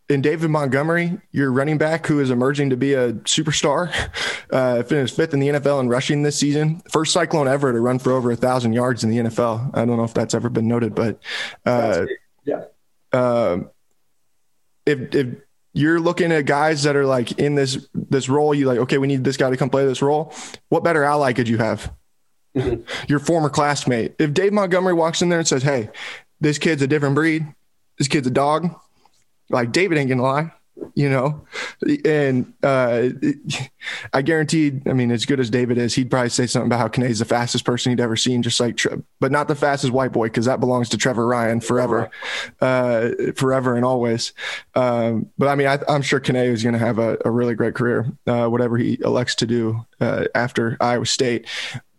and 0.10 0.24
David 0.24 0.50
Montgomery, 0.50 1.20
your 1.32 1.52
running 1.52 1.78
back 1.78 2.08
who 2.08 2.20
is 2.20 2.32
emerging 2.32 2.72
to 2.72 2.78
be 2.78 2.94
a 2.94 3.14
superstar, 3.14 3.94
uh, 4.52 4.84
finished 4.84 5.16
fifth 5.16 5.34
in 5.34 5.40
the 5.40 5.50
NFL 5.50 5.80
in 5.82 5.88
rushing 5.88 6.24
this 6.24 6.38
season. 6.38 6.82
First 6.92 7.14
Cyclone 7.14 7.48
ever 7.48 7.72
to 7.72 7.80
run 7.80 8.00
for 8.00 8.12
over 8.12 8.32
a 8.32 8.36
thousand 8.36 8.74
yards 8.74 9.04
in 9.04 9.12
the 9.12 9.18
NFL. 9.18 9.72
I 9.76 9.86
don't 9.86 9.98
know 9.98 10.04
if 10.04 10.14
that's 10.14 10.34
ever 10.34 10.50
been 10.50 10.68
noted, 10.68 10.96
but 10.96 11.20
uh, 11.66 12.06
yeah. 12.44 12.64
Uh, 13.12 13.60
if 14.86 15.14
if 15.14 15.28
you're 15.74 16.00
looking 16.00 16.32
at 16.32 16.46
guys 16.46 16.84
that 16.84 16.96
are 16.96 17.06
like 17.06 17.40
in 17.40 17.56
this 17.56 17.88
this 17.94 18.30
role, 18.30 18.54
you 18.54 18.66
like 18.66 18.80
okay, 18.80 18.98
we 18.98 19.08
need 19.08 19.24
this 19.24 19.38
guy 19.38 19.50
to 19.50 19.58
come 19.58 19.70
play 19.70 19.86
this 19.86 20.02
role. 20.02 20.34
What 20.70 20.84
better 20.84 21.04
ally 21.04 21.34
could 21.34 21.48
you 21.48 21.58
have? 21.58 21.94
Mm-hmm. 22.56 22.82
Your 23.08 23.20
former 23.20 23.50
classmate. 23.50 24.16
If 24.20 24.34
Dave 24.34 24.54
Montgomery 24.54 24.94
walks 24.94 25.22
in 25.22 25.30
there 25.30 25.40
and 25.40 25.48
says, 25.48 25.64
"Hey, 25.64 25.90
this 26.42 26.58
kid's 26.58 26.82
a 26.82 26.88
different 26.88 27.16
breed. 27.16 27.46
This 27.98 28.08
kid's 28.08 28.28
a 28.28 28.32
dog." 28.32 28.76
like 29.50 29.72
David 29.72 29.98
ain't 29.98 30.10
gonna 30.10 30.22
lie. 30.24 30.52
You 31.00 31.10
know? 31.10 31.48
And 32.04 32.52
uh, 32.62 33.08
I 34.12 34.22
guaranteed, 34.22 34.86
I 34.86 34.92
mean, 34.92 35.12
as 35.12 35.26
good 35.26 35.40
as 35.40 35.50
David 35.50 35.78
is, 35.78 35.96
he'd 35.96 36.12
probably 36.12 36.28
say 36.28 36.46
something 36.46 36.68
about 36.68 36.80
how 36.80 36.90
Kene's 36.90 37.20
the 37.20 37.26
fastest 37.26 37.64
person 37.64 37.92
he'd 37.92 38.02
ever 38.02 38.18
seen, 38.18 38.44
just 38.44 38.60
like, 38.60 38.82
but 39.22 39.32
not 39.32 39.48
the 39.48 39.56
fastest 39.56 39.94
white 39.94 40.12
boy, 40.12 40.28
because 40.28 40.44
that 40.44 40.60
belongs 40.60 40.90
to 40.90 40.98
Trevor 40.98 41.26
Ryan 41.26 41.62
forever, 41.62 42.10
uh, 42.60 43.12
forever 43.38 43.78
and 43.78 43.86
always. 43.86 44.34
Um, 44.76 45.30
but 45.38 45.48
I 45.48 45.56
mean, 45.56 45.68
I, 45.68 45.80
am 45.88 46.02
sure 46.02 46.20
Kene 46.20 46.52
is 46.52 46.64
going 46.64 46.74
to 46.74 46.80
have 46.80 47.00
a, 47.00 47.18
a, 47.24 47.32
really 47.32 47.56
great 47.56 47.76
career, 47.76 48.12
uh, 48.28 48.48
whatever 48.48 48.78
he 48.78 49.00
elects 49.02 49.36
to 49.36 49.46
do 49.46 49.86
uh, 50.02 50.26
after 50.36 50.76
Iowa 50.82 51.06
State. 51.06 51.48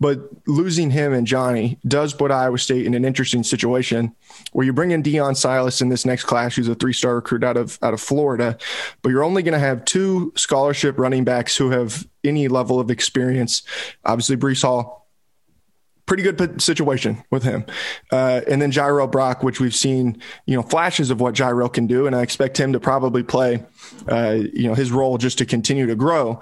But 0.00 0.20
losing 0.46 0.90
him 0.90 1.12
and 1.12 1.26
Johnnie 1.26 1.78
does 1.86 2.14
put 2.14 2.30
Iowa 2.30 2.58
State 2.58 2.86
in 2.86 2.94
an 2.94 3.04
interesting 3.04 3.42
situation 3.42 4.14
where 4.52 4.64
you 4.64 4.72
bring 4.72 4.92
in 4.92 5.02
Dion 5.02 5.34
Silas 5.34 5.82
in 5.82 5.90
this 5.90 6.06
next 6.06 6.24
class, 6.24 6.56
who's 6.56 6.68
a 6.68 6.74
three-star 6.74 7.16
recruit 7.16 7.44
out 7.44 7.58
of 7.58 7.78
out 7.82 7.92
of 7.92 8.00
Florida, 8.00 8.56
but 9.02 9.10
you're 9.10 9.24
only 9.24 9.42
going 9.42 9.52
to 9.52 9.58
have 9.58 9.84
two 9.84 10.32
scholarship 10.36 10.98
running 10.98 11.24
backs 11.24 11.56
who 11.56 11.70
have 11.70 12.06
any 12.24 12.48
level 12.48 12.80
of 12.80 12.90
experience. 12.90 13.62
Obviously, 14.04 14.36
Breece 14.36 14.62
Hall, 14.62 15.08
pretty 16.06 16.22
good 16.24 16.60
situation 16.60 17.22
with 17.30 17.44
him. 17.44 17.64
Uh, 18.10 18.40
and 18.48 18.60
then 18.60 18.72
Jirehl 18.72 19.10
Brock, 19.10 19.44
which 19.44 19.60
we've 19.60 19.74
seen, 19.74 20.20
you 20.44 20.56
know, 20.56 20.62
flashes 20.62 21.10
of 21.10 21.20
what 21.20 21.34
Jirehl 21.34 21.72
can 21.72 21.86
do, 21.86 22.06
and 22.06 22.16
I 22.16 22.22
expect 22.22 22.58
him 22.58 22.72
to 22.72 22.80
probably 22.80 23.22
play, 23.22 23.64
uh, 24.08 24.38
you 24.52 24.66
know, 24.66 24.74
his 24.74 24.90
role 24.90 25.18
just 25.18 25.38
to 25.38 25.46
continue 25.46 25.86
to 25.86 25.94
grow. 25.94 26.40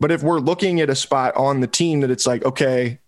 But 0.00 0.12
if 0.12 0.22
we're 0.22 0.40
looking 0.40 0.80
at 0.80 0.88
a 0.88 0.94
spot 0.94 1.36
on 1.36 1.60
the 1.60 1.66
team 1.66 2.00
that 2.00 2.10
it's 2.10 2.26
like, 2.26 2.44
okay, 2.44 3.00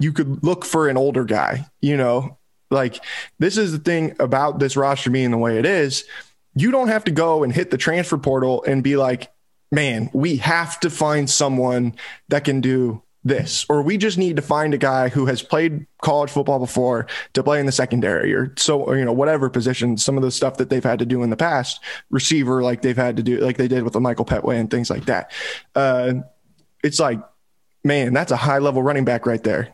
you 0.00 0.12
could 0.12 0.42
look 0.42 0.64
for 0.64 0.88
an 0.88 0.96
older 0.96 1.24
guy, 1.24 1.66
you 1.80 1.96
know, 1.96 2.38
like 2.70 3.04
this 3.38 3.56
is 3.56 3.70
the 3.70 3.78
thing 3.78 4.16
about 4.18 4.58
this 4.58 4.76
roster 4.76 5.10
being 5.10 5.30
the 5.30 5.38
way 5.38 5.58
it 5.58 5.66
is. 5.66 6.04
You 6.54 6.70
don't 6.70 6.88
have 6.88 7.04
to 7.04 7.10
go 7.10 7.42
and 7.42 7.52
hit 7.52 7.70
the 7.70 7.78
transfer 7.78 8.18
portal 8.18 8.62
and 8.64 8.82
be 8.82 8.96
like, 8.96 9.32
man, 9.70 10.10
we 10.12 10.36
have 10.36 10.78
to 10.80 10.90
find 10.90 11.28
someone 11.30 11.94
that 12.28 12.44
can 12.44 12.60
do 12.60 13.02
this, 13.24 13.64
or 13.68 13.82
we 13.82 13.96
just 13.96 14.18
need 14.18 14.34
to 14.34 14.42
find 14.42 14.74
a 14.74 14.78
guy 14.78 15.08
who 15.08 15.26
has 15.26 15.42
played 15.42 15.86
college 16.02 16.28
football 16.30 16.58
before 16.58 17.06
to 17.34 17.42
play 17.42 17.60
in 17.60 17.66
the 17.66 17.72
secondary 17.72 18.34
or 18.34 18.52
so, 18.58 18.80
or, 18.80 18.98
you 18.98 19.04
know, 19.04 19.12
whatever 19.12 19.48
position, 19.48 19.96
some 19.96 20.16
of 20.16 20.24
the 20.24 20.30
stuff 20.30 20.56
that 20.56 20.70
they've 20.70 20.82
had 20.82 20.98
to 20.98 21.06
do 21.06 21.22
in 21.22 21.30
the 21.30 21.36
past, 21.36 21.80
receiver, 22.10 22.62
like 22.62 22.82
they've 22.82 22.96
had 22.96 23.16
to 23.16 23.22
do, 23.22 23.38
like 23.38 23.56
they 23.56 23.68
did 23.68 23.84
with 23.84 23.92
the 23.92 24.00
Michael 24.00 24.24
Petway 24.24 24.58
and 24.58 24.70
things 24.70 24.90
like 24.90 25.04
that. 25.04 25.30
Uh, 25.76 26.14
it's 26.82 26.98
like, 26.98 27.20
man, 27.84 28.12
that's 28.12 28.32
a 28.32 28.36
high 28.36 28.58
level 28.58 28.82
running 28.82 29.04
back 29.04 29.24
right 29.24 29.42
there. 29.42 29.68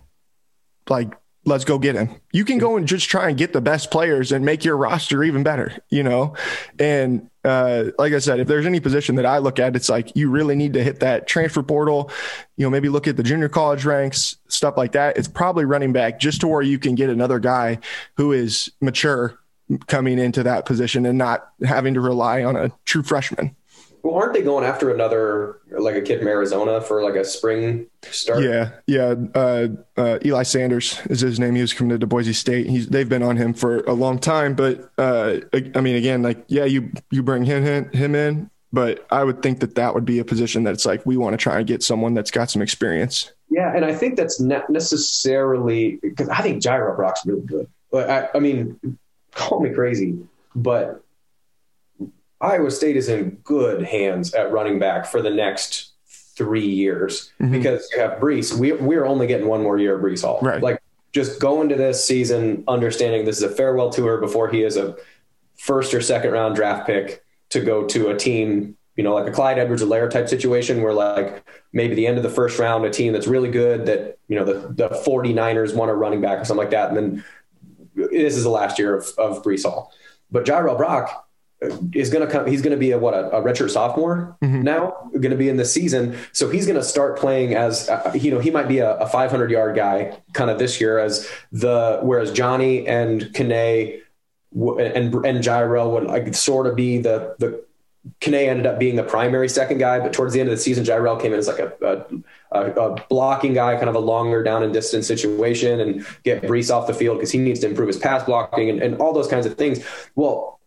Like 0.89 1.15
let's 1.49 1.65
go 1.65 1.79
get 1.79 1.97
him. 1.97 2.11
You 2.33 2.45
can 2.45 2.59
go 2.59 2.77
and 2.77 2.87
just 2.87 3.09
try 3.09 3.29
and 3.29 3.37
get 3.37 3.53
the 3.53 3.61
best 3.61 3.91
players 3.91 4.31
and 4.31 4.45
make 4.45 4.65
your 4.65 4.77
roster 4.77 5.25
even 5.25 5.43
better, 5.43 5.77
you 5.89 6.03
know? 6.03 6.35
And 6.79 7.31
uh, 7.45 7.87
like 7.99 8.13
I 8.13 8.19
said, 8.19 8.39
if 8.39 8.47
there's 8.47 8.67
any 8.67 8.79
position 8.79 9.17
that 9.17 9.27
I 9.27 9.39
look 9.39 9.59
at, 9.59 9.75
it's 9.75 9.89
like 9.89 10.15
you 10.15 10.31
really 10.31 10.55
need 10.55 10.75
to 10.75 10.85
hit 10.85 11.01
that 11.01 11.27
transfer 11.27 11.63
portal, 11.63 12.11
you 12.57 12.67
know, 12.67 12.71
maybe 12.71 12.89
look 12.89 13.09
at 13.09 13.17
the 13.17 13.23
junior 13.23 13.49
college 13.49 13.85
ranks, 13.85 14.37
stuff 14.49 14.77
like 14.77 14.93
that. 14.93 15.17
It's 15.17 15.29
probably 15.29 15.65
running 15.65 15.93
back 15.93 16.21
just 16.21 16.43
to 16.43 16.49
where 16.49 16.63
you 16.63 16.79
can 16.79 16.95
get 16.95 17.11
another 17.11 17.39
guy 17.39 17.79
who 18.17 18.33
is 18.33 18.71
mature 18.81 19.39
coming 19.87 20.19
into 20.19 20.43
that 20.43 20.67
position 20.67 21.05
and 21.07 21.19
not 21.19 21.49
having 21.65 21.95
to 21.95 22.01
rely 22.01 22.45
on 22.45 22.57
a 22.57 22.73
true 22.85 23.03
freshman. 23.03 23.55
Well, 24.03 24.15
aren't 24.15 24.35
they 24.35 24.43
going 24.43 24.65
after 24.65 24.93
another 24.93 25.61
like 25.71 25.97
a 25.97 26.03
kid 26.03 26.19
from 26.21 26.29
Arizona 26.29 26.81
for 26.81 27.03
like 27.03 27.15
a 27.15 27.25
spring 27.25 27.87
start? 28.03 28.43
Yeah, 28.43 28.71
yeah. 28.87 29.15
Uh, 29.35 29.69
uh, 29.97 30.19
Eli 30.25 30.43
Sanders 30.45 31.01
is 31.07 31.21
his 31.21 31.41
name. 31.41 31.55
He 31.55 31.61
was 31.61 31.73
coming 31.73 31.99
to 31.99 32.07
Boise 32.07 32.33
State. 32.33 32.69
He's 32.69 32.89
they've 32.89 33.09
been 33.09 33.23
on 33.23 33.37
him 33.37 33.55
for 33.55 33.81
a 33.81 33.93
long 33.93 34.19
time, 34.19 34.55
but 34.55 34.91
uh, 34.99 35.39
I 35.75 35.81
mean, 35.81 35.97
again, 35.97 36.23
like 36.23 36.45
yeah, 36.49 36.65
you 36.65 36.93
you 37.11 37.23
bring 37.23 37.45
him 37.45 37.91
him 37.93 38.15
in, 38.15 38.51
but 38.73 39.07
I 39.11 39.25
would 39.25 39.43
think 39.43 39.61
that 39.61 39.75
that 39.75 39.95
would 39.95 40.05
be 40.05 40.19
a 40.19 40.25
position 40.25 40.65
that's 40.65 40.87
like 40.87 41.05
we 41.05 41.17
want 41.17 41.35
to 41.35 41.39
try 41.39 41.59
and 41.59 41.67
get 41.67 41.83
someone 41.83 42.15
that's 42.15 42.31
got 42.31 42.51
some 42.51 42.63
experience. 42.63 43.33
Yeah, 43.51 43.75
and 43.75 43.85
I 43.85 43.95
think 43.95 44.17
that's 44.17 44.41
not 44.41 44.69
necessarily 44.71 45.99
because 46.03 46.29
I 46.29 46.43
think 46.43 46.63
Jirehl 46.63 46.97
Brock's 46.97 47.25
really 47.27 47.43
good. 47.43 47.69
But 47.91 48.11
I, 48.11 48.29
I 48.35 48.39
mean, 48.39 48.79
call 49.33 49.61
me 49.61 49.71
crazy, 49.71 50.19
but 50.55 51.03
Iowa 52.41 52.71
State 52.71 52.97
is 52.97 53.09
in 53.09 53.31
good 53.45 53.83
hands 53.83 54.35
at 54.35 54.53
running 54.53 54.79
back 54.79 55.07
for 55.07 55.21
the 55.21 55.31
next 55.31 55.93
three 56.37 56.67
years 56.67 57.33
mm-hmm. 57.41 57.53
because 57.53 57.89
you 57.93 58.01
have 58.01 58.21
Breece. 58.21 58.57
We, 58.57 58.73
we're 58.73 59.05
only 59.05 59.27
getting 59.27 59.49
one 59.49 59.63
more 59.63 59.79
year 59.79 59.97
of 59.97 60.03
Breece 60.03 60.23
Hall. 60.23 60.39
Right. 60.41 60.63
Like 60.63 60.81
just 61.13 61.41
go 61.41 61.63
into 61.63 61.75
this 61.75 62.05
season 62.05 62.65
understanding 62.69 63.25
this 63.25 63.39
is 63.39 63.43
a 63.43 63.49
farewell 63.49 63.91
tour 63.91 64.19
before 64.19 64.49
he 64.49 64.63
is 64.63 64.77
a 64.77 64.97
first 65.57 65.93
or 65.93 66.01
second 66.01 66.33
round 66.33 66.55
draft 66.55 66.87
pick 66.87 67.25
to 67.51 67.61
go 67.61 67.87
to 67.89 68.11
a 68.11 68.17
team, 68.17 68.77
you 68.95 69.03
know, 69.03 69.15
like 69.15 69.27
a 69.27 69.33
Clyde 69.33 69.59
Edwards-Helaire 69.59 70.11
type 70.11 70.29
situation 70.29 70.83
where 70.83 70.93
like 70.93 71.45
maybe 71.73 71.95
the 71.95 72.07
end 72.07 72.19
of 72.19 72.23
the 72.23 72.31
first 72.31 72.59
round, 72.59 72.85
a 72.85 72.91
team 72.91 73.13
that's 73.13 73.27
really 73.27 73.51
good 73.51 73.87
that, 73.87 74.19
you 74.29 74.37
know, 74.37 74.45
the, 74.45 74.69
the 74.69 74.89
49ers 74.91 75.75
want 75.75 75.91
a 75.91 75.95
running 75.95 76.21
back 76.21 76.39
or 76.39 76.45
something 76.45 76.63
like 76.63 76.71
that. 76.71 76.91
And 76.91 76.97
then 76.97 77.25
this 77.97 78.37
is 78.37 78.45
the 78.45 78.51
last 78.51 78.79
year 78.79 78.95
of, 78.95 79.09
of 79.19 79.43
Breece 79.43 79.65
Hall. 79.65 79.93
But 80.31 80.45
Jirehl 80.45 80.77
Brock, 80.77 81.28
is 81.93 82.11
going 82.11 82.25
to 82.25 82.33
come. 82.33 82.47
He's 82.47 82.63
going 82.63 82.73
to 82.73 82.79
be 82.79 82.93
a 82.93 82.99
what 82.99 83.15
a, 83.15 83.31
a 83.37 83.43
redshirt 83.43 83.71
sophomore 83.71 84.37
mm-hmm. 84.43 84.63
now, 84.63 84.97
going 85.13 85.31
to 85.31 85.37
be 85.37 85.49
in 85.49 85.57
the 85.57 85.65
season. 85.65 86.17
So 86.33 86.49
he's 86.49 86.67
going 86.67 86.79
to 86.79 86.85
start 86.85 87.19
playing 87.19 87.55
as 87.55 87.89
uh, 87.89 88.13
you 88.15 88.31
know 88.31 88.39
he 88.39 88.51
might 88.51 88.69
be 88.69 88.79
a, 88.79 88.97
a 88.99 89.07
500 89.07 89.51
yard 89.51 89.75
guy 89.75 90.19
kind 90.33 90.51
of 90.51 90.59
this 90.59 90.81
year 90.81 90.99
as 90.99 91.29
the 91.51 92.01
whereas 92.03 92.33
Johnnie 92.33 92.87
and 92.87 93.23
Kene 93.23 94.01
and 94.55 95.15
and 95.15 95.45
Jirehl 95.45 95.93
would 95.93 96.05
like 96.05 96.33
sort 96.35 96.67
of 96.67 96.77
be 96.77 96.99
the 96.99 97.35
the 97.39 97.65
Kene 98.21 98.49
ended 98.49 98.67
up 98.67 98.79
being 98.79 98.97
the 98.97 99.03
primary 99.03 99.49
second 99.49 99.79
guy, 99.79 99.99
but 99.99 100.13
towards 100.13 100.33
the 100.33 100.41
end 100.41 100.49
of 100.49 100.57
the 100.57 100.63
season, 100.63 100.85
Jirehl 100.85 101.21
came 101.21 101.33
in 101.33 101.39
as 101.39 101.49
like 101.49 101.59
a, 101.59 102.07
a, 102.53 102.71
a, 102.71 103.05
blocking 103.11 103.53
guy, 103.53 103.75
kind 103.77 103.89
of 103.89 103.95
a 103.95 104.01
longer 104.01 104.43
down 104.43 104.63
and 104.63 104.73
distance 104.73 105.07
situation, 105.07 105.81
and 105.81 106.07
get 106.23 106.43
Breece 106.43 106.75
off 106.75 106.87
the 106.87 106.95
field 106.95 107.19
because 107.19 107.31
he 107.31 107.39
needs 107.39 107.61
to 107.61 107.67
improve 107.67 107.89
his 107.89 107.99
pass 107.99 108.25
blocking 108.25 108.71
and, 108.71 108.81
and 108.81 108.97
all 108.99 109.13
those 109.13 109.29
kinds 109.29 109.45
of 109.45 109.57
things. 109.57 109.85
Well, 110.15 110.58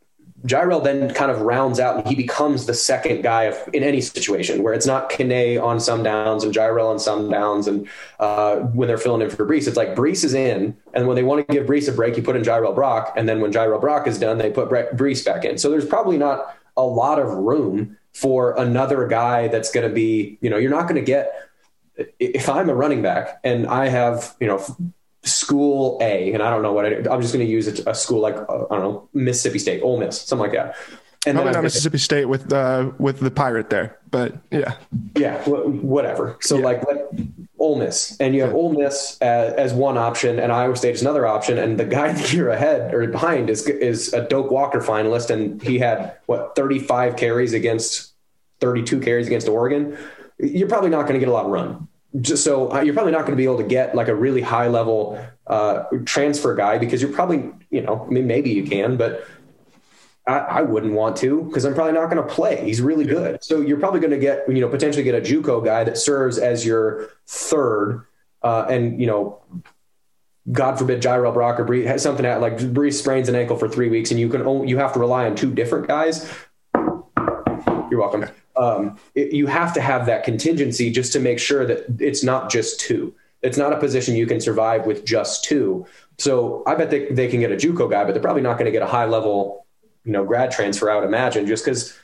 Jirehl 0.46 0.84
then 0.84 1.14
kind 1.14 1.30
of 1.30 1.42
rounds 1.42 1.80
out 1.80 1.98
and 1.98 2.08
he 2.08 2.16
becomes 2.16 2.66
the 2.66 2.74
second 2.74 3.22
guy 3.22 3.54
in 3.74 3.84
any 3.84 4.02
situation 4.02 4.64
where 4.64 4.74
it's 4.74 4.88
not 4.88 5.10
Kene 5.10 5.62
on 5.62 5.80
some 5.80 6.02
downs 6.02 6.44
and 6.44 6.54
Jirehl 6.54 6.90
on 6.90 7.00
some 7.00 7.30
downs. 7.30 7.68
And 7.68 7.88
uh, 8.20 8.58
when 8.58 8.88
they're 8.88 8.98
filling 8.98 9.22
in 9.22 9.30
for 9.30 9.46
Breece, 9.46 9.68
it's 9.68 9.78
like 9.78 9.96
Breece 9.96 10.24
is 10.24 10.34
in. 10.34 10.76
And 10.94 11.08
when 11.08 11.16
they 11.16 11.24
want 11.24 11.48
to 11.48 11.54
give 11.54 11.68
Breece 11.68 11.88
a 11.88 11.92
break, 11.92 12.18
you 12.18 12.24
put 12.24 12.36
in 12.36 12.42
Jirehl 12.42 12.74
Brock. 12.74 13.14
And 13.16 13.30
then 13.30 13.40
when 13.40 13.52
Jirehl 13.52 13.80
Brock 13.80 14.08
is 14.08 14.18
done, 14.18 14.40
they 14.40 14.50
put 14.50 14.70
Breece 14.70 15.24
back 15.24 15.46
in. 15.46 15.58
So 15.58 15.70
there's 15.70 15.86
probably 15.86 16.18
not 16.18 16.58
a 16.76 16.84
lot 16.84 17.20
of 17.20 17.30
room 17.30 17.98
for 18.14 18.58
another 18.58 19.08
guy 19.08 19.48
that's 19.48 19.72
going 19.72 19.88
to 19.88 19.94
be, 19.94 20.38
you 20.42 20.50
know, 20.50 20.58
you're 20.58 20.72
not 20.72 20.84
going 20.84 20.96
to 20.96 21.02
get, 21.06 21.50
if 22.20 22.50
I'm 22.50 22.70
a 22.70 22.76
running 22.76 23.02
back 23.02 23.40
and 23.44 23.68
I 23.68 23.90
have, 23.90 24.36
you 24.40 24.48
know, 24.48 24.66
school 25.24 26.00
A, 26.02 26.34
and 26.34 26.42
I 26.42 26.50
don't 26.50 26.64
know 26.64 26.74
what 26.74 26.86
I, 26.86 26.90
am 26.90 27.22
just 27.22 27.34
going 27.34 27.46
to 27.46 27.52
use 27.52 27.68
a, 27.68 27.90
a 27.92 27.96
school 27.96 28.20
like 28.20 28.36
uh, 28.36 28.66
I 28.70 28.78
don't 28.78 28.82
know 28.82 29.10
Mississippi 29.14 29.60
State, 29.60 29.82
Ole 29.82 30.00
Miss, 30.00 30.22
something 30.22 30.50
like 30.50 30.54
that. 30.54 30.76
And 31.28 31.36
Probably 31.36 31.54
not 31.54 31.64
Mississippi 31.64 32.00
State 32.00 32.26
with 32.26 32.52
uh, 32.52 32.92
with 32.98 33.20
the 33.20 33.30
pirate 33.30 33.70
there, 33.70 34.00
but 34.10 34.36
yeah, 34.50 34.74
yeah, 35.16 35.44
whatever. 35.46 36.38
So 36.42 36.58
yeah. 36.58 36.66
like, 36.66 36.88
like 36.88 37.06
Ole 37.60 37.78
Miss, 37.78 38.18
and 38.20 38.34
you 38.34 38.42
have 38.42 38.56
Ole 38.56 38.74
Miss 38.74 39.20
as, 39.22 39.54
as, 39.54 39.74
one 39.74 40.00
option, 40.00 40.40
and 40.40 40.52
Iowa 40.52 40.76
State 40.76 40.96
is 40.96 41.02
another 41.02 41.28
option, 41.28 41.60
and 41.60 41.80
the 41.80 41.86
guy 41.86 42.12
that 42.14 42.34
you're 42.34 42.50
ahead 42.50 42.92
or 42.92 43.06
behind 43.08 43.52
is 43.52 43.68
is 43.68 44.14
a 44.14 44.28
Doak 44.28 44.50
Walker 44.50 44.80
finalist, 44.80 45.30
and 45.30 45.62
he 45.62 45.78
had 45.78 46.18
what 46.26 46.56
35 46.56 47.18
carries 47.18 47.54
against 47.54 48.14
32 48.60 49.00
carries 49.02 49.28
against 49.28 49.48
Oregon. 49.48 49.96
You're 50.40 50.70
probably 50.70 50.90
not 50.90 51.04
going 51.04 51.14
to 51.14 51.20
get 51.20 51.30
a 51.30 51.34
lot 51.34 51.46
of 51.46 51.52
run 51.52 51.88
just 52.20 52.44
so 52.44 52.72
uh, 52.72 52.82
you're 52.82 52.94
probably 52.94 53.12
not 53.12 53.22
going 53.22 53.32
to 53.32 53.38
be 53.38 53.46
able 53.46 53.58
to 53.58 53.64
get 53.64 53.96
like 53.96 54.08
a 54.08 54.16
really 54.16 54.42
high 54.42 54.68
level 54.68 55.24
uh, 55.48 55.84
transfer 56.06 56.56
guy 56.56 56.78
because 56.78 57.02
you're 57.02 57.14
probably 57.14 57.52
you 57.70 57.82
know 57.82 58.06
I 58.06 58.10
mean 58.12 58.28
maybe 58.28 58.52
you 58.52 58.64
can 58.64 58.98
but 58.98 59.26
I, 60.28 60.38
I 60.38 60.62
wouldn't 60.62 60.94
want 60.94 61.16
to 61.18 61.44
because 61.44 61.66
I'm 61.66 61.74
probably 61.74 61.94
not 61.94 62.10
going 62.10 62.26
to 62.28 62.34
play. 62.34 62.64
He's 62.64 62.82
really 62.82 63.06
good, 63.06 63.44
so 63.44 63.62
you're 63.62 63.80
probably 63.80 64.00
going 64.00 64.12
to 64.12 64.20
get 64.20 64.44
you 64.48 64.62
know 64.62 64.70
potentially 64.70 65.04
get 65.04 65.16
a 65.16 65.22
JUCO 65.22 65.64
guy 65.64 65.84
that 65.84 65.98
serves 65.98 66.38
as 66.38 66.66
your 66.66 67.10
third, 67.28 68.06
uh, 68.44 68.66
and 68.70 69.00
you 69.00 69.08
know 69.08 69.42
God 70.52 70.78
forbid 70.78 71.02
Jirehl 71.02 71.34
Brock 71.34 71.60
or 71.60 71.64
Bree 71.64 71.86
has 71.86 72.02
something 72.02 72.26
at 72.26 72.42
like 72.42 72.74
Bree 72.74 72.92
sprains 72.92 73.30
an 73.30 73.36
ankle 73.36 73.58
for 73.58 73.70
three 73.70 73.90
weeks 73.90 74.12
and 74.12 74.20
you 74.20 74.28
can 74.30 74.42
only, 74.42 74.70
you 74.70 74.78
have 74.78 74.94
to 74.94 75.00
rely 75.00 75.26
on 75.26 75.36
two 75.36 75.54
different 75.54 75.88
guys. 75.88 76.32
You're 76.74 78.00
welcome 78.00 78.26
um, 78.56 78.98
it, 79.16 79.34
you 79.34 79.48
have 79.48 79.74
to 79.74 79.82
have 79.82 80.06
that 80.06 80.24
contingency 80.24 80.92
just 80.92 81.14
to 81.14 81.20
make 81.20 81.40
sure 81.40 81.66
that 81.66 81.86
it's 82.00 82.24
not 82.24 82.50
just 82.50 82.80
two. 82.80 83.14
It's 83.42 83.58
not 83.58 83.74
a 83.74 83.78
position 83.78 84.16
you 84.16 84.28
can 84.28 84.40
survive 84.40 84.86
with 84.86 85.06
just 85.06 85.44
two. 85.44 85.86
So 86.18 86.64
I 86.68 86.76
bet 86.76 86.92
they, 86.92 87.08
they 87.08 87.28
can 87.28 87.40
get 87.40 87.52
a 87.52 87.56
JUCO 87.56 87.90
guy, 87.90 88.04
but 88.04 88.14
they're 88.14 88.22
probably 88.22 88.44
not 88.44 88.54
going 88.54 88.66
to 88.66 88.72
get 88.72 88.84
a 88.84 88.88
high 88.88 89.06
level, 89.06 89.66
you 90.04 90.12
know, 90.12 90.24
grad 90.24 90.52
transfer. 90.52 90.92
I 90.92 90.96
would 90.96 91.06
imagine 91.06 91.48
just 91.48 91.66
because 91.66 91.98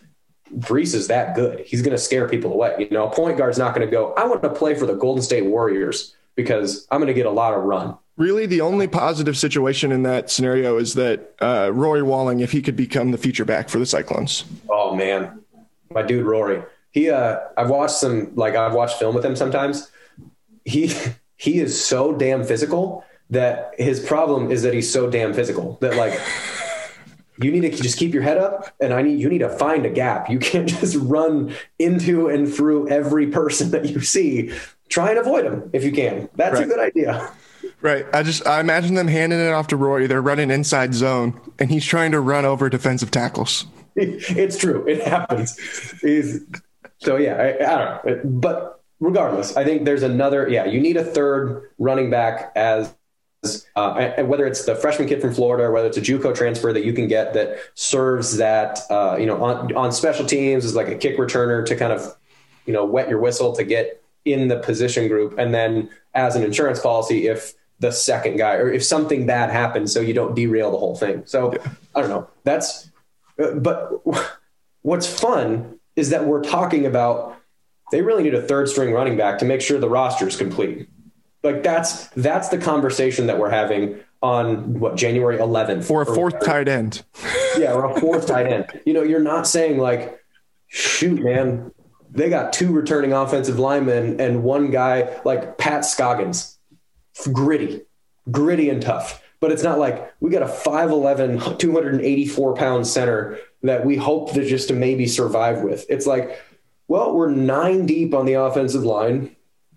Breece 0.55 0.95
is 0.95 1.07
that 1.07 1.35
good. 1.35 1.59
He's 1.59 1.81
going 1.81 1.95
to 1.95 2.01
scare 2.01 2.27
people 2.27 2.51
away. 2.51 2.75
You 2.79 2.89
know, 2.89 3.07
a 3.07 3.11
point 3.13 3.37
guard's 3.37 3.59
not 3.59 3.75
going 3.75 3.87
to 3.87 3.91
go. 3.91 4.13
I 4.13 4.25
want 4.25 4.41
to 4.43 4.49
play 4.49 4.73
for 4.73 4.85
the 4.85 4.95
Golden 4.95 5.21
State 5.21 5.45
Warriors 5.45 6.15
because 6.35 6.87
I'm 6.89 6.99
going 6.99 7.07
to 7.07 7.13
get 7.13 7.25
a 7.25 7.31
lot 7.31 7.53
of 7.53 7.63
run. 7.63 7.97
Really, 8.15 8.47
the 8.47 8.61
only 8.61 8.87
positive 8.87 9.37
situation 9.37 9.91
in 9.91 10.01
that 10.03 10.31
scenario 10.31 10.77
is 10.77 10.95
that 10.95 11.35
uh, 11.39 11.69
Rory 11.71 12.01
Walling, 12.01 12.39
if 12.39 12.51
he 12.51 12.63
could 12.63 12.75
become 12.75 13.11
the 13.11 13.17
feature 13.17 13.45
back 13.45 13.69
for 13.69 13.77
the 13.77 13.85
Cyclones. 13.85 14.43
Oh 14.69 14.95
man, 14.95 15.43
my 15.93 16.01
dude 16.01 16.25
Rory. 16.25 16.61
He, 16.91 17.09
uh, 17.09 17.39
I've 17.57 17.69
watched 17.69 17.95
some, 17.95 18.35
like 18.35 18.55
I've 18.55 18.73
watched 18.73 18.97
film 18.97 19.15
with 19.15 19.25
him 19.25 19.35
sometimes. 19.35 19.91
He, 20.65 20.93
he 21.37 21.59
is 21.59 21.83
so 21.83 22.13
damn 22.13 22.43
physical 22.43 23.05
that 23.29 23.73
his 23.77 23.99
problem 23.99 24.51
is 24.51 24.63
that 24.63 24.73
he's 24.73 24.91
so 24.91 25.09
damn 25.09 25.33
physical 25.33 25.77
that 25.81 25.95
like 25.95 26.19
you 27.41 27.51
need 27.51 27.61
to 27.61 27.69
just 27.69 27.97
keep 27.97 28.13
your 28.13 28.23
head 28.23 28.37
up 28.37 28.73
and 28.79 28.93
I 28.93 29.01
need 29.01 29.19
you 29.19 29.29
need 29.29 29.39
to 29.39 29.49
find 29.49 29.85
a 29.85 29.89
gap. 29.89 30.29
You 30.29 30.39
can't 30.39 30.67
just 30.79 30.95
run 30.95 31.53
into 31.79 32.27
and 32.27 32.51
through 32.51 32.89
every 32.89 33.27
person 33.27 33.71
that 33.71 33.85
you 33.85 34.01
see. 34.01 34.51
Try 34.89 35.09
and 35.09 35.19
avoid 35.19 35.45
them 35.45 35.69
if 35.73 35.83
you 35.83 35.91
can. 35.91 36.29
That's 36.35 36.55
right. 36.55 36.63
a 36.63 36.67
good 36.67 36.79
idea. 36.79 37.31
Right. 37.81 38.05
I 38.13 38.23
just 38.23 38.47
I 38.47 38.59
imagine 38.59 38.95
them 38.95 39.07
handing 39.07 39.39
it 39.39 39.51
off 39.51 39.67
to 39.67 39.77
Rory. 39.77 40.07
They're 40.07 40.21
running 40.21 40.49
inside 40.49 40.93
zone 40.93 41.39
and 41.59 41.69
he's 41.69 41.85
trying 41.85 42.11
to 42.11 42.19
run 42.19 42.45
over 42.45 42.69
defensive 42.69 43.11
tackles. 43.11 43.65
It's 44.37 44.57
true. 44.57 44.85
It 44.87 45.01
happens. 45.01 45.57
He's, 46.01 46.45
so 46.99 47.15
yeah, 47.17 47.35
I, 47.35 47.47
I 47.55 47.77
don't 47.77 48.05
know. 48.05 48.21
But 48.39 48.83
regardless, 48.99 49.57
I 49.57 49.63
think 49.63 49.85
there's 49.85 50.03
another 50.03 50.47
yeah, 50.47 50.65
you 50.65 50.79
need 50.79 50.97
a 50.97 51.03
third 51.03 51.71
running 51.79 52.11
back 52.11 52.51
as 52.55 52.93
uh, 53.75 54.11
and 54.17 54.27
whether 54.27 54.45
it's 54.45 54.65
the 54.65 54.75
freshman 54.75 55.07
kid 55.07 55.21
from 55.21 55.33
Florida 55.33 55.63
or 55.63 55.71
whether 55.71 55.87
it's 55.87 55.97
a 55.97 56.01
JUCO 56.01 56.35
transfer 56.35 56.73
that 56.73 56.83
you 56.83 56.93
can 56.93 57.07
get 57.07 57.33
that 57.33 57.57
serves 57.75 58.37
that, 58.37 58.79
uh, 58.89 59.15
you 59.19 59.25
know, 59.25 59.43
on, 59.43 59.73
on 59.75 59.91
special 59.91 60.25
teams 60.25 60.65
is 60.65 60.75
like 60.75 60.87
a 60.87 60.95
kick 60.95 61.17
returner 61.17 61.65
to 61.65 61.75
kind 61.75 61.93
of, 61.93 62.17
you 62.65 62.73
know, 62.73 62.83
wet 62.83 63.09
your 63.09 63.19
whistle 63.19 63.55
to 63.55 63.63
get 63.63 64.03
in 64.25 64.47
the 64.47 64.59
position 64.59 65.07
group. 65.07 65.37
And 65.37 65.53
then 65.53 65.89
as 66.13 66.35
an 66.35 66.43
insurance 66.43 66.79
policy, 66.79 67.27
if 67.27 67.53
the 67.79 67.91
second 67.91 68.37
guy 68.37 68.55
or 68.55 68.71
if 68.71 68.83
something 68.83 69.25
bad 69.25 69.51
happens, 69.51 69.93
so 69.93 70.01
you 70.01 70.13
don't 70.13 70.35
derail 70.35 70.71
the 70.71 70.77
whole 70.77 70.95
thing. 70.95 71.23
So 71.25 71.53
I 71.95 72.01
don't 72.01 72.09
know. 72.09 72.27
That's, 72.43 72.86
Uh, 73.39 73.51
but 73.51 74.01
what's 74.81 75.07
fun 75.07 75.79
is 75.95 76.09
that 76.09 76.25
we're 76.25 76.43
talking 76.43 76.85
about 76.85 77.35
they 77.91 78.01
really 78.01 78.23
need 78.23 78.35
a 78.35 78.41
third 78.41 78.69
string 78.69 78.93
running 78.93 79.17
back 79.17 79.39
to 79.39 79.45
make 79.45 79.61
sure 79.61 79.79
the 79.79 79.89
roster 79.89 80.27
is 80.27 80.35
complete. 80.35 80.89
Like 81.43 81.63
that's 81.63 82.07
that's 82.09 82.49
the 82.49 82.57
conversation 82.57 83.27
that 83.27 83.37
we're 83.37 83.49
having 83.49 83.99
on 84.21 84.79
what 84.79 84.95
January 84.95 85.37
11th 85.37 85.89
or 85.89 86.01
a 86.01 86.05
fourth 86.05 86.33
or 86.35 86.39
tight 86.39 86.67
end. 86.67 87.03
yeah, 87.57 87.73
or 87.73 87.85
a 87.85 87.99
fourth 87.99 88.27
tight 88.27 88.47
end. 88.47 88.81
You 88.85 88.93
know, 88.93 89.03
you're 89.03 89.19
not 89.19 89.47
saying 89.47 89.77
like, 89.77 90.19
shoot, 90.67 91.21
man, 91.23 91.71
they 92.11 92.29
got 92.29 92.51
two 92.51 92.71
returning 92.71 93.13
offensive 93.13 93.59
linemen 93.59 94.19
and 94.19 94.43
one 94.43 94.71
guy 94.71 95.19
like 95.23 95.57
Pat 95.57 95.85
Scoggins, 95.85 96.57
gritty, 97.31 97.83
gritty 98.29 98.69
and 98.69 98.81
tough. 98.81 99.23
But 99.39 99.51
it's 99.51 99.63
not 99.63 99.77
like 99.77 100.13
we 100.19 100.31
got 100.31 100.41
a 100.41 100.47
5'11, 100.47 101.59
284 101.59 102.55
pound 102.55 102.87
center 102.87 103.37
that 103.63 103.85
we 103.85 103.95
hope 103.95 104.33
to 104.33 104.47
just 104.47 104.69
to 104.69 104.73
maybe 104.73 105.07
survive 105.07 105.61
with. 105.61 105.85
It's 105.89 106.07
like, 106.07 106.41
well, 106.87 107.13
we're 107.13 107.29
nine 107.29 107.85
deep 107.85 108.13
on 108.13 108.25
the 108.25 108.33
offensive 108.33 108.83
line. 108.83 109.35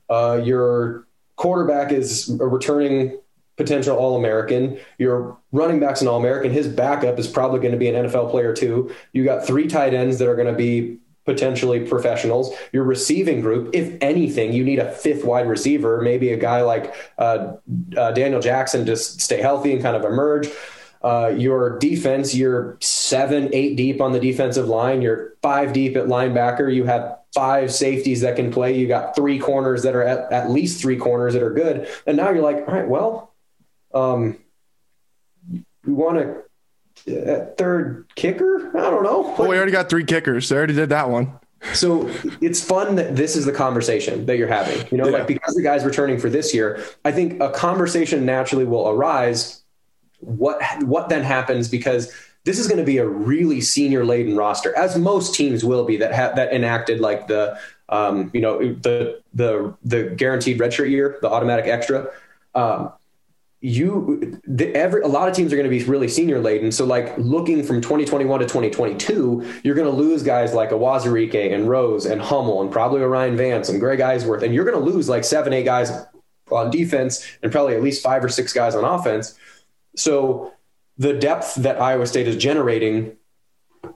Uh, 0.09 0.41
you're 0.43 1.07
quarterback 1.37 1.93
is 1.93 2.29
a 2.29 2.47
returning 2.47 3.19
potential 3.57 3.97
All 3.97 4.17
American. 4.17 4.79
Your 4.99 5.37
running 5.53 5.81
back's 5.81 6.01
an 6.01 6.09
All 6.09 6.19
American. 6.19 6.53
His 6.53 6.67
backup 6.67 7.19
is 7.19 7.27
probably 7.29 7.61
going 7.61 7.73
to 7.73 7.79
be 7.79 7.89
an 7.89 8.07
NFL 8.07 8.31
player 8.31 8.55
too. 8.55 8.95
You 9.13 9.25
got 9.25 9.47
three 9.47 9.67
tight 9.67 9.95
ends 9.95 10.19
that 10.19 10.29
are 10.29 10.37
going 10.37 10.49
to 10.49 10.55
be 10.55 10.99
potentially 11.25 11.81
professionals. 11.81 12.55
Your 12.73 12.85
receiving 12.85 13.41
group, 13.41 13.71
if 13.75 13.97
anything, 14.01 14.53
you 14.53 14.65
need 14.65 14.79
a 14.79 14.91
fifth 14.91 15.25
wide 15.25 15.49
receiver, 15.49 16.01
maybe 16.01 16.33
a 16.33 16.37
guy 16.37 16.63
like 16.63 16.95
uh, 17.19 17.55
uh, 17.97 18.13
Daniel 18.13 18.41
Jackson 18.41 18.87
to 18.87 18.97
stay 18.97 19.41
healthy 19.41 19.73
and 19.73 19.83
kind 19.83 19.97
of 19.97 20.05
emerge. 20.05 20.49
Uh, 21.03 21.33
your 21.35 21.79
defense, 21.79 22.35
you're 22.35 22.77
seven, 22.81 23.49
eight 23.53 23.77
deep 23.77 24.01
on 24.01 24.13
the 24.13 24.21
defensive 24.21 24.69
line. 24.69 25.01
You're 25.01 25.35
five 25.41 25.73
deep 25.73 25.97
at 25.97 26.07
linebacker. 26.07 26.73
You 26.73 26.85
have 26.85 27.19
five 27.35 27.73
safeties 27.73 28.21
that 28.21 28.37
can 28.37 28.53
play. 28.53 28.77
You 28.77 28.87
got 28.87 29.17
three 29.17 29.39
corners 29.39 29.83
that 29.85 29.95
are 29.95 30.03
at, 30.03 30.31
at 30.33 30.51
least 30.51 30.81
three 30.81 30.97
corners 30.97 31.33
that 31.35 31.43
are 31.43 31.55
good. 31.55 31.89
And 32.07 32.17
now 32.17 32.31
you're 32.31 32.43
like, 32.43 32.57
all 32.69 32.75
right, 32.75 32.89
well, 32.89 33.35
um, 33.95 34.39
we 35.85 35.93
want 35.93 36.19
a, 36.19 36.43
a 37.07 37.47
third 37.57 38.07
kicker. 38.15 38.69
I 38.77 38.91
don't 38.91 39.03
know. 39.03 39.35
Well, 39.39 39.49
we 39.49 39.57
already 39.57 39.73
got 39.73 39.89
three 39.89 40.05
kickers. 40.05 40.49
They 40.49 40.57
already 40.57 40.75
did 40.75 40.91
that 40.91 41.11
one. 41.11 41.39
So 41.75 42.11
it's 42.41 42.63
fun 42.63 42.97
that 42.97 43.17
this 43.17 43.37
is 43.37 43.45
the 43.45 43.53
conversation 43.53 44.25
that 44.27 44.39
you're 44.39 44.49
having. 44.49 44.87
You 44.91 44.99
know, 44.99 45.07
yeah. 45.07 45.19
like 45.19 45.27
because 45.27 45.55
the 45.55 45.63
guy's 45.63 45.85
returning 45.85 46.19
for 46.19 46.31
this 46.31 46.55
year, 46.55 46.83
I 47.05 47.13
think 47.13 47.41
a 47.41 47.51
conversation 47.51 48.25
naturally 48.25 48.65
will 48.65 48.89
arise. 48.89 49.63
What 50.21 50.63
what 50.83 51.09
then 51.09 51.23
happens 51.23 51.69
because 51.69 52.13
this 52.45 52.59
is 52.59 52.67
going 52.67 52.79
to 52.79 52.85
be 52.85 52.99
a 52.99 53.07
really 53.07 53.61
senior 53.61 54.05
laden 54.05 54.37
roster, 54.37 54.77
as 54.77 54.97
most 54.97 55.35
teams 55.35 55.65
will 55.65 55.85
be 55.85 55.99
that 55.99 56.13
have 56.13 56.37
that 56.37 56.53
enacted 56.53 57.01
like 57.01 57.29
the 57.29 57.59
um, 57.91 58.31
you 58.33 58.41
know 58.41 58.59
the 58.59 59.21
the 59.35 59.75
the 59.85 60.05
guaranteed 60.17 60.59
redshirt 60.59 60.91
year, 60.91 61.19
the 61.21 61.29
automatic 61.29 61.67
extra. 61.67 62.09
Um, 62.55 62.93
you 63.63 64.41
the, 64.47 64.75
every 64.75 65.03
a 65.03 65.07
lot 65.07 65.29
of 65.29 65.35
teams 65.35 65.53
are 65.53 65.57
going 65.57 65.71
to 65.71 65.77
be 65.77 65.85
really 65.85 66.09
senior 66.09 66.39
laden. 66.39 66.73
So 66.73 66.87
like 66.87 67.17
looking 67.19 67.63
from 67.63 67.81
2021 67.81 68.41
to 68.41 68.47
2022, 68.47 69.61
you're 69.63 69.75
going 69.75 69.91
to 69.91 69.95
lose 69.95 70.23
guys 70.23 70.55
like 70.55 70.71
Uwazurike 70.71 71.55
and 71.55 71.69
Rose 71.69 72.07
and 72.07 72.23
Hummel 72.23 72.63
and 72.63 72.73
probably 72.73 73.03
O'Rien 73.03 73.37
Vance 73.37 73.69
and 73.69 73.79
Greg 73.79 73.99
Eisworth, 73.99 74.43
and 74.43 74.55
you're 74.55 74.65
going 74.65 74.83
to 74.83 74.91
lose 74.91 75.09
like 75.09 75.25
seven, 75.25 75.53
eight 75.53 75.65
guys 75.65 75.93
on 76.51 76.71
defense 76.71 77.27
and 77.43 77.53
probably 77.53 77.75
at 77.75 77.83
least 77.83 78.03
five 78.03 78.25
or 78.25 78.29
six 78.29 78.53
guys 78.53 78.75
on 78.75 78.85
offense. 78.85 79.35
So 79.95 80.53
the 80.97 81.13
depth 81.13 81.57
that 81.57 81.81
Iowa 81.81 82.07
State 82.07 82.29
is 82.29 82.37
generating 82.37 83.17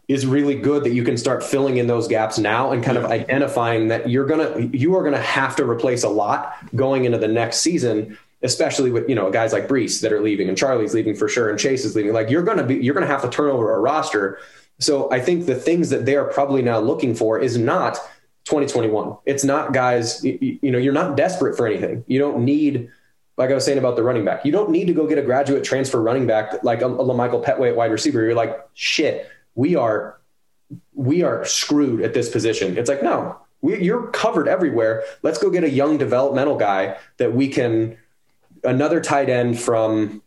is 0.08 0.26
really 0.26 0.54
good 0.54 0.84
that 0.84 0.92
you 0.92 1.04
can 1.04 1.16
start 1.16 1.42
filling 1.42 1.78
in 1.78 1.86
those 1.86 2.08
gaps 2.08 2.38
now 2.38 2.72
and 2.72 2.84
kind 2.84 2.98
of 2.98 3.06
identifying 3.06 3.88
that 3.88 4.08
you're 4.08 4.26
gonna 4.26 4.58
you 4.72 4.94
are 4.96 5.02
gonna 5.02 5.20
have 5.20 5.56
to 5.56 5.68
replace 5.68 6.02
a 6.02 6.08
lot 6.08 6.54
going 6.74 7.04
into 7.04 7.18
the 7.18 7.28
next 7.28 7.60
season 7.60 8.18
especially 8.44 8.90
with 8.90 9.08
you 9.08 9.14
know 9.14 9.30
guys 9.30 9.52
like 9.52 9.66
Breece 9.66 10.00
that 10.02 10.12
are 10.12 10.20
leaving 10.20 10.48
and 10.48 10.56
Charlie's 10.56 10.94
leaving 10.94 11.16
for 11.16 11.28
sure 11.28 11.50
and 11.50 11.58
Chase 11.58 11.84
is 11.84 11.96
leaving 11.96 12.12
like 12.12 12.30
you're 12.30 12.42
gonna 12.42 12.62
be 12.62 12.76
you're 12.76 12.94
gonna 12.94 13.06
have 13.06 13.22
to 13.22 13.28
turn 13.28 13.50
over 13.50 13.74
a 13.74 13.80
roster 13.80 14.38
so 14.78 15.10
I 15.10 15.20
think 15.20 15.46
the 15.46 15.54
things 15.54 15.90
that 15.90 16.04
they 16.04 16.16
are 16.16 16.26
probably 16.26 16.62
now 16.62 16.78
looking 16.78 17.14
for 17.14 17.38
is 17.40 17.58
not 17.58 17.94
2021 18.44 19.16
it's 19.26 19.42
not 19.42 19.72
guys 19.72 20.22
you, 20.24 20.58
you 20.62 20.70
know 20.70 20.78
you're 20.78 20.92
not 20.92 21.16
desperate 21.16 21.56
for 21.56 21.66
anything 21.66 22.04
you 22.06 22.18
don't 22.18 22.44
need 22.44 22.90
like 23.36 23.50
I 23.50 23.54
was 23.54 23.64
saying 23.64 23.78
about 23.78 23.96
the 23.96 24.02
running 24.02 24.24
back, 24.24 24.44
you 24.44 24.52
don't 24.52 24.70
need 24.70 24.86
to 24.86 24.92
go 24.92 25.06
get 25.06 25.18
a 25.18 25.22
graduate 25.22 25.64
transfer 25.64 26.00
running 26.00 26.26
back 26.26 26.62
like 26.62 26.82
a, 26.82 26.86
a 26.86 27.14
Michael 27.14 27.42
Petway 27.42 27.70
at 27.70 27.76
wide 27.76 27.90
receiver. 27.90 28.22
You're 28.22 28.34
like, 28.34 28.56
shit, 28.74 29.28
we 29.54 29.74
are 29.76 30.20
we 30.92 31.22
are 31.22 31.44
screwed 31.44 32.00
at 32.02 32.14
this 32.14 32.28
position. 32.28 32.78
It's 32.78 32.88
like, 32.88 33.02
no, 33.02 33.36
we, 33.60 33.82
you're 33.82 34.06
covered 34.08 34.48
everywhere. 34.48 35.02
Let's 35.22 35.38
go 35.38 35.50
get 35.50 35.64
a 35.64 35.70
young 35.70 35.98
developmental 35.98 36.56
guy 36.56 36.96
that 37.18 37.34
we 37.34 37.48
can 37.48 37.96
another 38.64 39.00
tight 39.00 39.28
end 39.28 39.60
from 39.60 40.22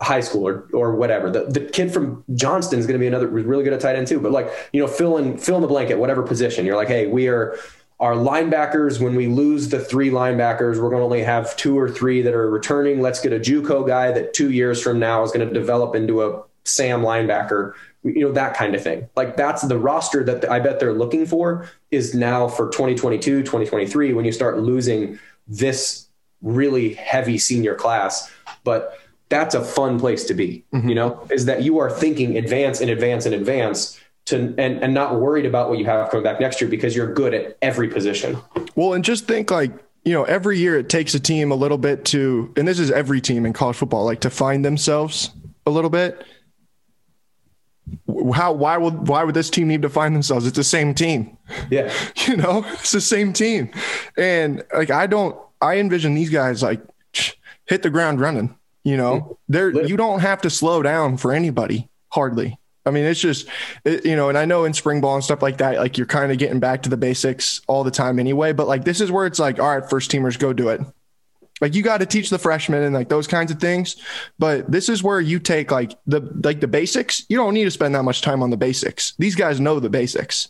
high 0.00 0.20
school 0.20 0.46
or, 0.46 0.68
or 0.72 0.94
whatever. 0.94 1.30
The, 1.30 1.44
the 1.44 1.60
kid 1.60 1.92
from 1.92 2.24
Johnston 2.34 2.78
is 2.78 2.86
going 2.86 2.94
to 2.94 3.00
be 3.00 3.06
another 3.06 3.26
really 3.26 3.64
good 3.64 3.72
at 3.72 3.80
tight 3.80 3.96
end 3.96 4.06
too. 4.06 4.20
But 4.20 4.32
like, 4.32 4.50
you 4.72 4.80
know, 4.80 4.86
fill 4.86 5.16
in, 5.16 5.36
fill 5.36 5.56
in 5.56 5.62
the 5.62 5.68
blanket, 5.68 5.98
whatever 5.98 6.22
position 6.22 6.64
you're 6.64 6.76
like, 6.76 6.88
Hey, 6.88 7.06
we 7.06 7.28
are, 7.28 7.58
our 7.98 8.14
linebackers, 8.14 8.98
when 8.98 9.14
we 9.14 9.26
lose 9.26 9.68
the 9.68 9.78
three 9.78 10.08
linebackers, 10.10 10.80
we're 10.80 10.88
going 10.88 11.00
to 11.00 11.04
only 11.04 11.22
have 11.22 11.54
two 11.56 11.78
or 11.78 11.90
three 11.90 12.22
that 12.22 12.32
are 12.32 12.50
returning. 12.50 13.02
Let's 13.02 13.20
get 13.20 13.32
a 13.32 13.38
JUCO 13.38 13.86
guy 13.86 14.10
that 14.12 14.32
two 14.32 14.50
years 14.50 14.80
from 14.80 14.98
now 14.98 15.22
is 15.22 15.32
going 15.32 15.46
to 15.46 15.52
develop 15.52 15.94
into 15.94 16.22
a 16.22 16.42
Sam 16.64 17.02
linebacker. 17.02 17.74
You 18.02 18.20
know 18.20 18.32
that 18.32 18.54
kind 18.54 18.74
of 18.74 18.82
thing. 18.82 19.06
Like 19.16 19.36
that's 19.36 19.60
the 19.62 19.78
roster 19.78 20.24
that 20.24 20.50
I 20.50 20.60
bet 20.60 20.80
they're 20.80 20.94
looking 20.94 21.26
for 21.26 21.68
is 21.90 22.14
now 22.14 22.48
for 22.48 22.70
2022, 22.70 23.42
2023 23.42 24.14
when 24.14 24.24
you 24.24 24.32
start 24.32 24.58
losing 24.58 25.18
this 25.46 26.06
really 26.42 26.94
heavy 26.94 27.38
senior 27.38 27.74
class. 27.74 28.30
But 28.64 28.98
that's 29.28 29.54
a 29.54 29.64
fun 29.64 29.98
place 29.98 30.24
to 30.26 30.34
be. 30.34 30.64
Mm-hmm. 30.74 30.88
You 30.88 30.94
know, 30.94 31.26
is 31.30 31.46
that 31.46 31.62
you 31.62 31.78
are 31.78 31.90
thinking 31.90 32.36
advance 32.36 32.80
and 32.80 32.90
advance 32.90 33.26
and 33.26 33.34
advance 33.34 33.98
to 34.26 34.54
and, 34.58 34.82
and 34.82 34.92
not 34.92 35.20
worried 35.20 35.46
about 35.46 35.68
what 35.68 35.78
you 35.78 35.84
have 35.86 36.10
coming 36.10 36.24
back 36.24 36.40
next 36.40 36.60
year 36.60 36.68
because 36.68 36.94
you're 36.94 37.12
good 37.12 37.32
at 37.32 37.56
every 37.62 37.88
position. 37.88 38.38
Well, 38.74 38.92
and 38.92 39.04
just 39.04 39.26
think 39.26 39.50
like, 39.50 39.72
you 40.04 40.12
know, 40.12 40.24
every 40.24 40.58
year 40.58 40.78
it 40.78 40.88
takes 40.88 41.14
a 41.14 41.20
team 41.20 41.52
a 41.52 41.54
little 41.54 41.78
bit 41.78 42.04
to, 42.06 42.52
and 42.56 42.66
this 42.66 42.78
is 42.78 42.90
every 42.90 43.20
team 43.20 43.46
in 43.46 43.52
college 43.52 43.76
football, 43.76 44.04
like 44.04 44.20
to 44.20 44.30
find 44.30 44.64
themselves 44.64 45.30
a 45.66 45.70
little 45.70 45.90
bit. 45.90 46.24
How, 48.34 48.52
why 48.52 48.76
would, 48.76 49.08
why 49.08 49.24
would 49.24 49.34
this 49.34 49.50
team 49.50 49.68
need 49.68 49.82
to 49.82 49.88
find 49.88 50.14
themselves? 50.14 50.46
It's 50.46 50.56
the 50.56 50.64
same 50.64 50.94
team. 50.94 51.36
Yeah. 51.70 51.92
You 52.28 52.36
know, 52.36 52.64
it's 52.68 52.92
the 52.92 53.00
same 53.00 53.32
team. 53.32 53.70
And 54.16 54.62
like, 54.72 54.90
I 54.90 55.06
don't, 55.06 55.36
I 55.60 55.78
envision 55.78 56.14
these 56.14 56.30
guys 56.30 56.62
like 56.62 56.80
hit 57.66 57.82
the 57.82 57.90
ground 57.90 58.20
running, 58.20 58.56
you 58.84 58.96
know, 58.96 59.38
there, 59.48 59.70
you 59.86 59.96
don't 59.96 60.20
have 60.20 60.42
to 60.42 60.50
slow 60.50 60.82
down 60.82 61.16
for 61.16 61.32
anybody 61.32 61.88
hardly. 62.08 62.58
I 62.86 62.90
mean, 62.90 63.04
it's 63.04 63.20
just, 63.20 63.46
it, 63.84 64.06
you 64.06 64.16
know, 64.16 64.30
and 64.30 64.38
I 64.38 64.46
know 64.46 64.64
in 64.64 64.72
spring 64.72 65.00
ball 65.00 65.14
and 65.14 65.22
stuff 65.22 65.42
like 65.42 65.58
that, 65.58 65.76
like 65.76 65.98
you're 65.98 66.06
kind 66.06 66.32
of 66.32 66.38
getting 66.38 66.60
back 66.60 66.82
to 66.82 66.88
the 66.88 66.96
basics 66.96 67.60
all 67.66 67.84
the 67.84 67.90
time 67.90 68.18
anyway. 68.18 68.52
But 68.52 68.68
like 68.68 68.84
this 68.84 69.00
is 69.00 69.12
where 69.12 69.26
it's 69.26 69.38
like, 69.38 69.58
all 69.58 69.78
right, 69.78 69.88
first 69.88 70.10
teamers, 70.10 70.38
go 70.38 70.52
do 70.52 70.70
it. 70.70 70.80
Like 71.60 71.74
you 71.74 71.82
got 71.82 71.98
to 71.98 72.06
teach 72.06 72.30
the 72.30 72.38
freshmen 72.38 72.82
and 72.82 72.94
like 72.94 73.08
those 73.08 73.26
kinds 73.26 73.50
of 73.50 73.60
things. 73.60 73.96
But 74.38 74.70
this 74.70 74.88
is 74.88 75.02
where 75.02 75.20
you 75.20 75.38
take 75.38 75.70
like 75.70 75.92
the 76.06 76.20
like 76.42 76.60
the 76.60 76.68
basics. 76.68 77.24
You 77.28 77.36
don't 77.36 77.54
need 77.54 77.64
to 77.64 77.70
spend 77.70 77.94
that 77.94 78.02
much 78.02 78.22
time 78.22 78.42
on 78.42 78.50
the 78.50 78.56
basics. 78.56 79.14
These 79.18 79.34
guys 79.34 79.60
know 79.60 79.80
the 79.80 79.90
basics. 79.90 80.48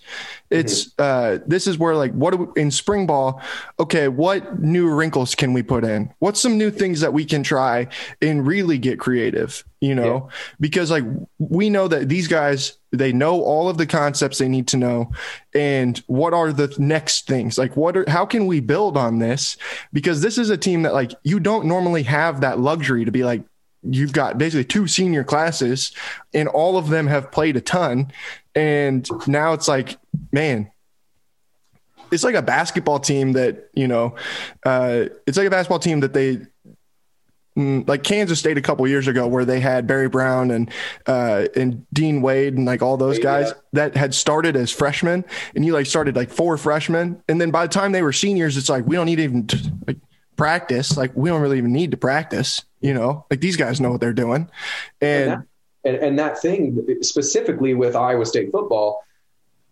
It's 0.50 0.86
mm-hmm. 0.86 1.02
uh 1.02 1.44
this 1.46 1.66
is 1.66 1.78
where 1.78 1.94
like 1.94 2.12
what 2.12 2.38
we, 2.38 2.60
in 2.60 2.70
spring 2.70 3.06
ball, 3.06 3.40
okay, 3.78 4.08
what 4.08 4.60
new 4.60 4.88
wrinkles 4.88 5.34
can 5.34 5.52
we 5.52 5.62
put 5.62 5.84
in? 5.84 6.12
What's 6.18 6.40
some 6.40 6.58
new 6.58 6.70
things 6.70 7.00
that 7.00 7.12
we 7.12 7.24
can 7.24 7.42
try 7.42 7.88
and 8.20 8.46
really 8.46 8.78
get 8.78 8.98
creative, 8.98 9.64
you 9.80 9.94
know? 9.94 10.28
Yeah. 10.28 10.36
Because 10.60 10.90
like 10.90 11.04
we 11.38 11.70
know 11.70 11.88
that 11.88 12.08
these 12.08 12.28
guys 12.28 12.78
they 12.92 13.12
know 13.12 13.42
all 13.42 13.68
of 13.68 13.78
the 13.78 13.86
concepts 13.86 14.38
they 14.38 14.48
need 14.48 14.66
to 14.68 14.76
know. 14.76 15.12
And 15.54 15.98
what 16.06 16.34
are 16.34 16.52
the 16.52 16.74
next 16.78 17.26
things? 17.26 17.58
Like 17.58 17.76
what 17.76 17.96
are 17.96 18.04
how 18.08 18.26
can 18.26 18.46
we 18.46 18.60
build 18.60 18.96
on 18.96 19.18
this? 19.18 19.56
Because 19.92 20.22
this 20.22 20.38
is 20.38 20.50
a 20.50 20.56
team 20.56 20.82
that 20.82 20.94
like 20.94 21.12
you 21.22 21.40
don't 21.40 21.66
normally 21.66 22.02
have 22.04 22.40
that 22.40 22.58
luxury 22.58 23.04
to 23.04 23.12
be 23.12 23.24
like 23.24 23.42
you've 23.82 24.12
got 24.12 24.36
basically 24.36 24.64
two 24.64 24.86
senior 24.86 25.24
classes 25.24 25.92
and 26.34 26.48
all 26.48 26.76
of 26.76 26.90
them 26.90 27.06
have 27.06 27.30
played 27.30 27.56
a 27.56 27.60
ton. 27.60 28.12
And 28.54 29.08
now 29.26 29.52
it's 29.52 29.68
like 29.68 29.96
man 30.32 30.70
it's 32.10 32.24
like 32.24 32.34
a 32.34 32.42
basketball 32.42 32.98
team 32.98 33.32
that 33.32 33.70
you 33.74 33.86
know 33.86 34.14
uh, 34.64 35.04
it's 35.26 35.38
like 35.38 35.46
a 35.46 35.50
basketball 35.50 35.78
team 35.78 36.00
that 36.00 36.12
they 36.12 36.40
like 37.86 38.02
Kansas 38.02 38.38
State 38.38 38.58
a 38.58 38.60
couple 38.60 38.86
years 38.86 39.06
ago, 39.06 39.26
where 39.26 39.44
they 39.44 39.60
had 39.60 39.86
Barry 39.86 40.08
Brown 40.08 40.50
and 40.50 40.70
uh, 41.06 41.46
and 41.56 41.86
Dean 41.92 42.22
Wade 42.22 42.54
and 42.54 42.66
like 42.66 42.82
all 42.82 42.96
those 42.96 43.18
guys 43.18 43.48
yeah. 43.48 43.54
that 43.72 43.96
had 43.96 44.14
started 44.14 44.56
as 44.56 44.70
freshmen, 44.70 45.24
and 45.54 45.64
you 45.64 45.72
like 45.72 45.86
started 45.86 46.16
like 46.16 46.30
four 46.30 46.56
freshmen, 46.56 47.22
and 47.28 47.40
then 47.40 47.50
by 47.50 47.66
the 47.66 47.72
time 47.72 47.92
they 47.92 48.02
were 48.02 48.12
seniors, 48.12 48.56
it's 48.56 48.68
like 48.68 48.86
we 48.86 48.96
don't 48.96 49.06
need 49.06 49.20
even 49.20 49.46
to, 49.46 49.72
like 49.86 49.98
practice. 50.36 50.96
Like 50.96 51.12
we 51.14 51.28
don't 51.28 51.42
really 51.42 51.58
even 51.58 51.72
need 51.72 51.90
to 51.90 51.96
practice. 51.96 52.64
You 52.80 52.94
know, 52.94 53.26
like 53.30 53.40
these 53.40 53.56
guys 53.56 53.80
know 53.80 53.90
what 53.90 54.00
they're 54.00 54.12
doing, 54.12 54.48
and 55.00 55.22
and 55.22 55.30
that, 55.30 55.46
and, 55.84 55.96
and 55.96 56.18
that 56.18 56.38
thing 56.40 56.98
specifically 57.02 57.74
with 57.74 57.96
Iowa 57.96 58.26
State 58.26 58.50
football, 58.50 59.04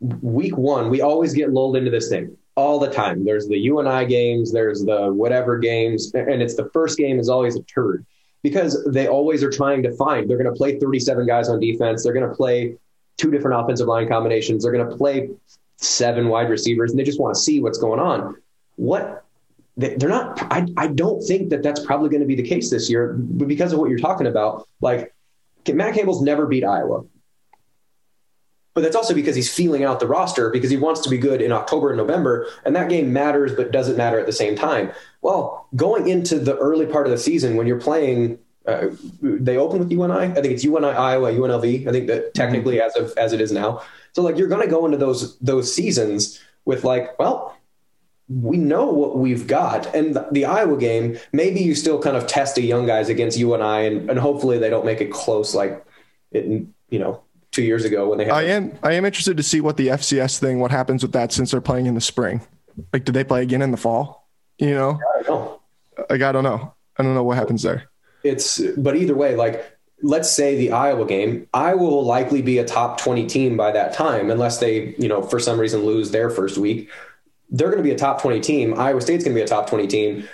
week 0.00 0.56
one, 0.56 0.90
we 0.90 1.00
always 1.00 1.32
get 1.32 1.50
lulled 1.52 1.76
into 1.76 1.90
this 1.90 2.08
thing 2.08 2.36
all 2.58 2.80
the 2.80 2.90
time. 2.90 3.24
There's 3.24 3.46
the 3.46 3.56
UNI 3.56 4.04
games, 4.06 4.50
there's 4.50 4.84
the 4.84 5.12
whatever 5.12 5.58
games, 5.58 6.12
and 6.12 6.42
it's 6.42 6.56
the 6.56 6.68
first 6.70 6.98
game 6.98 7.20
is 7.20 7.28
always 7.28 7.54
a 7.54 7.62
turd 7.62 8.04
because 8.42 8.84
they 8.84 9.06
always 9.06 9.44
are 9.44 9.50
trying 9.50 9.80
to 9.84 9.92
find. 9.92 10.28
They're 10.28 10.42
going 10.42 10.52
to 10.52 10.58
play 10.58 10.76
37 10.76 11.24
guys 11.24 11.48
on 11.48 11.60
defense. 11.60 12.02
They're 12.02 12.12
going 12.12 12.28
to 12.28 12.34
play 12.34 12.74
two 13.16 13.30
different 13.30 13.60
offensive 13.60 13.86
line 13.86 14.08
combinations. 14.08 14.64
They're 14.64 14.72
going 14.72 14.90
to 14.90 14.96
play 14.96 15.30
seven 15.76 16.26
wide 16.26 16.50
receivers, 16.50 16.90
and 16.90 16.98
they 16.98 17.04
just 17.04 17.20
want 17.20 17.36
to 17.36 17.40
see 17.40 17.60
what's 17.60 17.78
going 17.78 18.00
on. 18.00 18.34
What 18.74 19.24
they're 19.76 20.08
not. 20.08 20.42
I 20.52 20.66
I 20.76 20.88
don't 20.88 21.22
think 21.22 21.50
that 21.50 21.62
that's 21.62 21.86
probably 21.86 22.08
going 22.08 22.22
to 22.22 22.26
be 22.26 22.34
the 22.34 22.48
case 22.48 22.70
this 22.70 22.90
year 22.90 23.12
because 23.12 23.72
of 23.72 23.78
what 23.78 23.88
you're 23.88 24.00
talking 24.00 24.26
about. 24.26 24.66
Like 24.80 25.14
Matt 25.72 25.94
Campbell's 25.94 26.22
never 26.22 26.46
beat 26.46 26.64
Iowa 26.64 27.04
but 28.78 28.84
that's 28.84 28.94
also 28.94 29.12
because 29.12 29.34
he's 29.34 29.52
feeling 29.52 29.82
out 29.82 29.98
the 29.98 30.06
roster 30.06 30.50
because 30.50 30.70
he 30.70 30.76
wants 30.76 31.00
to 31.00 31.10
be 31.10 31.18
good 31.18 31.42
in 31.42 31.50
October 31.50 31.88
and 31.88 31.96
November, 31.98 32.46
and 32.64 32.76
that 32.76 32.88
game 32.88 33.12
matters 33.12 33.52
but 33.52 33.72
doesn't 33.72 33.96
matter 33.96 34.20
at 34.20 34.26
the 34.26 34.32
same 34.32 34.54
time. 34.54 34.92
Well, 35.20 35.66
going 35.74 36.06
into 36.06 36.38
the 36.38 36.56
early 36.58 36.86
part 36.86 37.04
of 37.04 37.10
the 37.10 37.18
season 37.18 37.56
when 37.56 37.66
you're 37.66 37.80
playing, 37.80 38.38
uh, 38.66 38.86
they 39.20 39.56
open 39.56 39.80
with 39.80 39.90
UNI. 39.90 40.12
I 40.12 40.34
think 40.34 40.46
it's 40.54 40.62
UNI, 40.62 40.90
Iowa, 40.90 41.32
UNLV. 41.32 41.88
I 41.88 41.90
think 41.90 42.06
that 42.06 42.34
technically 42.34 42.80
as 42.80 42.94
of 42.94 43.12
as 43.18 43.32
it 43.32 43.40
is 43.40 43.50
now. 43.50 43.82
So 44.12 44.22
like 44.22 44.38
you're 44.38 44.46
going 44.46 44.64
to 44.64 44.70
go 44.70 44.86
into 44.86 44.96
those 44.96 45.36
those 45.40 45.74
seasons 45.74 46.38
with 46.64 46.84
like, 46.84 47.18
well, 47.18 47.56
we 48.28 48.58
know 48.58 48.86
what 48.86 49.18
we've 49.18 49.48
got. 49.48 49.92
And 49.92 50.16
the 50.30 50.44
Iowa 50.44 50.78
game, 50.78 51.18
maybe 51.32 51.58
you 51.58 51.74
still 51.74 52.00
kind 52.00 52.16
of 52.16 52.28
test 52.28 52.54
the 52.54 52.62
young 52.62 52.86
guys 52.86 53.08
against 53.08 53.38
UNI, 53.38 53.88
and, 53.88 54.08
and 54.08 54.20
hopefully 54.20 54.58
they 54.58 54.70
don't 54.70 54.86
make 54.86 55.00
it 55.00 55.10
close 55.10 55.52
like 55.52 55.84
it, 56.30 56.64
you 56.90 56.98
know, 57.00 57.22
two 57.58 57.64
years 57.64 57.84
ago 57.84 58.08
when 58.08 58.18
they 58.18 58.24
had. 58.24 58.34
I 58.34 58.42
am 58.42 58.78
I 58.82 58.92
am 58.92 59.04
interested 59.04 59.36
to 59.36 59.42
see 59.42 59.60
what 59.60 59.76
the 59.76 59.88
FCS 59.88 60.38
thing, 60.38 60.60
what 60.60 60.70
happens 60.70 61.02
with 61.02 61.12
that 61.12 61.32
since 61.32 61.50
they're 61.50 61.60
playing 61.60 61.86
in 61.86 61.94
the 61.94 62.00
spring. 62.00 62.40
Like, 62.92 63.04
do 63.04 63.10
they 63.10 63.24
play 63.24 63.42
again 63.42 63.62
in 63.62 63.72
the 63.72 63.76
fall? 63.76 64.28
You 64.58 64.74
know, 64.74 65.00
I 65.18 65.22
don't 65.22 65.28
know. 65.28 65.60
Like, 66.08 66.22
I 66.22 66.30
don't 66.30 66.44
know. 66.44 66.74
I 66.96 67.02
don't 67.02 67.14
know 67.14 67.24
what 67.24 67.36
happens 67.36 67.62
there. 67.62 67.90
It's 68.22 68.60
but 68.76 68.96
either 68.96 69.16
way, 69.16 69.34
like 69.34 69.76
let's 70.02 70.30
say 70.30 70.56
the 70.56 70.70
Iowa 70.70 71.04
game, 71.06 71.48
Iowa 71.52 71.82
will 71.82 72.04
likely 72.04 72.40
be 72.40 72.58
a 72.58 72.64
top 72.64 73.00
20 73.00 73.26
team 73.26 73.56
by 73.56 73.72
that 73.72 73.92
time, 73.92 74.30
unless 74.30 74.58
they, 74.58 74.94
you 74.96 75.08
know, 75.08 75.22
for 75.22 75.40
some 75.40 75.58
reason 75.58 75.84
lose 75.84 76.12
their 76.12 76.30
first 76.30 76.56
week. 76.58 76.88
They're 77.50 77.70
going 77.70 77.78
to 77.78 77.84
be 77.84 77.90
a 77.90 77.98
top 77.98 78.22
20 78.22 78.40
team. 78.40 78.78
Iowa 78.78 79.00
State's 79.00 79.24
going 79.24 79.34
to 79.34 79.40
be 79.40 79.44
a 79.44 79.48
top 79.48 79.68
20 79.68 79.88
team. 79.88 80.28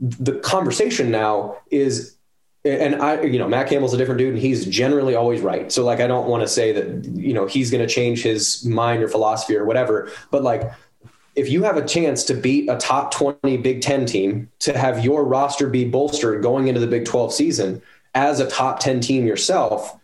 The 0.00 0.38
conversation 0.38 1.10
now 1.10 1.58
is 1.70 2.16
and 2.64 2.96
I, 2.96 3.22
you 3.22 3.38
know, 3.38 3.48
Matt 3.48 3.68
Campbell's 3.68 3.92
a 3.92 3.96
different 3.96 4.18
dude, 4.18 4.34
and 4.34 4.38
he's 4.38 4.66
generally 4.66 5.14
always 5.14 5.40
right. 5.40 5.72
So, 5.72 5.84
like, 5.84 6.00
I 6.00 6.06
don't 6.06 6.28
want 6.28 6.42
to 6.42 6.48
say 6.48 6.72
that, 6.72 7.04
you 7.06 7.34
know, 7.34 7.46
he's 7.46 7.70
going 7.70 7.86
to 7.86 7.92
change 7.92 8.22
his 8.22 8.64
mind 8.64 9.02
or 9.02 9.08
philosophy 9.08 9.56
or 9.56 9.64
whatever. 9.64 10.10
But 10.30 10.42
like, 10.42 10.70
if 11.34 11.48
you 11.48 11.62
have 11.64 11.76
a 11.76 11.84
chance 11.84 12.24
to 12.24 12.34
beat 12.34 12.68
a 12.68 12.76
top 12.76 13.10
twenty 13.10 13.56
Big 13.56 13.80
Ten 13.80 14.06
team, 14.06 14.50
to 14.60 14.76
have 14.76 15.04
your 15.04 15.24
roster 15.24 15.68
be 15.68 15.84
bolstered 15.84 16.42
going 16.42 16.68
into 16.68 16.80
the 16.80 16.86
Big 16.86 17.04
Twelve 17.04 17.32
season 17.32 17.82
as 18.14 18.38
a 18.38 18.48
top 18.48 18.80
ten 18.80 19.00
team 19.00 19.26
yourself, 19.26 19.98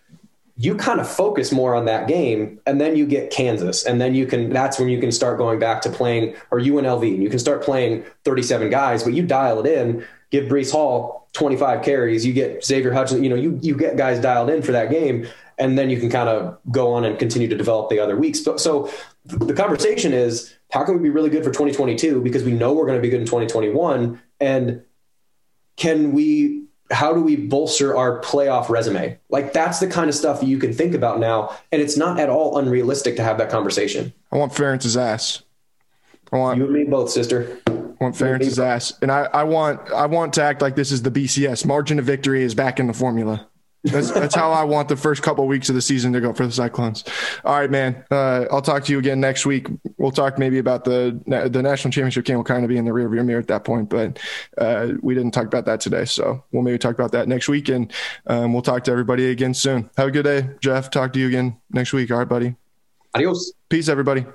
you 0.61 0.75
kind 0.75 1.01
of 1.01 1.09
focus 1.09 1.53
more 1.53 1.75
on 1.75 1.87
that 1.87 2.09
game, 2.09 2.61
and 2.67 2.81
then 2.81 2.97
you 2.97 3.07
get 3.07 3.31
Kansas, 3.31 3.85
and 3.85 4.01
then 4.01 4.15
you 4.15 4.27
can. 4.27 4.51
That's 4.51 4.79
when 4.79 4.89
you 4.89 5.01
can 5.01 5.13
start 5.13 5.39
going 5.39 5.59
back 5.59 5.81
to 5.83 5.91
playing 5.91 6.35
or 6.51 6.61
UNLV, 6.61 7.15
and 7.15 7.23
you 7.23 7.31
can 7.31 7.39
start 7.39 7.63
playing 7.63 8.05
thirty-seven 8.25 8.69
guys, 8.69 9.05
but 9.05 9.15
you 9.15 9.23
dial 9.23 9.65
it 9.65 9.67
in 9.67 10.05
give 10.31 10.45
Breece 10.47 10.71
Hall 10.71 11.29
25 11.33 11.83
carries, 11.83 12.27
you 12.27 12.33
get 12.33 12.65
Xavier 12.65 12.93
Hutchinson, 12.93 13.23
you 13.23 13.31
know, 13.31 13.37
you, 13.37 13.59
you 13.63 13.77
get 13.77 13.97
guys 13.97 14.21
dialed 14.21 14.51
in 14.51 14.63
for 14.63 14.73
that 14.73 14.91
game, 14.91 15.27
and 15.59 15.79
then 15.79 15.91
you 15.91 15.99
can 15.99 16.11
kind 16.11 16.29
of 16.29 16.59
go 16.71 16.93
on 16.93 17.05
and 17.05 17.19
continue 17.19 17.49
to 17.49 17.57
develop 17.57 17.91
the 17.91 17.99
other 17.99 18.17
weeks. 18.17 18.41
But 18.41 18.61
so 18.61 18.91
the 19.25 19.55
conversation 19.55 20.13
is 20.13 20.55
how 20.73 20.85
can 20.85 20.95
we 20.97 21.03
be 21.03 21.11
really 21.11 21.31
good 21.31 21.45
for 21.45 21.51
2022 21.51 22.21
because 22.23 22.45
we 22.45 22.53
know 22.53 22.73
we're 22.73 22.87
going 22.87 22.99
to 22.99 23.03
be 23.03 23.09
good 23.09 23.21
in 23.21 23.27
2021 23.27 24.21
and 24.41 24.83
can 25.77 26.13
we 26.13 26.65
how 26.91 27.13
do 27.13 27.21
we 27.21 27.37
bolster 27.37 27.97
our 27.97 28.21
playoff 28.21 28.69
resume? 28.69 29.19
Like 29.29 29.53
that's 29.53 29.81
the 29.81 29.87
kind 29.87 30.09
of 30.09 30.15
stuff 30.15 30.43
you 30.43 30.59
can 30.59 30.73
think 30.73 30.95
about 30.95 31.21
now 31.21 31.57
and 31.73 31.83
it's 31.83 31.97
not 31.97 32.19
at 32.19 32.29
all 32.29 32.59
unrealistic 32.59 33.17
to 33.17 33.23
have 33.23 33.39
that 33.39 33.51
conversation. 33.51 34.13
I 34.33 34.37
want 34.37 34.53
Ferentz's 34.53 34.97
ass. 34.97 35.43
I 36.33 36.37
want 36.37 36.59
you 36.59 36.65
and 36.65 36.73
me 36.73 36.85
both 36.85 37.11
sister. 37.11 37.59
I 37.67 38.05
want 38.05 38.15
Ferentz's 38.15 38.61
ass, 38.61 38.93
and 39.03 39.11
I, 39.11 39.23
I 39.33 39.45
want 39.45 39.81
I 39.91 40.07
want 40.07 40.35
to 40.35 40.43
act 40.43 40.63
like 40.63 40.77
this 40.77 40.93
is 40.93 41.03
the 41.03 41.11
BCS. 41.11 41.67
Margin 41.67 41.99
of 41.99 42.05
victory 42.05 42.43
is 42.43 42.55
back 42.55 42.79
in 42.79 42.87
the 42.87 42.93
formula. 42.93 43.48
That's, 43.85 44.11
that's 44.11 44.35
how 44.35 44.51
I 44.51 44.65
want 44.65 44.89
the 44.89 44.97
first 44.97 45.23
couple 45.23 45.45
of 45.45 45.49
weeks 45.49 45.69
of 45.69 45.75
the 45.75 45.83
season 45.83 46.13
to 46.13 46.21
go 46.21 46.33
for 46.33 46.47
the 46.47 46.53
Cyclones. 46.53 47.05
All 47.45 47.59
right, 47.59 47.71
man. 47.71 48.05
Uh, 48.11 48.47
I'll 48.51 48.63
talk 48.63 48.85
to 48.85 48.93
you 48.93 48.99
again 48.99 49.21
next 49.21 49.47
week. 49.47 49.69
We'll 49.99 50.11
talk 50.11 50.39
maybe 50.39 50.59
about 50.59 50.85
the 50.85 51.21
the 51.27 51.63
national 51.63 51.93
championship 51.93 52.25
game. 52.25 52.37
Will 52.37 52.45
kind 52.45 52.65
of 52.65 52.69
be 52.69 52.77
in 52.77 52.85
the 52.85 52.91
rearview 52.91 53.25
mirror 53.25 53.41
at 53.41 53.49
that 53.49 53.65
point, 53.65 53.89
but 53.89 54.19
uh, 54.59 54.89
we 55.01 55.15
didn't 55.15 55.33
talk 55.33 55.47
about 55.47 55.65
that 55.67 55.81
today, 55.81 56.05
so 56.05 56.45
we'll 56.53 56.63
maybe 56.63 56.79
talk 56.79 56.95
about 56.95 57.13
that 57.13 57.29
next 57.29 57.49
week, 57.49 57.69
and 57.69 57.93
um, 58.27 58.53
we'll 58.53 58.63
talk 58.63 58.85
to 58.85 58.91
everybody 58.91 59.31
again 59.31 59.55
soon. 59.55 59.89
Have 59.97 60.09
a 60.09 60.11
good 60.11 60.25
day, 60.25 60.49
Jeff. 60.61 60.91
Talk 60.91 61.13
to 61.13 61.19
you 61.21 61.29
again 61.29 61.57
next 61.71 61.93
week. 61.93 62.11
All 62.11 62.19
right, 62.19 62.29
buddy. 62.29 62.57
Adios. 63.15 63.53
Peace, 63.69 63.89
everybody. 63.89 64.27